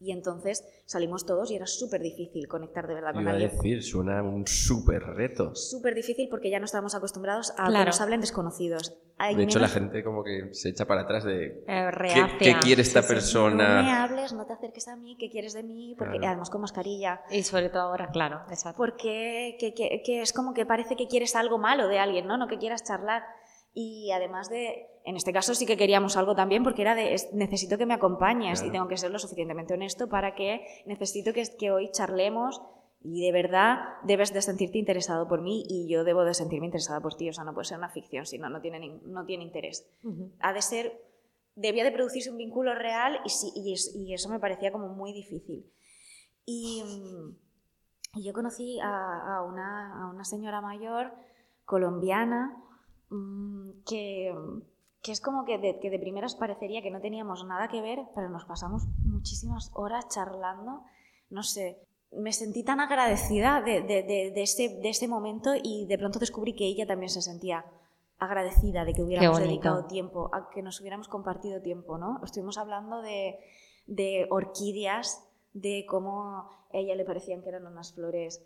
Y 0.00 0.12
entonces 0.12 0.64
salimos 0.86 1.26
todos 1.26 1.50
y 1.50 1.56
era 1.56 1.66
súper 1.66 2.00
difícil 2.00 2.46
conectar 2.46 2.86
de 2.86 2.94
verdad 2.94 3.12
con 3.14 3.22
Iba 3.22 3.32
alguien. 3.32 3.50
a 3.50 3.52
decir, 3.52 3.82
suena 3.82 4.22
un 4.22 4.46
súper 4.46 5.02
reto. 5.02 5.54
Súper 5.56 5.94
difícil 5.94 6.28
porque 6.30 6.50
ya 6.50 6.60
no 6.60 6.66
estábamos 6.66 6.94
acostumbrados 6.94 7.50
a 7.58 7.66
Claro. 7.66 7.78
que 7.80 7.84
nos 7.86 8.00
hablen 8.00 8.20
desconocidos. 8.20 8.96
Hay 9.20 9.34
De 9.34 9.42
hecho, 9.42 9.58
la 9.58 9.66
menos- 9.66 9.74
gente 9.74 10.04
como 10.04 10.22
que 10.22 10.54
se 10.54 10.68
echa 10.68 10.84
para 10.86 11.00
atrás 11.02 11.24
de... 11.24 11.64
Eh, 11.66 11.90
¿Qué, 12.14 12.52
qué 12.52 12.56
quiere 12.60 12.82
esta 12.82 13.02
Sí, 13.02 13.08
sí, 13.08 13.34
No 13.34 13.42
me 13.48 13.54
persona? 13.56 14.04
hables, 14.04 14.32
no 14.32 14.46
te 14.46 14.52
acerques 14.52 14.86
a 14.86 14.94
mí, 14.94 15.16
¿qué 15.18 15.28
quieres 15.30 15.54
de 15.54 15.64
mí? 15.64 15.96
Porque 15.98 16.18
Claro. 16.18 16.28
además 16.28 16.50
con 16.50 16.60
mascarilla. 16.60 17.22
Y 17.30 17.42
sobre 17.42 17.68
todo 17.68 17.82
ahora, 17.82 18.10
claro, 18.12 18.42
exacto. 18.48 18.76
Porque 18.76 19.56
que, 19.58 19.74
que- 19.74 20.02
que 20.04 20.22
es 20.22 20.32
como 20.32 20.54
que 20.54 20.64
parece 20.64 20.94
que 20.94 21.08
quieres 21.08 21.34
algo 21.34 21.58
malo 21.58 21.88
de 21.88 21.98
alguien, 21.98 22.28
¿no? 22.28 22.36
No 22.38 22.46
que 22.46 22.58
quieras 22.58 22.84
charlar. 22.84 23.24
Y 23.74 24.10
además 24.12 24.48
de, 24.48 24.86
en 25.08 25.16
este 25.16 25.32
caso 25.32 25.54
sí 25.54 25.64
que 25.66 25.76
queríamos 25.76 26.16
algo 26.16 26.34
también 26.34 26.62
porque 26.62 26.82
era 26.82 26.94
de, 26.94 27.14
es- 27.14 27.32
necesito 27.32 27.78
que 27.78 27.86
me 27.86 27.94
acompañes 27.94 28.58
Claro. 28.60 28.68
y 28.68 28.72
tengo 28.72 28.88
que 28.88 28.96
ser 28.96 29.10
lo 29.10 29.18
suficientemente 29.18 29.74
honesto 29.74 30.08
para 30.08 30.34
que 30.34 30.60
necesito 30.86 31.32
que, 31.32 31.42
que 31.58 31.70
hoy 31.70 31.90
charlemos 31.90 32.60
y 33.02 33.24
de 33.24 33.32
verdad 33.32 33.78
debes 34.04 34.32
de 34.32 34.42
sentirte 34.42 34.76
interesado 34.78 35.28
por 35.28 35.40
mí 35.40 35.64
y 35.68 35.88
yo 35.88 36.04
debo 36.04 36.24
de 36.24 36.34
sentirme 36.34 36.66
interesada 36.66 37.00
por 37.00 37.14
ti. 37.14 37.28
O 37.30 37.32
sea, 37.32 37.44
no 37.44 37.54
puede 37.54 37.64
ser 37.66 37.78
una 37.78 37.88
ficción, 37.90 38.26
si 38.26 38.38
no, 38.38 38.50
no 38.50 38.60
tiene, 38.60 39.00
no 39.04 39.24
tiene 39.24 39.44
interés 39.44 39.88
ha 40.40 40.52
de 40.52 40.60
ser, 40.62 41.00
debía 41.54 41.84
de 41.84 41.92
producirse 41.92 42.30
un 42.30 42.36
vínculo 42.38 42.74
real 42.74 43.20
y, 43.24 43.28
sí- 43.30 43.52
y, 43.54 43.72
es- 43.72 43.94
y 43.94 44.12
eso 44.14 44.28
me 44.28 44.40
parecía 44.40 44.72
como 44.72 44.88
muy 44.88 45.12
difícil. 45.12 45.64
Y, 46.44 46.82
y 48.14 48.24
yo 48.24 48.32
conocí 48.32 48.78
a, 48.80 49.36
a 49.36 49.42
una, 49.44 50.02
a 50.02 50.10
una 50.10 50.24
señora 50.24 50.60
mayor 50.60 51.12
colombiana 51.64 52.56
mm, 53.10 53.70
que, 53.86 54.34
que 55.02 55.12
es 55.12 55.20
como 55.20 55.44
que 55.44 55.58
de, 55.58 55.78
que 55.78 55.90
de 55.90 55.98
primeras 55.98 56.34
parecería 56.34 56.82
que 56.82 56.90
no 56.90 57.00
teníamos 57.00 57.44
nada 57.44 57.68
que 57.68 57.80
ver, 57.80 58.00
pero 58.14 58.28
nos 58.28 58.44
pasamos 58.44 58.86
muchísimas 59.04 59.70
horas 59.74 60.08
charlando, 60.08 60.82
no 61.30 61.42
sé. 61.42 61.80
Me 62.10 62.32
sentí 62.32 62.64
tan 62.64 62.80
agradecida 62.80 63.60
de, 63.60 63.82
de, 63.82 64.02
de, 64.02 64.32
de 64.34 64.42
ese, 64.42 64.80
de 64.80 64.88
ese 64.88 65.08
momento 65.08 65.52
y 65.62 65.86
de 65.86 65.98
pronto 65.98 66.18
descubrí 66.18 66.54
que 66.54 66.64
ella 66.64 66.86
también 66.86 67.10
se 67.10 67.20
sentía 67.20 67.66
agradecida 68.18 68.84
de 68.84 68.94
que 68.94 69.02
hubiéramos 69.02 69.38
dedicado 69.38 69.84
tiempo, 69.84 70.30
a 70.32 70.50
que 70.50 70.62
nos 70.62 70.80
hubiéramos 70.80 71.08
compartido 71.08 71.60
tiempo, 71.62 71.98
¿no? 71.98 72.20
Estuvimos 72.24 72.58
hablando 72.58 73.00
de, 73.02 73.38
de 73.86 74.26
orquídeas, 74.30 75.24
de 75.52 75.84
cómo 75.88 76.22
a 76.22 76.66
ella 76.72 76.96
le 76.96 77.04
parecían 77.04 77.42
que 77.42 77.50
eran 77.50 77.66
unas 77.66 77.94
flores 77.94 78.42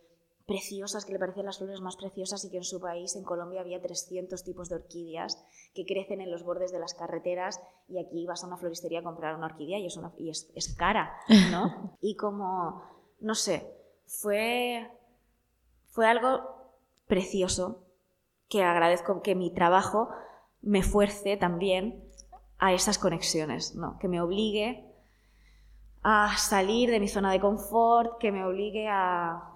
preciosas, 0.46 1.04
que 1.04 1.12
le 1.12 1.18
parecían 1.18 1.46
las 1.46 1.58
flores 1.58 1.80
más 1.80 1.96
preciosas 1.96 2.44
y 2.44 2.50
que 2.50 2.56
en 2.56 2.64
su 2.64 2.80
país, 2.80 3.16
en 3.16 3.24
Colombia, 3.24 3.60
había 3.60 3.80
300 3.80 4.42
tipos 4.44 4.68
de 4.68 4.76
orquídeas 4.76 5.44
que 5.74 5.84
crecen 5.84 6.20
en 6.20 6.30
los 6.30 6.42
bordes 6.42 6.72
de 6.72 6.78
las 6.78 6.94
carreteras 6.94 7.60
y 7.88 7.98
aquí 7.98 8.26
vas 8.26 8.42
a 8.42 8.46
una 8.46 8.56
floristería 8.56 9.00
a 9.00 9.04
comprar 9.04 9.36
una 9.36 9.46
orquídea 9.46 9.78
y 9.78 9.86
es, 9.86 9.96
una, 9.96 10.12
y 10.18 10.30
es, 10.30 10.50
es 10.54 10.74
cara, 10.74 11.12
¿no? 11.50 11.96
y 12.00 12.16
como, 12.16 12.82
no 13.20 13.34
sé, 13.34 13.66
fue, 14.06 14.90
fue 15.88 16.06
algo 16.06 16.40
precioso 17.06 17.82
que 18.48 18.62
agradezco 18.62 19.22
que 19.22 19.34
mi 19.34 19.50
trabajo 19.50 20.10
me 20.60 20.82
fuerce 20.82 21.36
también 21.36 22.04
a 22.58 22.72
esas 22.72 22.98
conexiones, 22.98 23.74
¿no? 23.74 23.98
que 23.98 24.08
me 24.08 24.20
obligue 24.20 24.84
a 26.02 26.36
salir 26.36 26.90
de 26.90 27.00
mi 27.00 27.08
zona 27.08 27.32
de 27.32 27.40
confort, 27.40 28.18
que 28.18 28.30
me 28.30 28.44
obligue 28.44 28.88
a... 28.88 29.51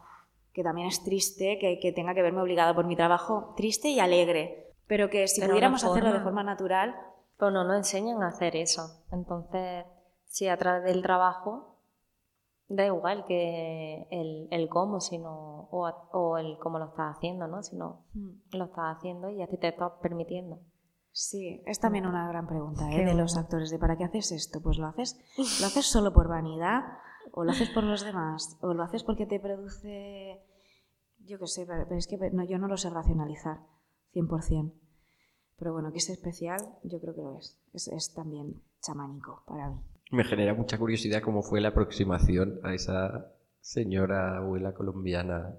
que 0.56 0.64
también 0.64 0.88
es 0.88 1.04
triste, 1.04 1.58
que, 1.60 1.78
que 1.78 1.92
tenga 1.92 2.14
que 2.14 2.22
verme 2.22 2.40
obligada 2.40 2.74
por 2.74 2.86
mi 2.86 2.96
trabajo, 2.96 3.52
triste 3.56 3.88
y 3.90 4.00
alegre, 4.00 4.72
pero 4.88 5.10
que 5.10 5.28
si 5.28 5.40
Pero 5.40 5.52
pudiéramos 5.52 5.84
hacerlo 5.84 6.08
de 6.08 6.14
forma- 6.20 6.24
forma 6.24 6.42
natural, 6.44 6.96
Pero 7.38 7.50
no 7.50 7.64
nos 7.64 7.76
enseñan 7.76 8.22
a 8.22 8.28
hacer 8.28 8.56
eso. 8.56 9.04
Entonces, 9.12 9.84
si 10.24 10.48
a 10.48 10.56
través 10.56 10.84
del 10.84 11.02
trabajo, 11.02 11.76
da 12.68 12.86
igual 12.86 13.26
que 13.26 14.06
el, 14.10 14.48
el 14.50 14.68
cómo, 14.70 15.00
sino, 15.00 15.68
o, 15.70 15.86
a- 15.86 16.08
o 16.12 16.38
el 16.38 16.58
cómo 16.58 16.78
lo 16.78 16.86
estás 16.86 17.16
haciendo, 17.16 17.46
¿no? 17.46 17.62
Sino 17.62 18.06
lo 18.52 18.64
estás 18.64 18.96
haciendo 18.96 19.28
y 19.28 19.42
a 19.42 19.46
ti 19.48 19.58
te 19.58 19.68
estás 19.68 19.92
permitiendo. 20.00 20.58
Sí, 21.12 21.62
es 21.66 21.78
también 21.80 22.06
una 22.06 22.28
gran 22.28 22.46
pregunta 22.46 22.90
¿eh? 22.92 23.04
De 23.04 23.14
los 23.14 23.36
actores, 23.38 23.70
de 23.70 23.78
¿para 23.78 23.96
qué 23.96 24.04
haces 24.04 24.32
esto? 24.32 24.60
Pues 24.62 24.78
lo 24.78 24.86
haces, 24.86 25.16
lo 25.60 25.66
haces 25.66 25.86
solo 25.86 26.12
por 26.12 26.28
vanidad, 26.28 26.80
o 27.32 27.44
lo 27.44 27.50
haces 27.50 27.70
por 27.70 27.84
los 27.84 28.04
demás, 28.04 28.58
o 28.60 28.74
lo 28.74 28.82
haces 28.82 29.02
porque 29.02 29.26
te 29.26 29.40
produce, 29.40 30.42
yo 31.18 31.38
qué 31.38 31.46
sé, 31.46 31.66
pero 31.66 31.96
es 31.96 32.06
que 32.06 32.16
no, 32.32 32.44
yo 32.44 32.58
no 32.58 32.68
lo 32.68 32.76
sé 32.76 32.90
racionalizar, 32.90 33.58
100%. 34.14 34.72
Pero 35.58 35.72
bueno, 35.72 35.90
que 35.90 35.98
es 35.98 36.10
especial, 36.10 36.60
yo 36.82 37.00
creo 37.00 37.14
que 37.14 37.22
lo 37.22 37.38
es. 37.38 37.58
Es, 37.72 37.88
es 37.88 38.12
también 38.14 38.62
chamánico 38.80 39.42
para 39.46 39.70
mí. 39.70 39.80
Me 40.10 40.24
genera 40.24 40.54
mucha 40.54 40.78
curiosidad 40.78 41.22
cómo 41.22 41.42
fue 41.42 41.60
la 41.60 41.68
aproximación 41.68 42.60
a 42.62 42.74
esa 42.74 43.32
señora 43.60 44.36
abuela 44.36 44.74
colombiana. 44.74 45.56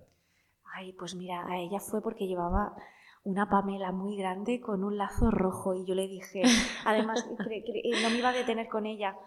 Ay, 0.63 0.93
pues 0.93 1.15
mira, 1.15 1.45
a 1.47 1.57
ella 1.57 1.79
fue 1.79 2.01
porque 2.01 2.27
llevaba 2.27 2.75
una 3.23 3.49
pamela 3.49 3.91
muy 3.91 4.15
grande 4.15 4.61
con 4.61 4.85
un 4.85 4.97
lazo 4.97 5.31
rojo 5.31 5.73
y 5.73 5.85
yo 5.85 5.95
le 5.95 6.07
dije, 6.07 6.43
además, 6.85 7.27
no 7.37 8.09
me 8.09 8.17
iba 8.17 8.29
a 8.29 8.33
detener 8.33 8.69
con 8.69 8.85
ella 8.85 9.17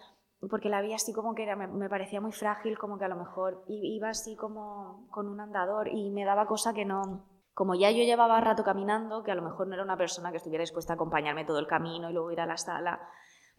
porque 0.49 0.69
la 0.69 0.81
vi 0.81 0.95
así 0.95 1.13
como 1.13 1.35
que 1.35 1.43
era, 1.43 1.57
me, 1.57 1.89
parecía 1.89 2.21
muy 2.21 2.33
frágil, 2.33 2.79
como 2.79 2.99
que 2.99 3.05
a 3.05 3.09
lo 3.09 3.17
mejor 3.17 3.63
iba 3.67 4.09
así 4.09 4.37
como 4.37 5.07
con 5.11 5.29
un 5.29 5.41
andador 5.41 5.89
y 5.89 6.11
me 6.11 6.25
daba 6.25 6.47
cosa 6.47 6.73
que 6.73 6.85
no, 6.85 7.27
como 7.53 7.75
ya 7.75 7.91
yo 7.91 8.05
llevaba 8.05 8.41
rato 8.41 8.65
caminando, 8.65 9.23
que 9.23 9.33
a 9.33 9.35
lo 9.35 9.43
mejor 9.43 9.69
no 9.69 9.75
era 9.75 9.83
una 9.83 9.99
persona 9.99 10.31
que 10.31 10.39
estuviera 10.39 10.63
dispuesta 10.63 10.95
a 10.95 10.95
acompañarme 10.95 11.45
todo 11.45 11.59
el 11.59 11.67
camino 11.67 12.09
y 12.09 12.15
luego 12.15 12.33
ir 12.33 12.41
a 12.41 12.47
la 12.47 12.57
sala, 12.57 13.01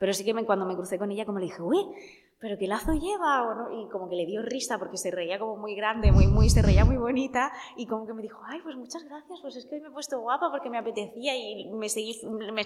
pero 0.02 0.14
sí 0.14 0.26
que 0.26 0.34
cuando 0.46 0.66
me 0.66 0.74
crucé 0.74 0.98
con 0.98 1.12
ella 1.12 1.28
como 1.28 1.38
le 1.38 1.46
dije, 1.46 1.62
uy, 1.62 1.86
pero 2.40 2.58
qué 2.58 2.66
lazo 2.66 2.92
lleva, 2.94 3.70
y 3.72 3.88
como 3.90 4.10
que 4.10 4.16
le 4.16 4.26
dio 4.26 4.42
risa 4.42 4.80
porque 4.80 4.98
se 4.98 5.12
reía 5.12 5.38
como 5.38 5.58
muy 5.58 5.76
grande, 5.76 6.12
muy, 6.12 6.26
muy, 6.26 6.50
se 6.50 6.64
reía 6.64 6.84
muy 6.84 6.98
bonita, 6.98 7.52
y 7.76 7.86
como 7.86 8.08
que 8.08 8.14
me 8.16 8.24
dijo, 8.24 8.42
ay, 8.48 8.62
pues 8.64 8.76
muchas 8.76 9.04
gracias, 9.04 9.40
pues 9.44 9.58
es 9.58 9.68
que 9.68 9.76
hoy 9.76 9.82
me 9.82 9.90
he 9.90 9.92
puesto 9.92 10.20
guapa 10.20 10.50
porque 10.50 10.72
me 10.72 10.80
apetecía 10.80 11.38
y 11.38 11.70
me 11.72 11.88
seguí, 11.88 12.20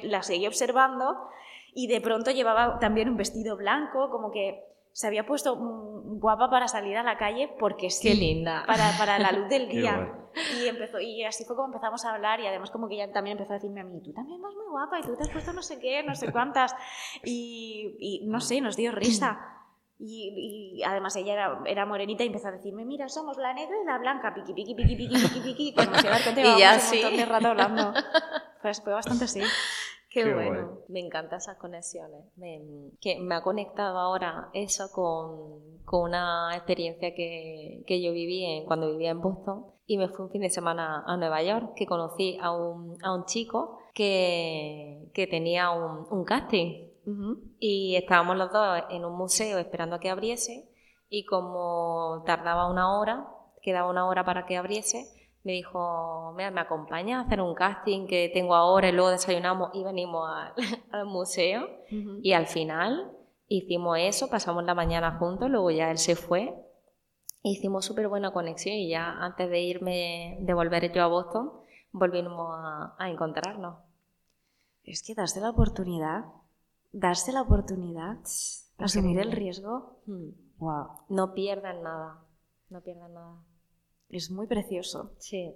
la 0.03 0.23
seguí 0.23 0.47
observando, 0.47 1.27
y 1.73 1.87
de 1.87 1.99
pronto 1.99 2.31
llevaba 2.31 2.79
también 2.79 3.09
un 3.09 3.17
vestido 3.17 3.57
blanco, 3.57 4.09
como 4.11 4.31
que 4.31 4.63
se 4.95 5.07
había 5.07 5.25
puesto 5.25 5.57
mm, 5.57 6.19
guapa 6.19 6.49
para 6.49 6.69
salir 6.69 6.95
a 6.95 7.03
la 7.03 7.17
calle 7.17 7.53
porque 7.59 7.89
sí. 7.89 8.07
Qué 8.07 8.15
linda. 8.15 8.63
Para, 8.65 8.97
para 8.97 9.19
la 9.19 9.33
luz 9.33 9.49
del 9.49 9.67
día. 9.75 10.09
Y, 10.57 10.67
empezó, 10.67 11.01
y 11.01 11.21
así 11.25 11.43
fue 11.43 11.57
como 11.57 11.67
empezamos 11.67 12.05
a 12.05 12.13
hablar 12.13 12.39
y 12.39 12.47
además 12.47 12.71
como 12.71 12.87
que 12.87 12.95
ella 12.95 13.11
también 13.11 13.37
empezó 13.37 13.51
a 13.51 13.55
decirme 13.55 13.81
a 13.81 13.83
mí, 13.83 14.01
tú 14.01 14.13
también 14.13 14.41
vas 14.41 14.53
muy 14.55 14.67
guapa 14.69 14.97
y 14.99 15.01
tú 15.01 15.13
te 15.17 15.23
has 15.23 15.29
puesto 15.29 15.51
no 15.51 15.61
sé 15.61 15.79
qué, 15.81 16.01
no 16.01 16.15
sé 16.15 16.31
cuántas. 16.31 16.73
Y, 17.25 17.97
y 17.99 18.25
no 18.27 18.39
sé, 18.39 18.61
nos 18.61 18.77
dio 18.77 18.93
risa. 18.93 19.37
Y, 19.99 20.77
y 20.79 20.83
además 20.83 21.13
ella 21.17 21.33
era, 21.33 21.59
era 21.65 21.85
morenita 21.85 22.23
y 22.23 22.27
empezó 22.27 22.47
a 22.47 22.51
decirme, 22.51 22.85
mira, 22.85 23.09
somos 23.09 23.37
la 23.37 23.53
negra 23.53 23.75
y 23.81 23.85
la 23.85 23.97
blanca, 23.97 24.33
piqui, 24.33 24.53
piqui, 24.53 24.75
piqui, 24.75 24.95
piqui, 24.95 25.17
piqui, 25.17 25.39
piqui. 25.41 25.73
Cuando 25.73 25.95
se 25.97 26.07
iba 26.07 26.15
a 26.15 26.19
dar 26.19 26.23
cuenta, 26.23 26.41
Y 26.55 26.59
ya 26.59 26.73
un 26.75 26.79
sí. 26.79 27.01
montón 27.01 27.17
de 27.17 27.25
rato 27.25 27.47
hablando. 27.49 27.93
Pues 28.61 28.81
fue 28.81 28.93
bastante 28.93 29.25
así. 29.25 29.41
Qué, 30.15 30.23
Qué 30.23 30.33
bueno. 30.33 30.49
guay. 30.69 30.79
Me 30.87 30.99
encantan 31.01 31.39
esas 31.39 31.57
conexiones. 31.57 32.23
Me, 32.37 32.61
que 33.01 33.19
me 33.19 33.35
ha 33.35 33.41
conectado 33.43 33.97
ahora 33.99 34.49
eso 34.53 34.85
con, 34.93 35.79
con 35.83 36.03
una 36.03 36.51
experiencia 36.55 37.13
que, 37.13 37.83
que 37.85 38.01
yo 38.01 38.13
viví 38.13 38.45
en- 38.45 38.65
cuando 38.65 38.89
vivía 38.91 39.11
en 39.11 39.19
Boston 39.19 39.65
y 39.85 39.97
me 39.97 40.07
fui 40.07 40.23
un 40.25 40.31
fin 40.31 40.41
de 40.41 40.49
semana 40.49 41.03
a 41.05 41.17
Nueva 41.17 41.43
York 41.43 41.73
que 41.75 41.85
conocí 41.85 42.37
a 42.41 42.51
un, 42.55 42.97
a 43.03 43.13
un 43.13 43.25
chico 43.25 43.77
que, 43.93 45.09
que 45.13 45.27
tenía 45.27 45.71
un, 45.71 46.07
un 46.09 46.23
casting 46.23 46.91
y 47.59 47.95
estábamos 47.97 48.37
los 48.37 48.51
dos 48.53 48.83
en 48.89 49.03
un 49.03 49.17
museo 49.17 49.57
esperando 49.59 49.97
a 49.97 49.99
que 49.99 50.09
abriese 50.09 50.69
y 51.09 51.25
como 51.25 52.23
tardaba 52.25 52.71
una 52.71 52.97
hora, 52.97 53.27
quedaba 53.61 53.89
una 53.89 54.07
hora 54.07 54.23
para 54.23 54.45
que 54.45 54.55
abriese, 54.57 55.05
me 55.45 55.53
dijo, 55.53 56.33
mira, 56.35 56.49
me 56.49 56.61
acompaña 56.61 57.19
a 57.19 57.21
hacer 57.21 57.39
un 57.39 57.53
casting 57.53 58.07
que 58.07 58.31
tengo 58.33 58.55
ahora 58.55 58.89
y 58.89 58.91
luego 58.91 59.11
desayunamos 59.11 59.69
y 59.75 59.83
venimos 59.83 60.27
al, 60.27 60.53
al 60.91 61.05
museo. 61.05 61.69
Y 62.23 62.33
al 62.33 62.47
final 62.47 63.11
hicimos 63.47 63.99
eso, 63.99 64.27
pasamos 64.27 64.63
la 64.63 64.73
mañana 64.73 65.19
juntos, 65.19 65.49
luego 65.51 65.69
ya 65.69 65.91
él 65.91 65.99
se 65.99 66.15
fue. 66.15 66.55
Hicimos 67.43 67.85
súper 67.85 68.07
buena 68.07 68.33
conexión 68.33 68.75
y 68.75 68.89
ya 68.89 69.11
antes 69.11 69.47
de 69.47 69.61
irme, 69.61 70.37
de 70.41 70.53
volver 70.55 70.91
yo 70.91 71.03
a 71.03 71.07
Boston, 71.07 71.51
volvimos 71.91 72.49
a, 72.51 72.95
a 72.97 73.09
encontrarnos. 73.11 73.77
Es 74.83 75.03
que 75.03 75.13
darse 75.13 75.39
la 75.41 75.51
oportunidad, 75.51 76.25
darse 76.91 77.31
la 77.31 77.43
oportunidad, 77.43 78.17
asumir 78.79 79.19
el 79.19 79.31
riesgo, 79.31 79.99
wow, 80.57 80.87
No 81.09 81.35
pierdan 81.35 81.83
nada, 81.83 82.25
no 82.69 82.81
pierdan 82.81 83.13
nada. 83.13 83.43
Es 84.09 84.31
muy 84.31 84.47
precioso. 84.47 85.11
Sí, 85.17 85.51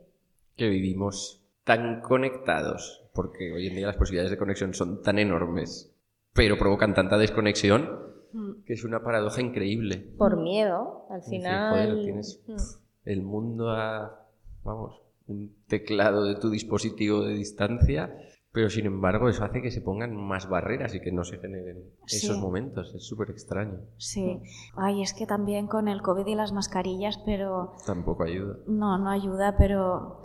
Que 0.55 0.67
vivimos 0.69 1.41
tan 1.63 2.01
conectados, 2.01 3.03
porque 3.13 3.51
hoy 3.53 3.67
en 3.67 3.75
día 3.75 3.87
las 3.87 3.95
posibilidades 3.97 4.31
de 4.31 4.37
conexión 4.37 4.73
son 4.73 5.01
tan 5.01 5.19
enormes, 5.19 5.93
pero 6.33 6.57
provocan 6.57 6.93
tanta 6.93 7.17
desconexión 7.17 8.07
Mm. 8.31 8.63
que 8.63 8.73
es 8.73 8.83
una 8.83 9.01
paradoja 9.03 9.41
increíble. 9.41 9.97
por 10.17 10.37
miedo, 10.37 11.05
al 11.09 11.21
Decir, 11.21 11.37
final... 11.39 11.71
joder, 11.71 12.03
tienes 12.03 12.43
Mm. 12.47 12.57
el 13.05 13.21
mundo 13.23 13.69
a, 13.71 14.27
vamos, 14.63 15.01
un 15.27 15.55
teclado 15.67 16.25
de 16.25 16.35
tu 16.35 16.49
dispositivo 16.51 17.23
de 17.23 17.33
distancia, 17.33 18.15
pero 18.51 18.69
sin 18.69 18.85
embargo 18.85 19.29
eso 19.29 19.43
hace 19.43 19.61
que 19.61 19.69
se 19.71 19.81
pongan 19.81 20.15
más 20.15 20.49
barreras 20.49 20.95
y 20.95 21.01
que 21.01 21.11
no 21.11 21.23
se 21.23 21.37
generen 21.37 21.83
esos 22.07 22.35
Sí. 22.35 22.41
momentos. 22.41 22.93
Es 22.95 23.05
súper 23.07 23.29
extraño. 23.29 23.79
Sí. 23.97 24.41
Ay, 24.75 25.01
es 25.01 25.13
que 25.13 25.25
también 25.27 25.67
con 25.67 25.87
el 25.87 26.01
COVID 26.01 26.25
y 26.25 26.35
las 26.35 26.51
mascarillas, 26.51 27.19
pero 27.25 27.73
Tampoco 27.85 28.23
ayuda. 28.23 28.55
no, 28.67 28.97
no 28.97 29.09
ayuda, 29.11 29.55
pero 29.57 30.21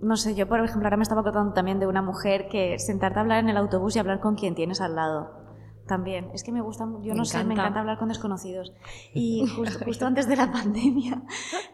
no 0.00 0.16
sé, 0.16 0.34
yo 0.34 0.48
por 0.48 0.60
ejemplo 0.60 0.86
ahora 0.86 0.96
me 0.96 1.02
estaba 1.02 1.20
acordando 1.22 1.52
también 1.54 1.78
de 1.80 1.86
una 1.86 2.02
mujer 2.02 2.48
que 2.48 2.78
sentarte 2.78 3.18
a 3.18 3.22
hablar 3.22 3.38
en 3.38 3.48
el 3.48 3.56
autobús 3.56 3.94
y 3.96 3.98
hablar 3.98 4.20
con 4.20 4.34
quien 4.36 4.54
tienes 4.54 4.80
al 4.80 4.94
lado. 4.96 5.36
También, 5.86 6.30
es 6.34 6.44
que 6.44 6.52
me 6.52 6.60
gusta, 6.60 6.84
yo 7.02 7.12
Me 7.14 7.18
no 7.18 7.24
sé, 7.24 7.38
me 7.38 7.42
encanta. 7.44 7.62
encanta 7.62 7.80
hablar 7.80 7.98
con 7.98 8.08
desconocidos. 8.08 8.74
Y 9.14 9.46
justo, 9.56 9.78
justo 9.86 10.06
antes 10.06 10.28
de 10.28 10.36
la 10.36 10.52
pandemia 10.52 11.22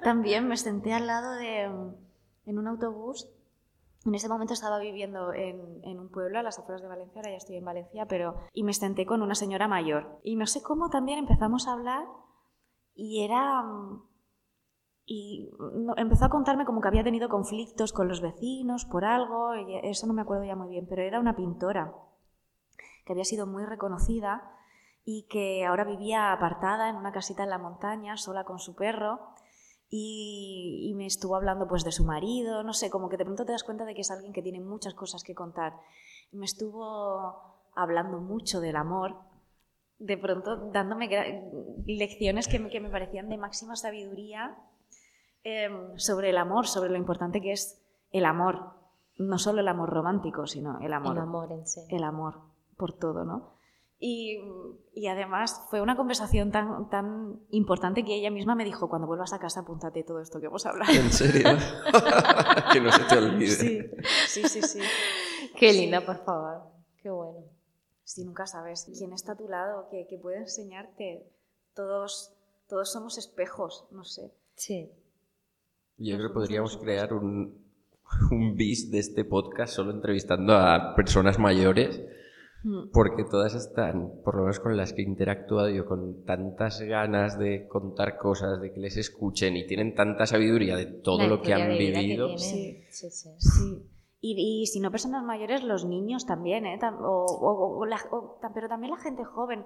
también 0.04 0.46
me 0.46 0.56
senté 0.56 0.92
al 0.92 1.06
lado 1.08 1.32
de, 1.32 1.62
en 2.46 2.58
un 2.58 2.66
autobús. 2.68 3.28
En 4.06 4.14
ese 4.14 4.28
momento 4.28 4.52
estaba 4.52 4.78
viviendo 4.78 5.32
en, 5.32 5.98
un 5.98 6.10
pueblo 6.10 6.38
a 6.38 6.42
las 6.42 6.58
afueras 6.58 6.82
de 6.82 6.88
Valencia, 6.88 7.20
ahora 7.20 7.30
ya 7.30 7.36
estoy 7.38 7.56
en 7.56 7.64
Valencia, 7.64 8.06
pero 8.06 8.36
y 8.52 8.62
me 8.62 8.74
senté 8.74 9.06
con 9.06 9.22
una 9.22 9.34
señora 9.34 9.66
mayor. 9.68 10.20
Y 10.22 10.36
no 10.36 10.46
sé 10.46 10.62
cómo 10.62 10.90
también 10.90 11.18
empezamos 11.18 11.66
a 11.68 11.72
hablar 11.72 12.06
y 12.94 13.22
era... 13.24 13.62
mm, 13.62 14.02
Y 15.06 15.50
no- 15.86 15.94
empezó 15.98 16.24
a 16.24 16.30
contarme 16.30 16.64
como 16.64 16.80
que 16.80 16.88
había 16.88 17.04
tenido 17.04 17.28
conflictos 17.28 17.92
con 17.92 18.08
los 18.08 18.20
vecinos 18.22 18.84
por 18.86 19.04
algo, 19.04 19.54
y 19.54 19.76
eso 19.82 20.06
no 20.06 20.14
me 20.14 20.22
acuerdo 20.22 20.44
ya 20.44 20.56
muy 20.56 20.68
bien, 20.68 20.86
pero 20.88 21.02
era 21.02 21.20
una 21.20 21.36
pintora 21.36 21.92
que 23.04 23.12
había 23.12 23.24
sido 23.24 23.46
muy 23.46 23.64
reconocida 23.66 24.50
y 25.04 25.26
que 25.28 25.66
ahora 25.66 25.84
vivía 25.84 26.32
apartada 26.32 26.88
en 26.88 26.96
una 26.96 27.12
casita 27.12 27.42
en 27.42 27.50
la 27.50 27.58
montaña, 27.58 28.16
sola 28.16 28.44
con 28.44 28.58
su 28.58 28.74
perro, 28.74 29.33
y, 29.96 30.88
y 30.90 30.94
me 30.94 31.06
estuvo 31.06 31.36
hablando 31.36 31.68
pues 31.68 31.84
de 31.84 31.92
su 31.92 32.04
marido, 32.04 32.64
no 32.64 32.72
sé, 32.72 32.90
como 32.90 33.08
que 33.08 33.16
de 33.16 33.24
pronto 33.24 33.44
te 33.44 33.52
das 33.52 33.62
cuenta 33.62 33.84
de 33.84 33.94
que 33.94 34.00
es 34.00 34.10
alguien 34.10 34.32
que 34.32 34.42
tiene 34.42 34.58
muchas 34.58 34.92
cosas 34.92 35.22
que 35.22 35.36
contar. 35.36 35.74
Me 36.32 36.46
estuvo 36.46 37.70
hablando 37.76 38.18
mucho 38.18 38.58
del 38.58 38.74
amor, 38.74 39.14
de 40.00 40.18
pronto 40.18 40.56
dándome 40.72 41.08
lecciones 41.86 42.48
que 42.48 42.58
me, 42.58 42.70
que 42.70 42.80
me 42.80 42.90
parecían 42.90 43.28
de 43.28 43.36
máxima 43.36 43.76
sabiduría 43.76 44.56
em, 45.44 45.96
sobre 45.96 46.30
el 46.30 46.38
amor, 46.38 46.66
sobre 46.66 46.90
lo 46.90 46.96
importante 46.96 47.40
que 47.40 47.52
es 47.52 47.80
el 48.10 48.24
amor, 48.24 48.72
no 49.16 49.38
solo 49.38 49.60
el 49.60 49.68
amor 49.68 49.90
romántico, 49.90 50.48
sino 50.48 50.80
el 50.80 50.92
amor 50.92 51.16
El 51.16 51.22
amor 51.22 51.52
en 51.52 51.68
sí. 51.68 51.82
el 51.88 52.02
amor 52.02 52.40
por 52.76 52.98
todo, 52.98 53.24
¿no? 53.24 53.53
Y, 54.06 54.38
y 54.92 55.06
además 55.06 55.62
fue 55.70 55.80
una 55.80 55.96
conversación 55.96 56.52
tan, 56.52 56.90
tan 56.90 57.40
importante 57.48 58.04
que 58.04 58.14
ella 58.14 58.30
misma 58.30 58.54
me 58.54 58.66
dijo, 58.66 58.90
cuando 58.90 59.06
vuelvas 59.06 59.32
a 59.32 59.38
casa 59.38 59.60
apúntate 59.60 60.02
todo 60.02 60.20
esto 60.20 60.40
que 60.40 60.46
hemos 60.48 60.66
hablado. 60.66 60.92
¿En 60.92 61.10
serio? 61.10 61.42
que 62.74 62.82
no 62.82 62.92
se 62.92 63.04
te 63.04 63.16
olvide. 63.16 63.96
Sí, 64.26 64.42
sí, 64.42 64.46
sí, 64.46 64.60
sí. 64.60 64.80
Qué 65.56 65.72
linda, 65.72 66.04
por 66.04 66.22
favor. 66.22 66.64
Qué 67.02 67.08
bueno. 67.08 67.46
Si 68.02 68.26
nunca 68.26 68.46
sabes 68.46 68.84
quién 68.94 69.14
está 69.14 69.32
a 69.32 69.36
tu 69.36 69.48
lado, 69.48 69.88
que, 69.90 70.06
que 70.06 70.18
puede 70.18 70.36
enseñarte. 70.36 71.26
Todos, 71.72 72.34
todos 72.68 72.92
somos 72.92 73.16
espejos, 73.16 73.86
no 73.90 74.04
sé. 74.04 74.34
Sí. 74.54 74.92
Yo 75.96 76.16
creo 76.18 76.28
que 76.28 76.34
podríamos 76.34 76.76
crear 76.76 77.14
un, 77.14 77.58
un 78.30 78.54
bis 78.54 78.90
de 78.90 78.98
este 78.98 79.24
podcast 79.24 79.72
solo 79.72 79.92
entrevistando 79.92 80.52
a 80.58 80.94
personas 80.94 81.38
mayores. 81.38 82.02
Porque 82.92 83.24
todas 83.24 83.54
están, 83.54 84.12
por 84.24 84.34
lo 84.36 84.42
menos 84.42 84.60
con 84.60 84.76
las 84.76 84.92
que 84.92 85.02
he 85.02 85.04
interactuado 85.04 85.68
yo, 85.68 85.84
con 85.86 86.24
tantas 86.24 86.80
ganas 86.80 87.38
de 87.38 87.66
contar 87.68 88.16
cosas, 88.18 88.60
de 88.60 88.72
que 88.72 88.80
les 88.80 88.96
escuchen 88.96 89.56
y 89.56 89.66
tienen 89.66 89.94
tanta 89.94 90.26
sabiduría 90.26 90.76
de 90.76 90.86
todo 90.86 91.18
La 91.18 91.26
lo 91.28 91.42
que 91.42 91.52
han 91.54 91.70
que 91.72 91.78
vivido. 91.78 92.38
Sí. 92.38 92.84
Sí, 92.90 93.10
sí. 93.10 93.30
Sí. 93.38 93.90
Y, 94.20 94.62
y 94.62 94.66
si 94.66 94.80
no 94.80 94.90
personas 94.90 95.22
mayores, 95.24 95.62
los 95.62 95.84
niños 95.84 96.24
también, 96.24 96.64
¿eh? 96.64 96.78
O, 97.00 97.26
o- 97.26 97.78
o 97.78 97.84
la- 97.86 98.00
pero 98.54 98.68
también 98.68 98.92
la 98.92 98.98
gente 98.98 99.22
joven. 99.24 99.64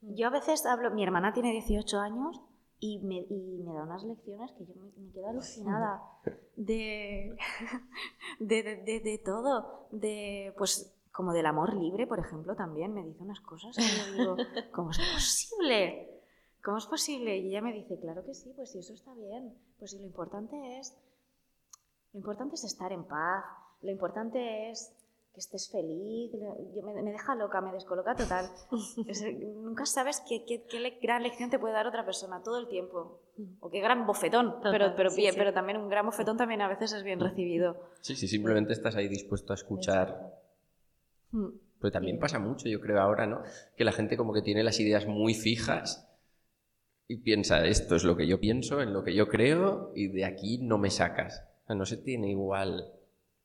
Yo 0.00 0.28
a 0.28 0.30
veces 0.30 0.64
hablo, 0.66 0.92
mi 0.92 1.02
hermana 1.02 1.32
tiene 1.32 1.50
18 1.52 1.98
años 1.98 2.40
y 2.78 3.00
me, 3.00 3.16
y 3.28 3.62
me 3.64 3.72
da 3.74 3.82
unas 3.82 4.04
lecciones 4.04 4.52
que 4.52 4.66
yo 4.66 4.74
me, 4.76 4.90
me 5.04 5.10
quedo 5.12 5.28
alucinada 5.30 6.00
de, 6.54 7.34
de, 8.38 8.62
de, 8.62 8.76
de- 8.84 9.00
de 9.00 9.18
todo, 9.24 9.88
de 9.90 10.52
pues 10.56 10.92
como 11.16 11.32
del 11.32 11.46
amor 11.46 11.74
libre, 11.74 12.06
por 12.06 12.18
ejemplo, 12.18 12.54
también 12.54 12.92
me 12.92 13.02
dice 13.02 13.22
unas 13.22 13.40
cosas 13.40 13.74
que 13.74 13.82
yo 13.82 14.18
digo, 14.18 14.36
¿cómo 14.72 14.90
es 14.90 14.98
posible? 15.14 16.10
¿Cómo 16.62 16.76
es 16.78 16.86
posible? 16.86 17.38
Y 17.38 17.48
ella 17.48 17.62
me 17.62 17.72
dice, 17.72 17.98
claro 17.98 18.22
que 18.24 18.34
sí, 18.34 18.52
pues 18.54 18.70
si 18.72 18.80
eso 18.80 18.92
está 18.92 19.14
bien, 19.14 19.54
pues 19.78 19.92
si 19.92 19.98
lo 19.98 20.04
importante 20.04 20.78
es 20.78 20.94
lo 22.12 22.18
importante 22.18 22.54
es 22.54 22.64
estar 22.64 22.92
en 22.92 23.04
paz, 23.04 23.44
lo 23.82 23.90
importante 23.90 24.70
es 24.70 24.92
que 25.34 25.40
estés 25.40 25.70
feliz. 25.70 26.32
Yo 26.74 26.82
me, 26.82 27.02
me 27.02 27.12
deja 27.12 27.34
loca, 27.34 27.60
me 27.60 27.70
descoloca 27.72 28.14
total. 28.14 28.50
Es- 29.06 29.22
nunca 29.38 29.84
sabes 29.84 30.22
qué, 30.26 30.44
qué- 30.46 30.64
qué 30.64 30.80
le- 30.80 30.98
gran 31.02 31.22
lección 31.22 31.50
te 31.50 31.58
puede 31.58 31.74
dar 31.74 31.86
otra 31.86 32.06
persona 32.06 32.42
todo 32.42 32.58
el 32.58 32.68
tiempo. 32.68 33.20
O 33.60 33.68
qué 33.70 33.80
gran 33.80 34.06
bofetón. 34.06 34.52
Total, 34.54 34.72
pero, 34.72 34.94
pero, 34.96 35.10
sí, 35.10 35.16
bien, 35.18 35.32
sí. 35.34 35.38
pero 35.38 35.52
también 35.52 35.78
un 35.78 35.90
gran 35.90 36.06
bofetón 36.06 36.38
también 36.38 36.62
a 36.62 36.68
veces 36.68 36.92
es 36.94 37.02
bien 37.02 37.20
recibido. 37.20 37.76
Sí, 38.00 38.16
sí, 38.16 38.26
simplemente 38.28 38.72
estás 38.72 38.96
ahí 38.96 39.08
dispuesto 39.08 39.52
a 39.52 39.56
escuchar. 39.56 40.08
Mm. 40.22 40.35
Pero 41.30 41.92
también 41.92 42.18
pasa 42.18 42.38
mucho, 42.38 42.68
yo 42.68 42.80
creo 42.80 43.00
ahora, 43.00 43.26
¿no? 43.26 43.42
Que 43.76 43.84
la 43.84 43.92
gente 43.92 44.16
como 44.16 44.32
que 44.32 44.42
tiene 44.42 44.64
las 44.64 44.80
ideas 44.80 45.06
muy 45.06 45.34
fijas 45.34 46.08
y 47.08 47.18
piensa, 47.18 47.64
esto 47.66 47.96
es 47.96 48.04
lo 48.04 48.16
que 48.16 48.26
yo 48.26 48.40
pienso, 48.40 48.80
en 48.80 48.92
lo 48.92 49.04
que 49.04 49.14
yo 49.14 49.28
creo 49.28 49.92
y 49.94 50.08
de 50.08 50.24
aquí 50.24 50.58
no 50.58 50.78
me 50.78 50.90
sacas. 50.90 51.44
O 51.64 51.66
sea, 51.66 51.76
no 51.76 51.86
se 51.86 51.98
tiene 51.98 52.30
igual, 52.30 52.92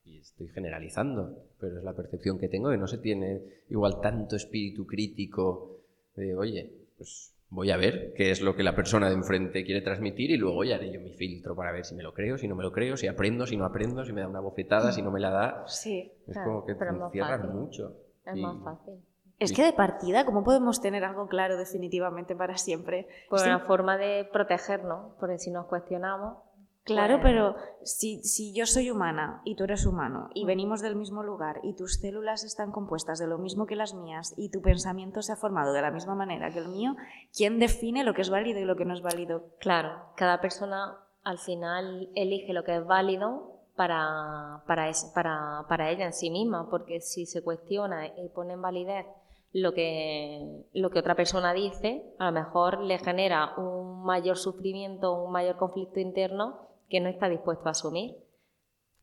y 0.04 0.20
estoy 0.20 0.48
generalizando, 0.48 1.46
pero 1.60 1.78
es 1.78 1.84
la 1.84 1.96
percepción 1.96 2.40
que 2.40 2.48
tengo, 2.48 2.72
que 2.72 2.78
no 2.78 2.88
se 2.88 2.98
tiene 2.98 3.42
igual 3.70 4.00
tanto 4.02 4.36
espíritu 4.36 4.88
crítico 4.88 5.82
de, 6.16 6.36
oye, 6.36 6.72
pues 6.98 7.34
voy 7.52 7.70
a 7.70 7.78
ver 7.78 8.14
qué 8.16 8.32
es 8.32 8.42
lo 8.42 8.56
que 8.56 8.64
la 8.64 8.74
persona 8.76 9.08
de 9.10 9.14
enfrente 9.16 9.64
quiere 9.66 9.82
transmitir 9.82 10.32
y 10.32 10.38
luego 10.38 10.64
ya 10.64 10.76
haré 10.76 10.92
yo 10.92 11.00
mi 11.02 11.12
filtro 11.14 11.56
para 11.56 11.72
ver 11.74 11.86
si 11.86 11.94
me 11.94 12.02
lo 12.02 12.14
creo, 12.14 12.38
si 12.38 12.48
no 12.48 12.56
me 12.56 12.64
lo 12.64 12.72
creo, 12.72 12.96
si 12.98 13.08
aprendo, 13.08 13.46
si 13.46 13.58
no 13.58 13.66
aprendo, 13.66 14.04
si 14.06 14.14
me 14.14 14.22
da 14.22 14.28
una 14.28 14.40
bofetada, 14.40 14.92
si 14.92 15.02
no 15.02 15.12
me 15.12 15.20
la 15.20 15.30
da. 15.30 15.64
Sí. 15.68 16.12
Es 16.28 16.34
Claro, 16.34 16.50
como 16.50 16.66
que 16.66 16.76
pero 16.76 17.10
te 17.12 17.20
fácil. 17.20 17.50
mucho. 17.52 17.94
Es 18.26 18.36
Y- 18.38 18.42
más 18.42 18.64
fácil. 18.64 18.96
Es 19.38 19.54
que 19.54 19.64
de 19.64 19.74
partida, 19.74 20.24
¿cómo 20.24 20.44
podemos 20.44 20.82
tener 20.82 21.04
algo 21.04 21.28
claro 21.28 21.58
definitivamente 21.58 22.36
para 22.36 22.58
siempre? 22.58 23.08
Por 23.28 23.40
Sí. 23.40 23.48
una 23.48 23.60
forma 23.60 23.98
de 23.98 24.30
protegernos, 24.32 25.14
porque 25.20 25.40
si 25.40 25.50
nos 25.52 25.66
cuestionamos. 25.66 26.38
Claro, 26.84 27.20
pues- 27.22 27.32
pero 27.32 27.56
si, 27.84 28.24
si 28.24 28.54
yo 28.54 28.66
soy 28.66 28.90
humana 28.90 29.42
y 29.46 29.56
tú 29.56 29.66
eres 29.66 29.86
humano 29.86 30.30
y 30.34 30.46
venimos 30.46 30.82
del 30.82 30.96
mismo 30.96 31.22
lugar 31.24 31.60
y 31.64 31.76
tus 31.76 31.96
células 32.00 32.44
están 32.44 32.72
compuestas 32.72 33.20
de 33.20 33.28
lo 33.28 33.38
mismo 33.38 33.66
que 33.68 33.76
las 33.76 33.94
mías 33.94 34.34
y 34.38 34.50
tu 34.50 34.62
pensamiento 34.62 35.22
se 35.22 35.32
ha 35.32 35.36
formado 35.36 35.74
de 35.74 35.82
la 35.82 35.92
misma 35.92 36.16
manera 36.16 36.50
que 36.52 36.60
el 36.60 36.70
mío, 36.70 36.96
¿quién 37.36 37.60
define 37.60 38.04
lo 38.04 38.14
que 38.14 38.22
es 38.22 38.30
válido 38.32 38.60
y 38.60 38.66
lo 38.66 38.76
que 38.76 38.86
no 38.86 38.94
es 38.96 39.02
válido? 39.02 39.44
Claro, 39.60 39.92
cada 40.16 40.42
persona 40.42 40.98
al 41.24 41.38
final 41.38 42.10
elige 42.16 42.52
lo 42.54 42.64
que 42.64 42.76
es 42.78 42.86
válido 42.86 43.60
para, 43.76 44.64
para, 44.68 44.90
es- 44.90 45.12
para, 45.14 45.66
para 45.70 45.92
ella 45.92 46.06
en 46.08 46.14
sí 46.14 46.30
misma, 46.32 46.68
porque 46.70 47.00
si 47.00 47.26
se 47.28 47.44
cuestiona 47.44 48.08
y 48.08 48.30
pone 48.30 48.54
en 48.54 48.62
validez 48.62 49.06
lo 49.54 49.74
que, 49.74 50.66
lo 50.74 50.90
que 50.90 51.00
otra 51.00 51.14
persona 51.16 51.54
dice, 51.54 52.16
a 52.20 52.26
lo 52.26 52.32
mejor 52.32 52.80
le 52.82 52.98
genera 53.00 53.54
un 53.58 54.04
mayor 54.04 54.38
sufrimiento, 54.38 55.14
un 55.14 55.32
mayor 55.32 55.58
conflicto 55.58 56.00
interno 56.00 56.71
que 56.92 57.00
no 57.00 57.10
está 57.10 57.30
dispuesto 57.30 57.68
a 57.68 57.72
asumir. 57.72 58.18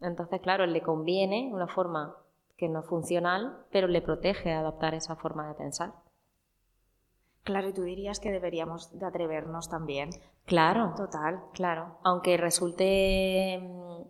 Entonces, 0.01 0.41
claro, 0.41 0.67
le 0.67 0.83
conviene 0.83 1.51
una 1.53 1.67
forma 1.67 2.15
que 2.57 2.69
no 2.69 2.81
es 2.81 2.87
funcional, 2.87 3.65
pero 3.73 3.89
le 3.89 4.03
protege 4.03 4.53
adoptar 4.53 4.95
esa 4.95 5.17
forma 5.17 5.49
de 5.49 5.55
pensar. 5.55 5.95
Claro, 7.43 7.69
y 7.69 7.73
tú 7.73 7.83
dirías 7.83 8.21
que 8.21 8.31
deberíamos 8.31 8.97
de 8.99 9.07
atrevernos 9.07 9.71
también. 9.71 10.11
Claro, 10.45 10.93
Total. 10.97 11.41
Claro, 11.55 11.99
aunque 12.03 12.37
resulte 12.37 13.59
mm, 13.59 14.03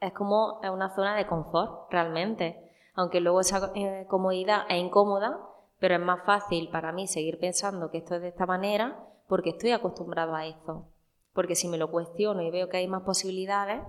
es 0.00 0.12
como 0.12 0.58
una 0.60 0.94
zona 0.94 1.16
de 1.16 1.26
confort 1.26 1.90
realmente. 1.90 2.62
Aunque 2.94 3.20
luego 3.20 3.40
esa 3.40 3.72
eh, 3.74 4.06
comodidad 4.08 4.64
es 4.68 4.82
incómoda, 4.82 5.38
pero 5.78 5.94
es 5.94 6.00
más 6.00 6.24
fácil 6.24 6.70
para 6.70 6.92
mí 6.92 7.06
seguir 7.06 7.38
pensando 7.38 7.90
que 7.90 7.98
esto 7.98 8.16
es 8.16 8.22
de 8.22 8.28
esta 8.28 8.46
manera 8.46 8.98
porque 9.28 9.50
estoy 9.50 9.72
acostumbrado 9.72 10.34
a 10.34 10.46
eso. 10.46 10.88
Porque 11.36 11.54
si 11.54 11.68
me 11.68 11.78
lo 11.78 11.90
cuestiono 11.90 12.42
y 12.42 12.50
veo 12.50 12.68
que 12.68 12.78
hay 12.78 12.88
más 12.88 13.02
posibilidades, 13.04 13.82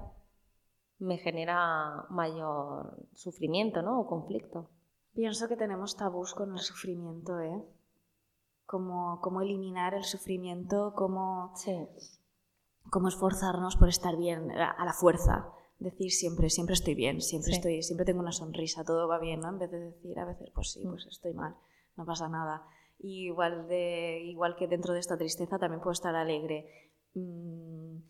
me 0.99 1.17
genera 1.17 2.05
mayor 2.09 3.07
sufrimiento 3.13 3.81
¿no? 3.81 4.01
o 4.01 4.05
conflicto. 4.07 4.69
Pienso 5.13 5.47
que 5.47 5.55
tenemos 5.55 5.95
tabús 5.95 6.35
con 6.35 6.51
el 6.51 6.59
sufrimiento, 6.59 7.39
¿eh? 7.39 7.63
Cómo, 8.65 9.19
cómo 9.21 9.41
eliminar 9.41 9.93
el 9.93 10.03
sufrimiento, 10.03 10.93
cómo, 10.95 11.53
sí. 11.55 11.87
cómo 12.91 13.07
esforzarnos 13.07 13.77
por 13.77 13.87
estar 13.89 14.17
bien 14.17 14.51
a 14.51 14.83
la 14.85 14.93
fuerza. 14.93 15.47
Decir 15.79 16.11
siempre, 16.11 16.49
siempre 16.49 16.73
estoy 16.73 16.95
bien, 16.95 17.21
siempre, 17.21 17.51
Sí. 17.53 17.57
estoy, 17.57 17.81
siempre 17.83 18.05
tengo 18.05 18.19
una 18.19 18.31
sonrisa, 18.33 18.83
todo 18.83 19.07
va 19.07 19.19
bien, 19.19 19.39
¿no? 19.39 19.49
En 19.49 19.59
vez 19.59 19.71
de 19.71 19.79
decir 19.79 20.19
a 20.19 20.25
veces, 20.25 20.49
pues 20.53 20.71
sí, 20.73 20.83
Mm. 20.85 20.89
pues 20.89 21.05
estoy 21.05 21.33
mal, 21.33 21.55
no 21.95 22.05
pasa 22.05 22.27
nada. 22.27 22.65
Y 22.99 23.27
igual, 23.27 23.67
de, 23.67 24.21
igual 24.25 24.55
que 24.55 24.67
dentro 24.67 24.93
de 24.93 24.99
esta 24.99 25.17
tristeza 25.17 25.59
también 25.59 25.79
puedo 25.81 25.91
estar 25.93 26.15
alegre. 26.15 26.86
Mm, 27.18 28.03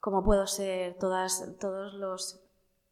¿Cómo 0.00 0.24
puedo 0.24 0.46
ser 0.46 0.96
todas 0.98 1.56
todos 1.60 1.94
los, 1.94 2.40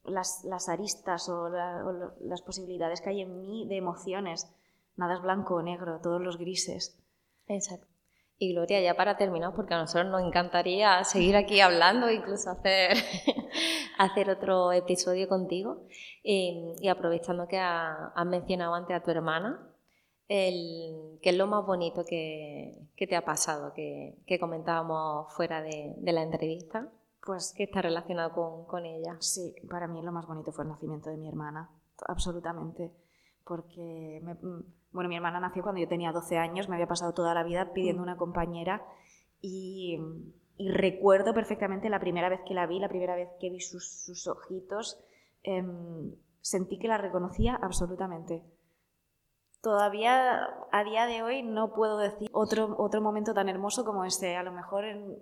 las, 0.05 0.45
las 0.45 0.69
aristas 0.69 1.29
o, 1.29 1.49
las 1.49 2.43
posibilidades 2.43 3.01
que 3.01 3.11
hay 3.11 3.21
en 3.23 3.37
mí 3.41 3.67
de 3.69 3.77
emociones? 3.77 4.51
Nada 4.97 5.15
es 5.15 5.23
blanco 5.23 5.55
o 5.57 5.62
negro, 5.62 6.01
todos 6.03 6.21
los 6.21 6.39
grises. 6.39 6.99
Exacto. 7.47 7.87
Y 8.37 8.53
Gloria, 8.53 8.81
ya 8.81 8.95
para 8.95 9.17
terminar, 9.17 9.55
porque 9.55 9.75
a 9.75 9.79
nosotros 9.79 10.11
nos 10.11 10.23
encantaría 10.23 11.03
seguir 11.05 11.37
aquí 11.37 11.61
hablando, 11.61 12.11
incluso 12.11 12.51
hacer, 12.51 12.97
hacer 13.99 14.29
otro 14.31 14.73
episodio 14.73 15.29
contigo. 15.29 15.83
Eh, 16.25 16.75
y 16.81 16.89
aprovechando 16.89 17.47
que 17.47 17.59
ha- 17.59 18.09
has 18.15 18.27
mencionado 18.27 18.75
antes 18.75 18.97
a 18.97 19.03
tu 19.03 19.11
hermana, 19.12 19.74
el, 20.29 21.18
¿qué 21.22 21.31
es 21.31 21.37
lo 21.37 21.47
más 21.47 21.64
bonito 21.66 22.05
que, 22.05 22.79
que 22.97 23.07
te 23.07 23.16
ha 23.16 23.25
pasado, 23.25 23.72
que, 23.75 24.16
que 24.27 24.39
comentábamos 24.39 25.33
fuera 25.35 25.62
de, 25.62 25.95
de 25.99 26.12
la 26.12 26.22
entrevista, 26.22 26.89
Pues 27.25 27.53
que 27.57 27.64
está 27.64 27.83
relacionado 27.83 28.33
con, 28.33 28.64
con 28.66 28.85
ella? 28.87 29.16
Sí, 29.20 29.55
para 29.70 29.87
mí 29.89 30.03
lo 30.03 30.12
más 30.12 30.27
bonito 30.27 30.53
fue 30.53 30.64
el 30.64 30.70
nacimiento 30.70 31.11
de 31.11 31.16
mi 31.16 31.29
hermana, 31.29 31.70
absolutamente. 32.07 32.93
Porque, 33.45 34.20
me- 34.22 34.35
mm, 34.35 34.64
bueno, 34.93 35.09
mi 35.09 35.16
hermana 35.16 35.41
nació 35.41 35.62
cuando 35.62 35.81
yo 35.81 35.89
tenía 35.89 36.12
12 36.12 36.39
años, 36.39 36.68
me 36.68 36.77
había 36.77 36.87
pasado 36.89 37.12
toda 37.14 37.35
la 37.35 37.43
vida 37.45 37.72
pidiendo 37.72 38.03
una 38.03 38.16
compañera 38.16 38.83
y, 39.41 39.99
y 40.57 40.70
recuerdo 40.70 41.35
perfectamente 41.35 41.91
la 41.91 42.01
primera 42.01 42.29
vez 42.29 42.41
que 42.47 42.55
la 42.55 42.66
vi, 42.66 42.79
la 42.79 42.89
primera 42.89 43.14
vez 43.16 43.29
que 43.41 43.51
vi 43.51 43.61
sus, 43.61 43.87
sus 44.05 44.27
ojitos, 44.27 44.99
em, 45.43 46.14
sentí 46.41 46.79
que 46.79 46.89
la 46.89 46.97
reconocía 46.99 47.55
absolutamente. 47.61 48.43
Todavía 49.65 50.45
a 50.71 50.85
día 50.85 51.07
de 51.07 51.23
hoy 51.23 51.43
no 51.43 51.73
puedo 51.73 51.97
decir 51.99 52.29
otro, 52.33 52.75
otro 52.79 53.01
momento 53.01 53.33
tan 53.33 53.49
hermoso 53.49 53.83
como 53.85 54.05
este. 54.05 54.37
A 54.37 54.43
lo 54.43 54.53
mejor 54.53 54.85
en- 54.85 55.19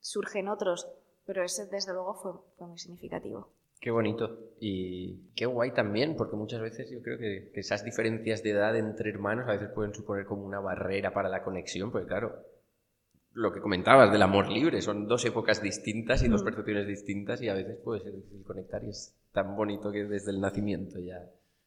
surgen 0.00 0.48
otros, 0.48 0.86
pero 1.24 1.42
ese 1.42 1.64
desde 1.66 1.94
luego 1.94 2.14
fue, 2.14 2.32
fue 2.58 2.68
muy 2.68 2.78
significativo. 2.78 3.48
Qué 3.80 3.90
bonito 3.90 4.38
y 4.60 5.30
qué 5.34 5.46
guay 5.46 5.72
también, 5.72 6.14
porque 6.14 6.36
muchas 6.36 6.60
veces 6.60 6.90
yo 6.90 7.00
creo 7.02 7.18
que, 7.18 7.50
que 7.54 7.60
esas 7.60 7.84
diferencias 7.84 8.42
de 8.42 8.50
edad 8.50 8.76
entre 8.76 9.08
hermanos 9.10 9.48
a 9.48 9.52
veces 9.52 9.70
pueden 9.74 9.94
suponer 9.94 10.26
como 10.26 10.44
una 10.44 10.60
barrera 10.60 11.12
para 11.14 11.28
la 11.30 11.42
conexión, 11.42 11.90
porque 11.90 12.06
claro, 12.06 12.34
lo 13.32 13.52
que 13.52 13.60
comentabas 13.60 14.12
del 14.12 14.22
amor 14.22 14.48
libre, 14.50 14.82
son 14.82 15.08
dos 15.08 15.24
épocas 15.24 15.62
distintas 15.62 16.22
y 16.22 16.28
dos 16.28 16.42
Mm. 16.42 16.44
percepciones 16.44 16.86
distintas 16.86 17.40
y 17.40 17.48
a 17.48 17.54
veces 17.54 17.78
puede 17.82 18.00
ser 18.02 18.12
difícil 18.14 18.44
conectar 18.44 18.84
y 18.84 18.90
es 18.90 19.14
tan 19.32 19.56
bonito 19.56 19.90
que 19.90 20.04
desde 20.04 20.30
el 20.32 20.40
nacimiento 20.40 20.98
ya 20.98 21.18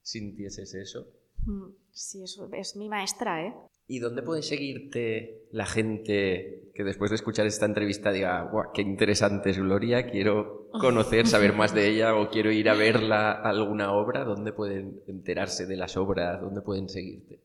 sintieses 0.02 0.74
eso. 0.76 1.08
Mm, 1.46 1.70
Sí, 2.00 2.24
eso 2.24 2.50
es 2.54 2.78
mi 2.78 2.88
maestra, 2.88 3.46
¿eh? 3.46 3.54
¿Y 3.86 4.00
dónde 4.00 4.22
puede 4.22 4.42
seguirte 4.42 5.48
la 5.52 5.66
gente 5.66 6.72
que 6.74 6.84
después 6.86 7.12
de 7.12 7.16
escuchar 7.16 7.46
esta 7.46 7.66
entrevista 7.66 8.12
diga, 8.12 8.44
guau, 8.44 8.72
qué 8.74 8.82
interesante 8.82 9.50
es 9.50 9.58
Gloria, 9.58 10.10
quiero 10.10 10.70
conocer, 10.80 11.28
saber 11.28 11.54
más 11.54 11.74
de 11.74 11.90
ella 11.90 12.16
o 12.16 12.30
quiero 12.30 12.54
ir 12.54 12.70
a 12.70 12.76
verla 12.76 13.32
alguna 13.32 13.92
obra? 13.92 14.24
¿Dónde 14.24 14.54
pueden 14.54 15.02
enterarse 15.08 15.66
de 15.66 15.76
las 15.76 15.98
obras? 15.98 16.40
¿Dónde 16.40 16.62
pueden 16.62 16.88
seguirte? 16.88 17.42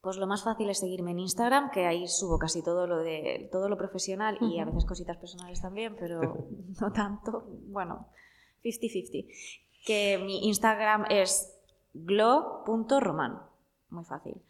Pues 0.00 0.16
lo 0.16 0.28
más 0.28 0.44
fácil 0.44 0.70
es 0.70 0.78
seguirme 0.78 1.10
en 1.10 1.18
Instagram, 1.18 1.72
que 1.72 1.86
ahí 1.86 2.06
subo 2.06 2.38
casi 2.38 2.62
todo 2.62 2.86
lo 2.86 2.98
de 2.98 3.48
todo 3.50 3.68
lo 3.68 3.76
profesional 3.76 4.38
y 4.40 4.60
a 4.60 4.64
veces 4.64 4.84
cositas 4.84 5.16
personales 5.16 5.60
también, 5.60 5.96
pero 5.98 6.20
no 6.80 6.92
tanto. 6.92 7.46
Bueno, 7.66 8.06
50-50. 8.62 9.26
Que 9.84 10.20
mi 10.24 10.46
Instagram 10.46 11.06
es 11.10 11.51
glo.roman. 11.94 13.40
Muy 13.90 14.04
fácil. 14.04 14.42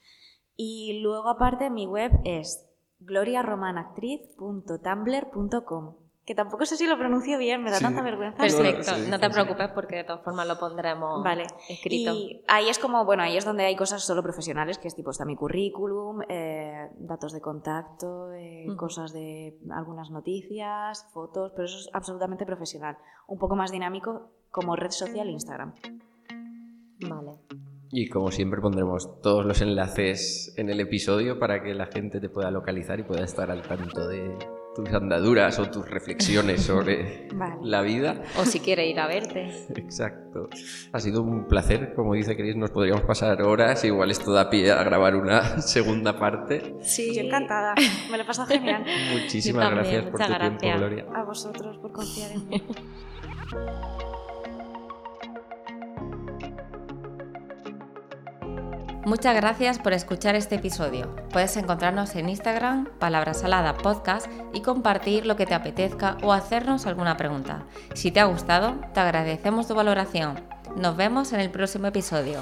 Y 0.56 1.00
luego 1.02 1.28
aparte 1.28 1.68
mi 1.70 1.86
web 1.86 2.12
es 2.24 2.66
gloriaromanactriz.tumblr.com. 3.00 5.94
Que 6.24 6.36
tampoco 6.36 6.64
sé 6.66 6.76
si 6.76 6.86
lo 6.86 6.96
pronuncio 6.96 7.36
bien, 7.36 7.64
me 7.64 7.72
da 7.72 7.78
Sí. 7.78 7.84
tanta 7.84 8.00
vergüenza. 8.00 8.38
Perfecto, 8.38 8.94
sí, 8.94 9.10
no 9.10 9.18
te 9.18 9.28
preocupes 9.28 9.70
porque 9.70 9.96
de 9.96 10.04
todas 10.04 10.22
formas 10.22 10.46
lo 10.46 10.56
pondremos 10.56 11.20
Vale. 11.24 11.48
escrito. 11.68 12.12
Y 12.14 12.44
ahí 12.46 12.68
es 12.68 12.78
como, 12.78 13.04
bueno, 13.04 13.24
ahí 13.24 13.36
es 13.36 13.44
donde 13.44 13.64
hay 13.64 13.74
cosas 13.74 14.04
solo 14.04 14.22
profesionales, 14.22 14.78
que 14.78 14.86
es 14.86 14.94
tipo, 14.94 15.10
está 15.10 15.24
mi 15.24 15.34
currículum, 15.34 16.20
eh, 16.28 16.90
datos 16.98 17.32
de 17.32 17.40
contacto, 17.40 18.32
eh, 18.34 18.68
cosas 18.76 19.12
de 19.12 19.58
algunas 19.72 20.12
noticias, 20.12 21.08
fotos, 21.12 21.50
pero 21.56 21.64
eso 21.64 21.78
es 21.78 21.90
absolutamente 21.92 22.46
profesional. 22.46 22.96
Un 23.26 23.40
poco 23.40 23.56
más 23.56 23.72
dinámico 23.72 24.30
como 24.52 24.76
red 24.76 24.92
social 24.92 25.28
Instagram. 25.28 25.74
Vale. 27.08 27.32
Y 27.94 28.08
como 28.08 28.30
siempre 28.30 28.60
pondremos 28.60 29.20
todos 29.20 29.44
los 29.44 29.60
enlaces 29.60 30.54
en 30.56 30.70
el 30.70 30.80
episodio 30.80 31.38
para 31.38 31.62
que 31.62 31.74
la 31.74 31.86
gente 31.86 32.20
te 32.20 32.30
pueda 32.30 32.50
localizar 32.50 32.98
y 32.98 33.02
pueda 33.02 33.22
estar 33.22 33.50
al 33.50 33.60
tanto 33.62 34.08
de 34.08 34.34
tus 34.74 34.88
andaduras 34.94 35.58
o 35.58 35.70
tus 35.70 35.86
reflexiones 35.90 36.62
sobre 36.66 37.28
Vale. 37.34 37.56
la 37.62 37.82
vida. 37.82 38.22
O 38.38 38.46
si 38.46 38.60
quiere 38.60 38.88
ir 38.88 38.98
a 38.98 39.06
verte. 39.06 39.50
Exacto. 39.76 40.48
Ha 40.92 41.00
sido 41.00 41.22
un 41.22 41.46
placer, 41.46 41.92
como 41.94 42.14
dice 42.14 42.34
Chris, 42.34 42.56
nos 42.56 42.70
podríamos 42.70 43.04
pasar 43.04 43.42
horas, 43.42 43.84
igual 43.84 44.10
esto 44.10 44.32
da 44.32 44.48
pie 44.48 44.72
a 44.72 44.82
grabar 44.82 45.14
una 45.14 45.60
segunda 45.60 46.18
parte. 46.18 46.76
Sí, 46.80 47.18
encantada, 47.18 47.74
me 48.10 48.16
lo 48.16 48.22
he 48.22 48.26
pasado 48.26 48.48
genial. 48.48 48.86
Muchísimas 49.12 49.66
también, 49.66 49.84
gracias 49.84 50.10
por 50.10 50.12
tu 50.12 50.26
muchas 50.32 50.38
tiempo, 50.38 50.58
gracias. 50.62 50.78
Gloria. 50.78 51.06
A 51.14 51.24
vosotros 51.24 51.76
por 51.76 51.92
confiar 51.92 52.32
en 52.32 52.48
mí. 52.48 52.62
Muchas 59.04 59.34
gracias 59.34 59.80
por 59.80 59.92
escuchar 59.92 60.36
este 60.36 60.54
episodio. 60.54 61.16
Puedes 61.30 61.56
encontrarnos 61.56 62.14
en 62.14 62.28
Instagram, 62.28 62.86
Palabra 63.00 63.34
Salada 63.34 63.76
Podcast, 63.76 64.28
y 64.52 64.62
compartir 64.62 65.26
lo 65.26 65.34
que 65.34 65.44
te 65.44 65.54
apetezca 65.54 66.18
o 66.22 66.32
hacernos 66.32 66.86
alguna 66.86 67.16
pregunta. 67.16 67.64
Si 67.94 68.12
te 68.12 68.20
ha 68.20 68.26
gustado, 68.26 68.76
te 68.94 69.00
agradecemos 69.00 69.66
tu 69.66 69.74
valoración. 69.74 70.40
Nos 70.76 70.96
vemos 70.96 71.32
en 71.32 71.40
el 71.40 71.50
próximo 71.50 71.88
episodio. 71.88 72.38